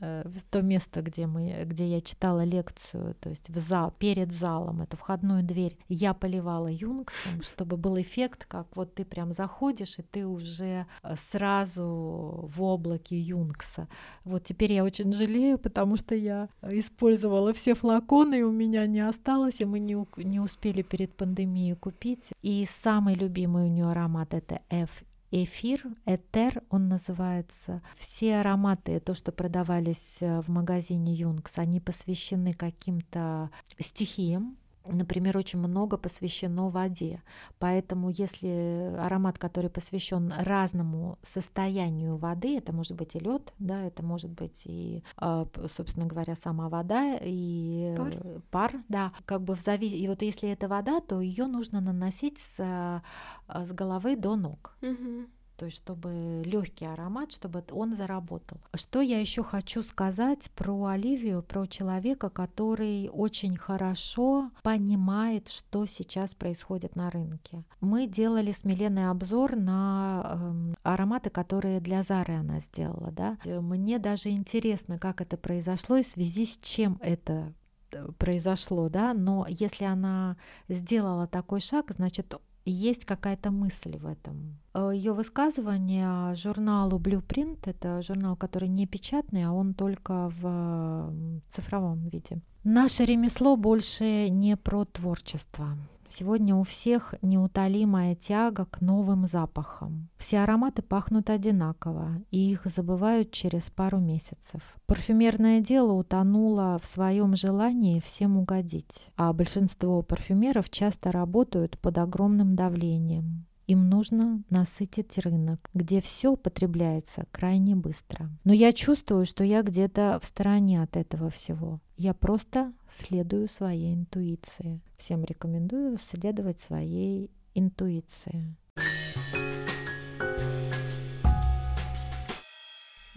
э, 0.00 0.28
в 0.28 0.42
то 0.50 0.62
место, 0.62 1.02
где 1.02 1.26
мы, 1.26 1.64
где 1.64 1.86
я 1.88 2.00
читала 2.00 2.44
лекцию, 2.44 3.14
то 3.20 3.28
есть 3.28 3.50
в 3.50 3.58
зал, 3.58 3.92
перед 3.98 4.32
залом, 4.32 4.82
эту 4.82 4.96
входную 4.96 5.42
дверь, 5.42 5.76
я 5.88 6.14
поливала 6.14 6.68
юнксом, 6.68 7.42
чтобы 7.42 7.76
был 7.80 8.00
эффект, 8.00 8.44
как 8.46 8.66
вот 8.76 8.94
ты 8.94 9.04
прям 9.04 9.32
заходишь, 9.32 9.98
и 9.98 10.02
ты 10.02 10.26
уже 10.26 10.86
э, 11.02 11.14
сразу 11.16 12.48
в 12.54 12.62
облаке 12.62 13.18
юнкса. 13.18 13.88
Вот 14.24 14.44
теперь 14.44 14.72
я 14.72 14.84
очень 14.84 15.12
жалею, 15.12 15.58
потому 15.58 15.96
что 15.96 16.14
я 16.14 16.48
использовала 16.62 17.52
все 17.52 17.74
флаконы, 17.74 18.40
и 18.40 18.42
у 18.42 18.52
меня 18.52 18.86
не 18.86 19.00
осталось, 19.00 19.60
и 19.60 19.64
мы 19.64 19.80
не, 19.80 19.96
не 20.16 20.40
успели 20.40 20.82
перед 20.82 21.12
пандемией 21.14 21.74
купить. 21.74 22.32
И 22.42 22.66
самый 22.68 23.14
любимый 23.14 23.64
у 23.64 23.68
нее 23.68 23.90
аромат 23.90 24.34
это 24.34 24.60
F 24.70 25.02
эфир, 25.30 25.84
этер 26.06 26.62
он 26.70 26.88
называется. 26.88 27.82
Все 27.94 28.38
ароматы, 28.38 29.00
то, 29.00 29.14
что 29.14 29.32
продавались 29.32 30.18
э, 30.20 30.40
в 30.40 30.48
магазине 30.48 31.14
Юнкс, 31.14 31.58
они 31.58 31.80
посвящены 31.80 32.52
каким-то 32.52 33.50
стихиям. 33.78 34.56
Например, 34.92 35.36
очень 35.36 35.58
много 35.58 35.96
посвящено 35.96 36.68
воде. 36.68 37.22
Поэтому 37.58 38.10
если 38.10 38.94
аромат, 38.98 39.38
который 39.38 39.70
посвящен 39.70 40.32
разному 40.36 41.18
состоянию 41.22 42.16
воды, 42.16 42.56
это 42.56 42.72
может 42.72 42.96
быть 42.96 43.14
и 43.14 43.18
лед, 43.18 43.52
да, 43.58 43.84
это 43.84 44.02
может 44.02 44.30
быть 44.30 44.62
и, 44.64 45.02
а, 45.16 45.46
собственно 45.68 46.06
говоря, 46.06 46.34
сама 46.34 46.68
вода 46.68 47.18
и 47.20 47.94
Пар. 47.96 48.42
пар, 48.50 48.72
да, 48.88 49.12
как 49.24 49.42
бы 49.42 49.54
в 49.54 49.60
завис... 49.60 49.92
И 49.92 50.08
вот 50.08 50.22
если 50.22 50.48
это 50.48 50.68
вода, 50.68 51.00
то 51.00 51.20
ее 51.20 51.46
нужно 51.46 51.80
наносить 51.80 52.38
с, 52.38 52.56
а, 52.58 53.02
с 53.48 53.72
головы 53.72 54.16
до 54.16 54.36
ног 54.36 54.76
Мгм. 54.80 55.28
То 55.60 55.66
есть 55.66 55.76
чтобы 55.76 56.42
легкий 56.46 56.86
аромат, 56.86 57.32
чтобы 57.32 57.62
он 57.70 57.94
заработал. 57.94 58.56
Что 58.72 59.02
я 59.02 59.20
еще 59.20 59.42
хочу 59.42 59.82
сказать 59.82 60.50
про 60.52 60.86
Оливию, 60.86 61.42
про 61.42 61.66
человека, 61.66 62.30
который 62.30 63.10
очень 63.12 63.58
хорошо 63.58 64.52
понимает, 64.62 65.50
что 65.50 65.84
сейчас 65.84 66.34
происходит 66.34 66.96
на 66.96 67.10
рынке. 67.10 67.62
Мы 67.82 68.06
делали 68.06 68.52
с 68.52 68.64
Миленой 68.64 69.10
обзор 69.10 69.54
на 69.56 70.38
эм, 70.40 70.76
ароматы, 70.82 71.28
которые 71.28 71.80
для 71.80 72.02
Зары 72.04 72.36
она 72.36 72.60
сделала. 72.60 73.10
Да? 73.10 73.36
Э, 73.44 73.60
Мне 73.60 73.98
даже 73.98 74.30
интересно, 74.30 74.98
как 74.98 75.20
это 75.20 75.36
произошло 75.36 75.96
и 75.96 76.02
в 76.02 76.06
связи 76.06 76.46
с 76.46 76.56
чем 76.62 76.98
это 77.02 77.52
э, 77.92 78.08
произошло, 78.16 78.88
да, 78.88 79.12
но 79.12 79.44
если 79.46 79.84
она 79.84 80.38
сделала 80.68 81.26
такой 81.26 81.60
шаг, 81.60 81.90
значит, 81.90 82.34
есть 82.64 83.04
какая-то 83.04 83.50
мысль 83.50 83.96
в 83.96 84.06
этом. 84.06 84.58
Ее 84.74 85.12
высказывание 85.12 86.34
журналу 86.34 86.98
Blueprint, 86.98 87.58
это 87.64 88.02
журнал, 88.02 88.36
который 88.36 88.68
не 88.68 88.86
печатный, 88.86 89.44
а 89.44 89.52
он 89.52 89.74
только 89.74 90.30
в 90.40 91.12
цифровом 91.48 92.06
виде. 92.08 92.40
Наше 92.64 93.04
ремесло 93.04 93.56
больше 93.56 94.28
не 94.28 94.56
про 94.56 94.84
творчество. 94.84 95.76
Сегодня 96.12 96.56
у 96.56 96.64
всех 96.64 97.14
неутолимая 97.22 98.16
тяга 98.16 98.64
к 98.64 98.80
новым 98.80 99.26
запахам. 99.26 100.08
Все 100.16 100.40
ароматы 100.40 100.82
пахнут 100.82 101.30
одинаково, 101.30 102.16
и 102.32 102.50
их 102.50 102.66
забывают 102.66 103.30
через 103.30 103.70
пару 103.70 103.98
месяцев. 103.98 104.60
Парфюмерное 104.86 105.60
дело 105.60 105.92
утонуло 105.92 106.80
в 106.82 106.86
своем 106.86 107.36
желании 107.36 108.00
всем 108.00 108.38
угодить, 108.38 109.08
а 109.16 109.32
большинство 109.32 110.02
парфюмеров 110.02 110.68
часто 110.68 111.12
работают 111.12 111.78
под 111.78 111.96
огромным 111.98 112.56
давлением. 112.56 113.46
Им 113.70 113.88
нужно 113.88 114.42
насытить 114.50 115.16
рынок, 115.18 115.70
где 115.74 116.00
все 116.00 116.34
потребляется 116.34 117.26
крайне 117.30 117.76
быстро. 117.76 118.28
Но 118.42 118.52
я 118.52 118.72
чувствую, 118.72 119.26
что 119.26 119.44
я 119.44 119.62
где-то 119.62 120.18
в 120.20 120.26
стороне 120.26 120.82
от 120.82 120.96
этого 120.96 121.30
всего. 121.30 121.80
Я 121.96 122.12
просто 122.12 122.72
следую 122.88 123.46
своей 123.46 123.94
интуиции. 123.94 124.80
Всем 124.96 125.22
рекомендую 125.22 125.98
следовать 125.98 126.58
своей 126.58 127.30
интуиции. 127.54 128.56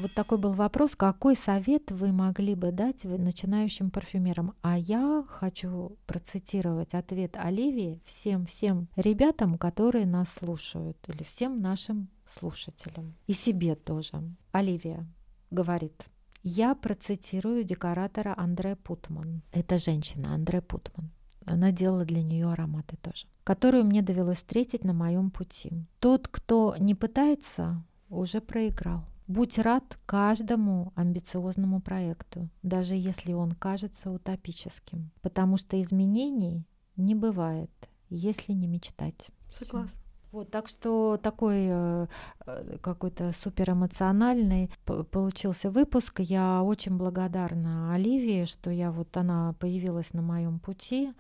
Вот 0.04 0.14
такой 0.14 0.38
был 0.38 0.52
вопрос, 0.52 0.98
какой 0.98 1.38
совет 1.38 1.90
вы 1.90 2.12
могли 2.12 2.56
бы 2.56 2.74
дать 2.74 3.06
начинающим 3.06 3.90
парфюмерам? 3.90 4.54
А 4.62 4.78
я 4.78 5.24
хочу 5.30 5.98
процитировать 6.06 6.94
ответ 6.94 7.38
Оливии 7.38 8.02
всем-всем 8.04 8.90
ребятам, 8.98 9.58
которые 9.58 10.06
нас 10.06 10.34
слушают, 10.34 10.98
или 11.08 11.24
всем 11.24 11.62
нашим 11.62 12.10
слушателям, 12.26 13.16
и 13.28 13.34
себе 13.34 13.76
тоже. 13.76 14.22
Оливия 14.52 15.08
говорит, 15.52 16.04
я 16.44 16.76
процитирую 16.76 17.64
декоратора 17.64 18.34
Андре 18.38 18.76
Путман. 18.76 19.42
Это 19.54 19.80
женщина, 19.80 20.34
Андре 20.34 20.60
Путман. 20.60 21.12
Она 21.46 21.72
делала 21.72 22.04
для 22.04 22.24
нее 22.24 22.52
ароматы 22.52 22.98
тоже, 22.98 23.26
которую 23.46 23.86
мне 23.86 24.02
довелось 24.02 24.40
встретить 24.40 24.84
на 24.84 24.92
моем 24.92 25.32
пути. 25.32 25.72
Тот, 26.02 26.28
кто 26.28 26.76
не 26.78 26.94
пытается, 26.94 27.82
уже 28.10 28.42
проиграл. 28.42 29.06
Будь 29.28 29.58
рад 29.58 29.98
каждому 30.06 30.92
амбициозному 30.96 31.82
проекту, 31.82 32.50
даже 32.62 32.96
если 32.96 33.34
он 33.34 33.52
кажется 33.52 34.12
утопическим, 34.12 35.12
потому 35.22 35.58
что 35.58 35.82
изменений 35.82 36.66
не 36.98 37.16
бывает, 37.16 37.72
если 38.10 38.54
не 38.54 38.68
мечтать. 38.68 39.30
Согласна. 39.52 40.00
Вот, 40.32 40.50
так 40.50 40.68
что 40.68 41.20
такой 41.22 41.68
э, 41.70 42.08
э, 42.48 42.78
какой-то 42.82 43.32
супер 43.34 43.74
эмоциональный 43.74 44.72
п- 44.84 45.04
получился 45.04 45.70
выпуск. 45.70 46.22
Я 46.22 46.64
очень 46.64 46.98
благодарна 46.98 47.94
Оливии, 47.94 48.46
что 48.46 48.72
я 48.72 48.92
вот 48.92 49.16
она 49.16 49.54
появилась 49.60 50.12
на 50.14 50.24
моем 50.24 50.58
пути. 50.58 51.14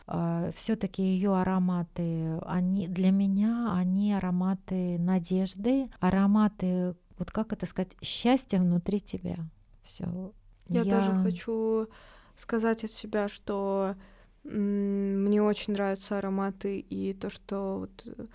Все-таки 0.56 1.04
ее 1.04 1.38
ароматы, 1.38 2.39
они 2.47 2.88
для 2.88 3.12
меня 3.12 3.76
они 3.76 4.14
ароматы 4.14 4.97
надежды, 4.97 5.91
ароматы 5.99 6.95
вот 7.24 7.32
как 7.32 7.53
это 7.53 7.65
сказать 7.65 7.95
счастья 8.01 8.59
внутри 8.59 8.99
тебя. 8.99 9.38
Все. 9.84 10.34
Я, 10.67 10.84
тоже 10.84 11.13
хочу 11.24 11.88
сказать 12.36 12.84
от 12.84 12.91
себя, 12.91 13.30
что 13.30 13.95
мне 14.43 15.41
очень 15.41 15.74
нравятся 15.74 16.17
ароматы 16.17 16.80
и 16.80 17.13
то, 17.13 17.30
что 17.30 17.80
вот 17.80 18.03
э, 18.05 18.26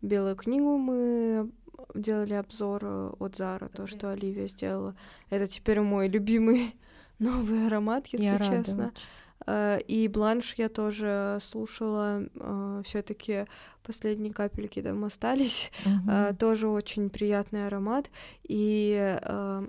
белую 0.00 0.36
книгу 0.36 0.78
мы 0.78 1.50
делали 1.94 2.34
обзор 2.34 2.82
э, 2.84 3.10
от 3.18 3.36
Зара, 3.36 3.68
то, 3.68 3.88
что 3.88 4.12
Оливия 4.12 4.46
сделала. 4.46 4.94
Это 5.28 5.48
теперь 5.48 5.80
мой 5.80 6.06
любимый 6.06 6.76
новый 7.18 7.66
аромат, 7.66 8.06
если 8.06 8.26
Я 8.26 8.38
рада 8.38 8.64
честно. 8.64 8.86
очень. 8.86 9.02
Э, 9.46 9.80
и 9.86 10.08
бланш 10.08 10.54
я 10.56 10.68
тоже 10.68 11.38
слушала, 11.40 12.22
э, 12.34 12.82
все-таки 12.84 13.46
последние 13.82 14.32
капельки 14.32 14.82
там 14.82 15.04
остались. 15.04 15.70
Uh-huh. 15.86 16.36
Тоже 16.36 16.68
очень 16.68 17.10
приятный 17.10 17.66
аромат. 17.66 18.10
И 18.48 19.18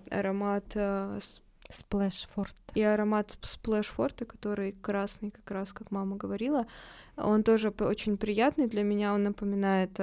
аромат 0.10 0.76
Сплэшфорд. 1.70 2.56
И 2.76 2.82
аромат 2.82 3.38
Сплэшфорда, 3.42 4.26
который 4.26 4.72
красный, 4.72 5.32
как 5.32 5.52
раз 5.52 5.74
как 5.74 5.92
мама 5.92 6.16
говорила, 6.16 6.66
он 7.16 7.44
тоже 7.44 7.70
очень 7.80 8.18
приятный 8.18 8.68
для 8.68 8.84
меня. 8.84 9.14
Он 9.14 9.24
напоминает 9.24 10.00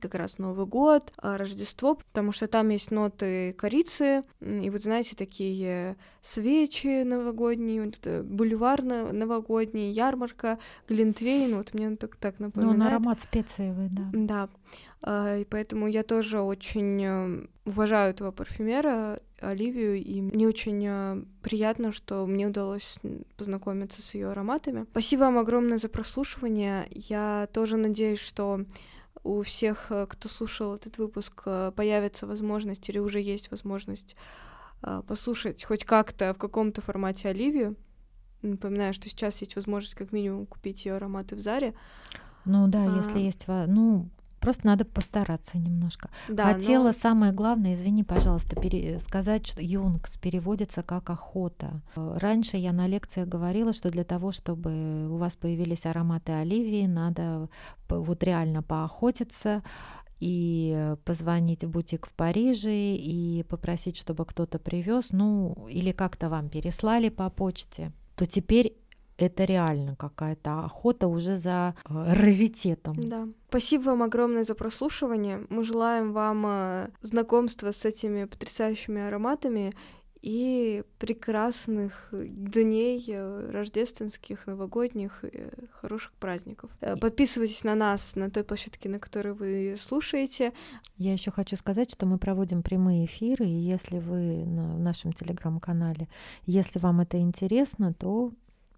как 0.00 0.14
раз 0.14 0.38
Новый 0.38 0.66
год, 0.66 1.12
а, 1.16 1.36
Рождество, 1.36 1.94
потому 1.94 2.32
что 2.32 2.46
там 2.46 2.68
есть 2.70 2.90
ноты 2.90 3.52
корицы, 3.54 4.24
и 4.40 4.70
вот 4.70 4.82
знаете, 4.82 5.16
такие 5.16 5.96
свечи 6.22 7.02
новогодние, 7.02 7.84
вот 7.84 8.24
бульвар 8.24 8.82
новогодний, 8.82 9.92
ярмарка, 9.92 10.58
глинтвейн, 10.88 11.56
вот 11.56 11.74
мне 11.74 11.88
он 11.88 11.96
так, 11.96 12.16
так 12.16 12.38
напоминает. 12.38 12.78
Ну, 12.78 12.84
он 12.84 12.88
аромат 12.88 13.22
специевый, 13.22 13.88
да. 13.90 14.10
Да, 14.12 14.48
а, 15.06 15.36
и 15.38 15.44
поэтому 15.44 15.86
я 15.86 16.02
тоже 16.02 16.40
очень 16.40 17.04
э, 17.04 17.46
уважаю 17.66 18.10
этого 18.10 18.30
парфюмера, 18.30 19.20
Оливию, 19.38 20.02
и 20.02 20.22
мне 20.22 20.48
очень 20.48 20.82
э, 20.86 21.22
приятно, 21.42 21.92
что 21.92 22.26
мне 22.26 22.46
удалось 22.46 22.98
познакомиться 23.36 24.00
с 24.00 24.14
ее 24.14 24.30
ароматами. 24.30 24.86
Спасибо 24.92 25.20
вам 25.22 25.36
огромное 25.36 25.76
за 25.76 25.90
прослушивание. 25.90 26.86
Я 26.90 27.48
тоже 27.52 27.76
надеюсь, 27.76 28.20
что 28.20 28.64
у 29.24 29.42
всех, 29.42 29.86
э, 29.90 30.06
кто 30.06 30.28
слушал 30.28 30.74
этот 30.74 30.98
выпуск, 30.98 31.42
э, 31.46 31.72
появится 31.74 32.26
возможность 32.26 32.88
или 32.88 32.98
уже 32.98 33.20
есть 33.20 33.50
возможность 33.50 34.14
э, 34.82 35.02
послушать 35.08 35.64
хоть 35.64 35.84
как-то 35.84 36.34
в 36.34 36.38
каком-то 36.38 36.82
формате 36.82 37.28
Оливию. 37.28 37.74
Напоминаю, 38.42 38.92
что 38.92 39.08
сейчас 39.08 39.40
есть 39.40 39.56
возможность 39.56 39.94
как 39.94 40.12
минимум 40.12 40.46
купить 40.46 40.84
ее 40.84 40.96
ароматы 40.96 41.34
в 41.34 41.40
Заре. 41.40 41.74
Ну 42.44 42.68
да, 42.68 42.84
а... 42.84 42.96
если 42.96 43.18
есть, 43.18 43.46
ну 43.48 44.10
Просто 44.44 44.66
надо 44.66 44.84
постараться 44.84 45.58
немножко. 45.58 46.10
Да, 46.28 46.52
Хотела 46.52 46.88
но... 46.88 46.92
самое 46.92 47.32
главное, 47.32 47.74
извини, 47.74 48.04
пожалуйста, 48.04 48.60
пере... 48.60 48.98
сказать, 48.98 49.46
что 49.46 49.62
юнгс 49.62 50.16
переводится 50.18 50.82
как 50.82 51.10
охота. 51.10 51.80
Раньше 51.96 52.56
я 52.56 52.72
на 52.72 52.86
лекциях 52.86 53.28
говорила, 53.28 53.72
что 53.72 53.90
для 53.90 54.04
того, 54.04 54.32
чтобы 54.32 55.08
у 55.08 55.16
вас 55.16 55.34
появились 55.34 55.86
ароматы 55.86 56.32
оливии, 56.32 56.86
надо 56.86 57.48
вот 57.88 58.22
реально 58.22 58.62
поохотиться 58.62 59.62
и 60.20 60.94
позвонить 61.04 61.64
в 61.64 61.70
бутик 61.70 62.06
в 62.06 62.12
Париже 62.12 62.94
и 62.94 63.44
попросить, 63.48 63.96
чтобы 63.96 64.24
кто-то 64.24 64.58
привез, 64.58 65.08
ну 65.10 65.66
или 65.70 65.92
как-то 65.92 66.28
вам 66.28 66.48
переслали 66.48 67.08
по 67.08 67.28
почте, 67.30 67.92
то 68.16 68.26
теперь 68.26 68.76
это 69.16 69.44
реально 69.44 69.96
какая-то 69.96 70.64
охота 70.64 71.08
уже 71.08 71.36
за 71.36 71.74
э, 71.84 72.12
раритетом. 72.14 72.96
Да. 73.00 73.28
Спасибо 73.48 73.84
вам 73.90 74.02
огромное 74.02 74.44
за 74.44 74.54
прослушивание. 74.54 75.46
Мы 75.50 75.64
желаем 75.64 76.12
вам 76.12 76.44
э, 76.46 76.88
знакомства 77.02 77.70
с 77.70 77.84
этими 77.84 78.24
потрясающими 78.24 79.02
ароматами 79.02 79.74
и 80.20 80.82
прекрасных 80.98 82.08
дней 82.12 83.04
э, 83.06 83.50
рождественских, 83.52 84.46
новогодних, 84.46 85.22
хороших 85.70 86.12
праздников. 86.14 86.70
Подписывайтесь 87.00 87.62
на 87.62 87.74
нас 87.74 88.16
на 88.16 88.30
той 88.30 88.42
площадке, 88.42 88.88
на 88.88 88.98
которой 88.98 89.34
вы 89.34 89.76
слушаете. 89.78 90.52
Я 90.96 91.12
еще 91.12 91.30
хочу 91.30 91.56
сказать, 91.56 91.92
что 91.92 92.06
мы 92.06 92.18
проводим 92.18 92.62
прямые 92.62 93.04
эфиры, 93.04 93.44
и 93.44 93.48
если 93.48 93.98
вы 93.98 94.44
на 94.44 94.76
нашем 94.78 95.12
телеграм-канале, 95.12 96.08
если 96.46 96.78
вам 96.78 97.00
это 97.00 97.18
интересно, 97.18 97.92
то 97.92 98.32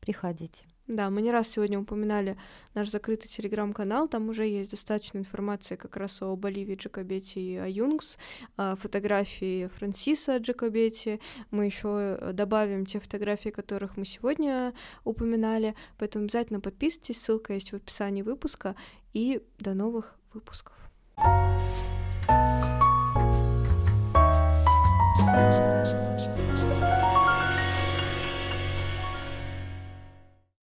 приходите. 0.06 0.64
Да, 0.86 1.10
мы 1.10 1.20
не 1.20 1.32
раз 1.32 1.48
сегодня 1.48 1.80
упоминали 1.80 2.36
наш 2.74 2.90
закрытый 2.90 3.28
телеграм-канал, 3.28 4.06
там 4.06 4.28
уже 4.28 4.46
есть 4.46 4.70
достаточно 4.70 5.18
информации 5.18 5.74
как 5.74 5.96
раз 5.96 6.22
о 6.22 6.36
Боливии 6.36 6.76
Джакобетти 6.76 7.54
и 7.54 7.56
о 7.56 7.66
Юнгс, 7.66 8.18
фотографии 8.56 9.66
Франсиса 9.66 10.36
Джакобетти. 10.36 11.20
мы 11.50 11.66
еще 11.66 11.88
э, 12.20 12.32
добавим 12.32 12.86
те 12.86 13.00
фотографии, 13.00 13.48
которых 13.48 13.96
мы 13.96 14.04
сегодня 14.04 14.74
упоминали, 15.02 15.74
поэтому 15.98 16.26
обязательно 16.26 16.60
подписывайтесь, 16.60 17.20
ссылка 17.20 17.54
есть 17.54 17.72
в 17.72 17.76
описании 17.76 18.22
выпуска, 18.22 18.76
и 19.12 19.42
до 19.58 19.74
новых 19.74 20.16
выпусков. 20.32 20.74
thank 25.26 26.38
you 26.38 26.45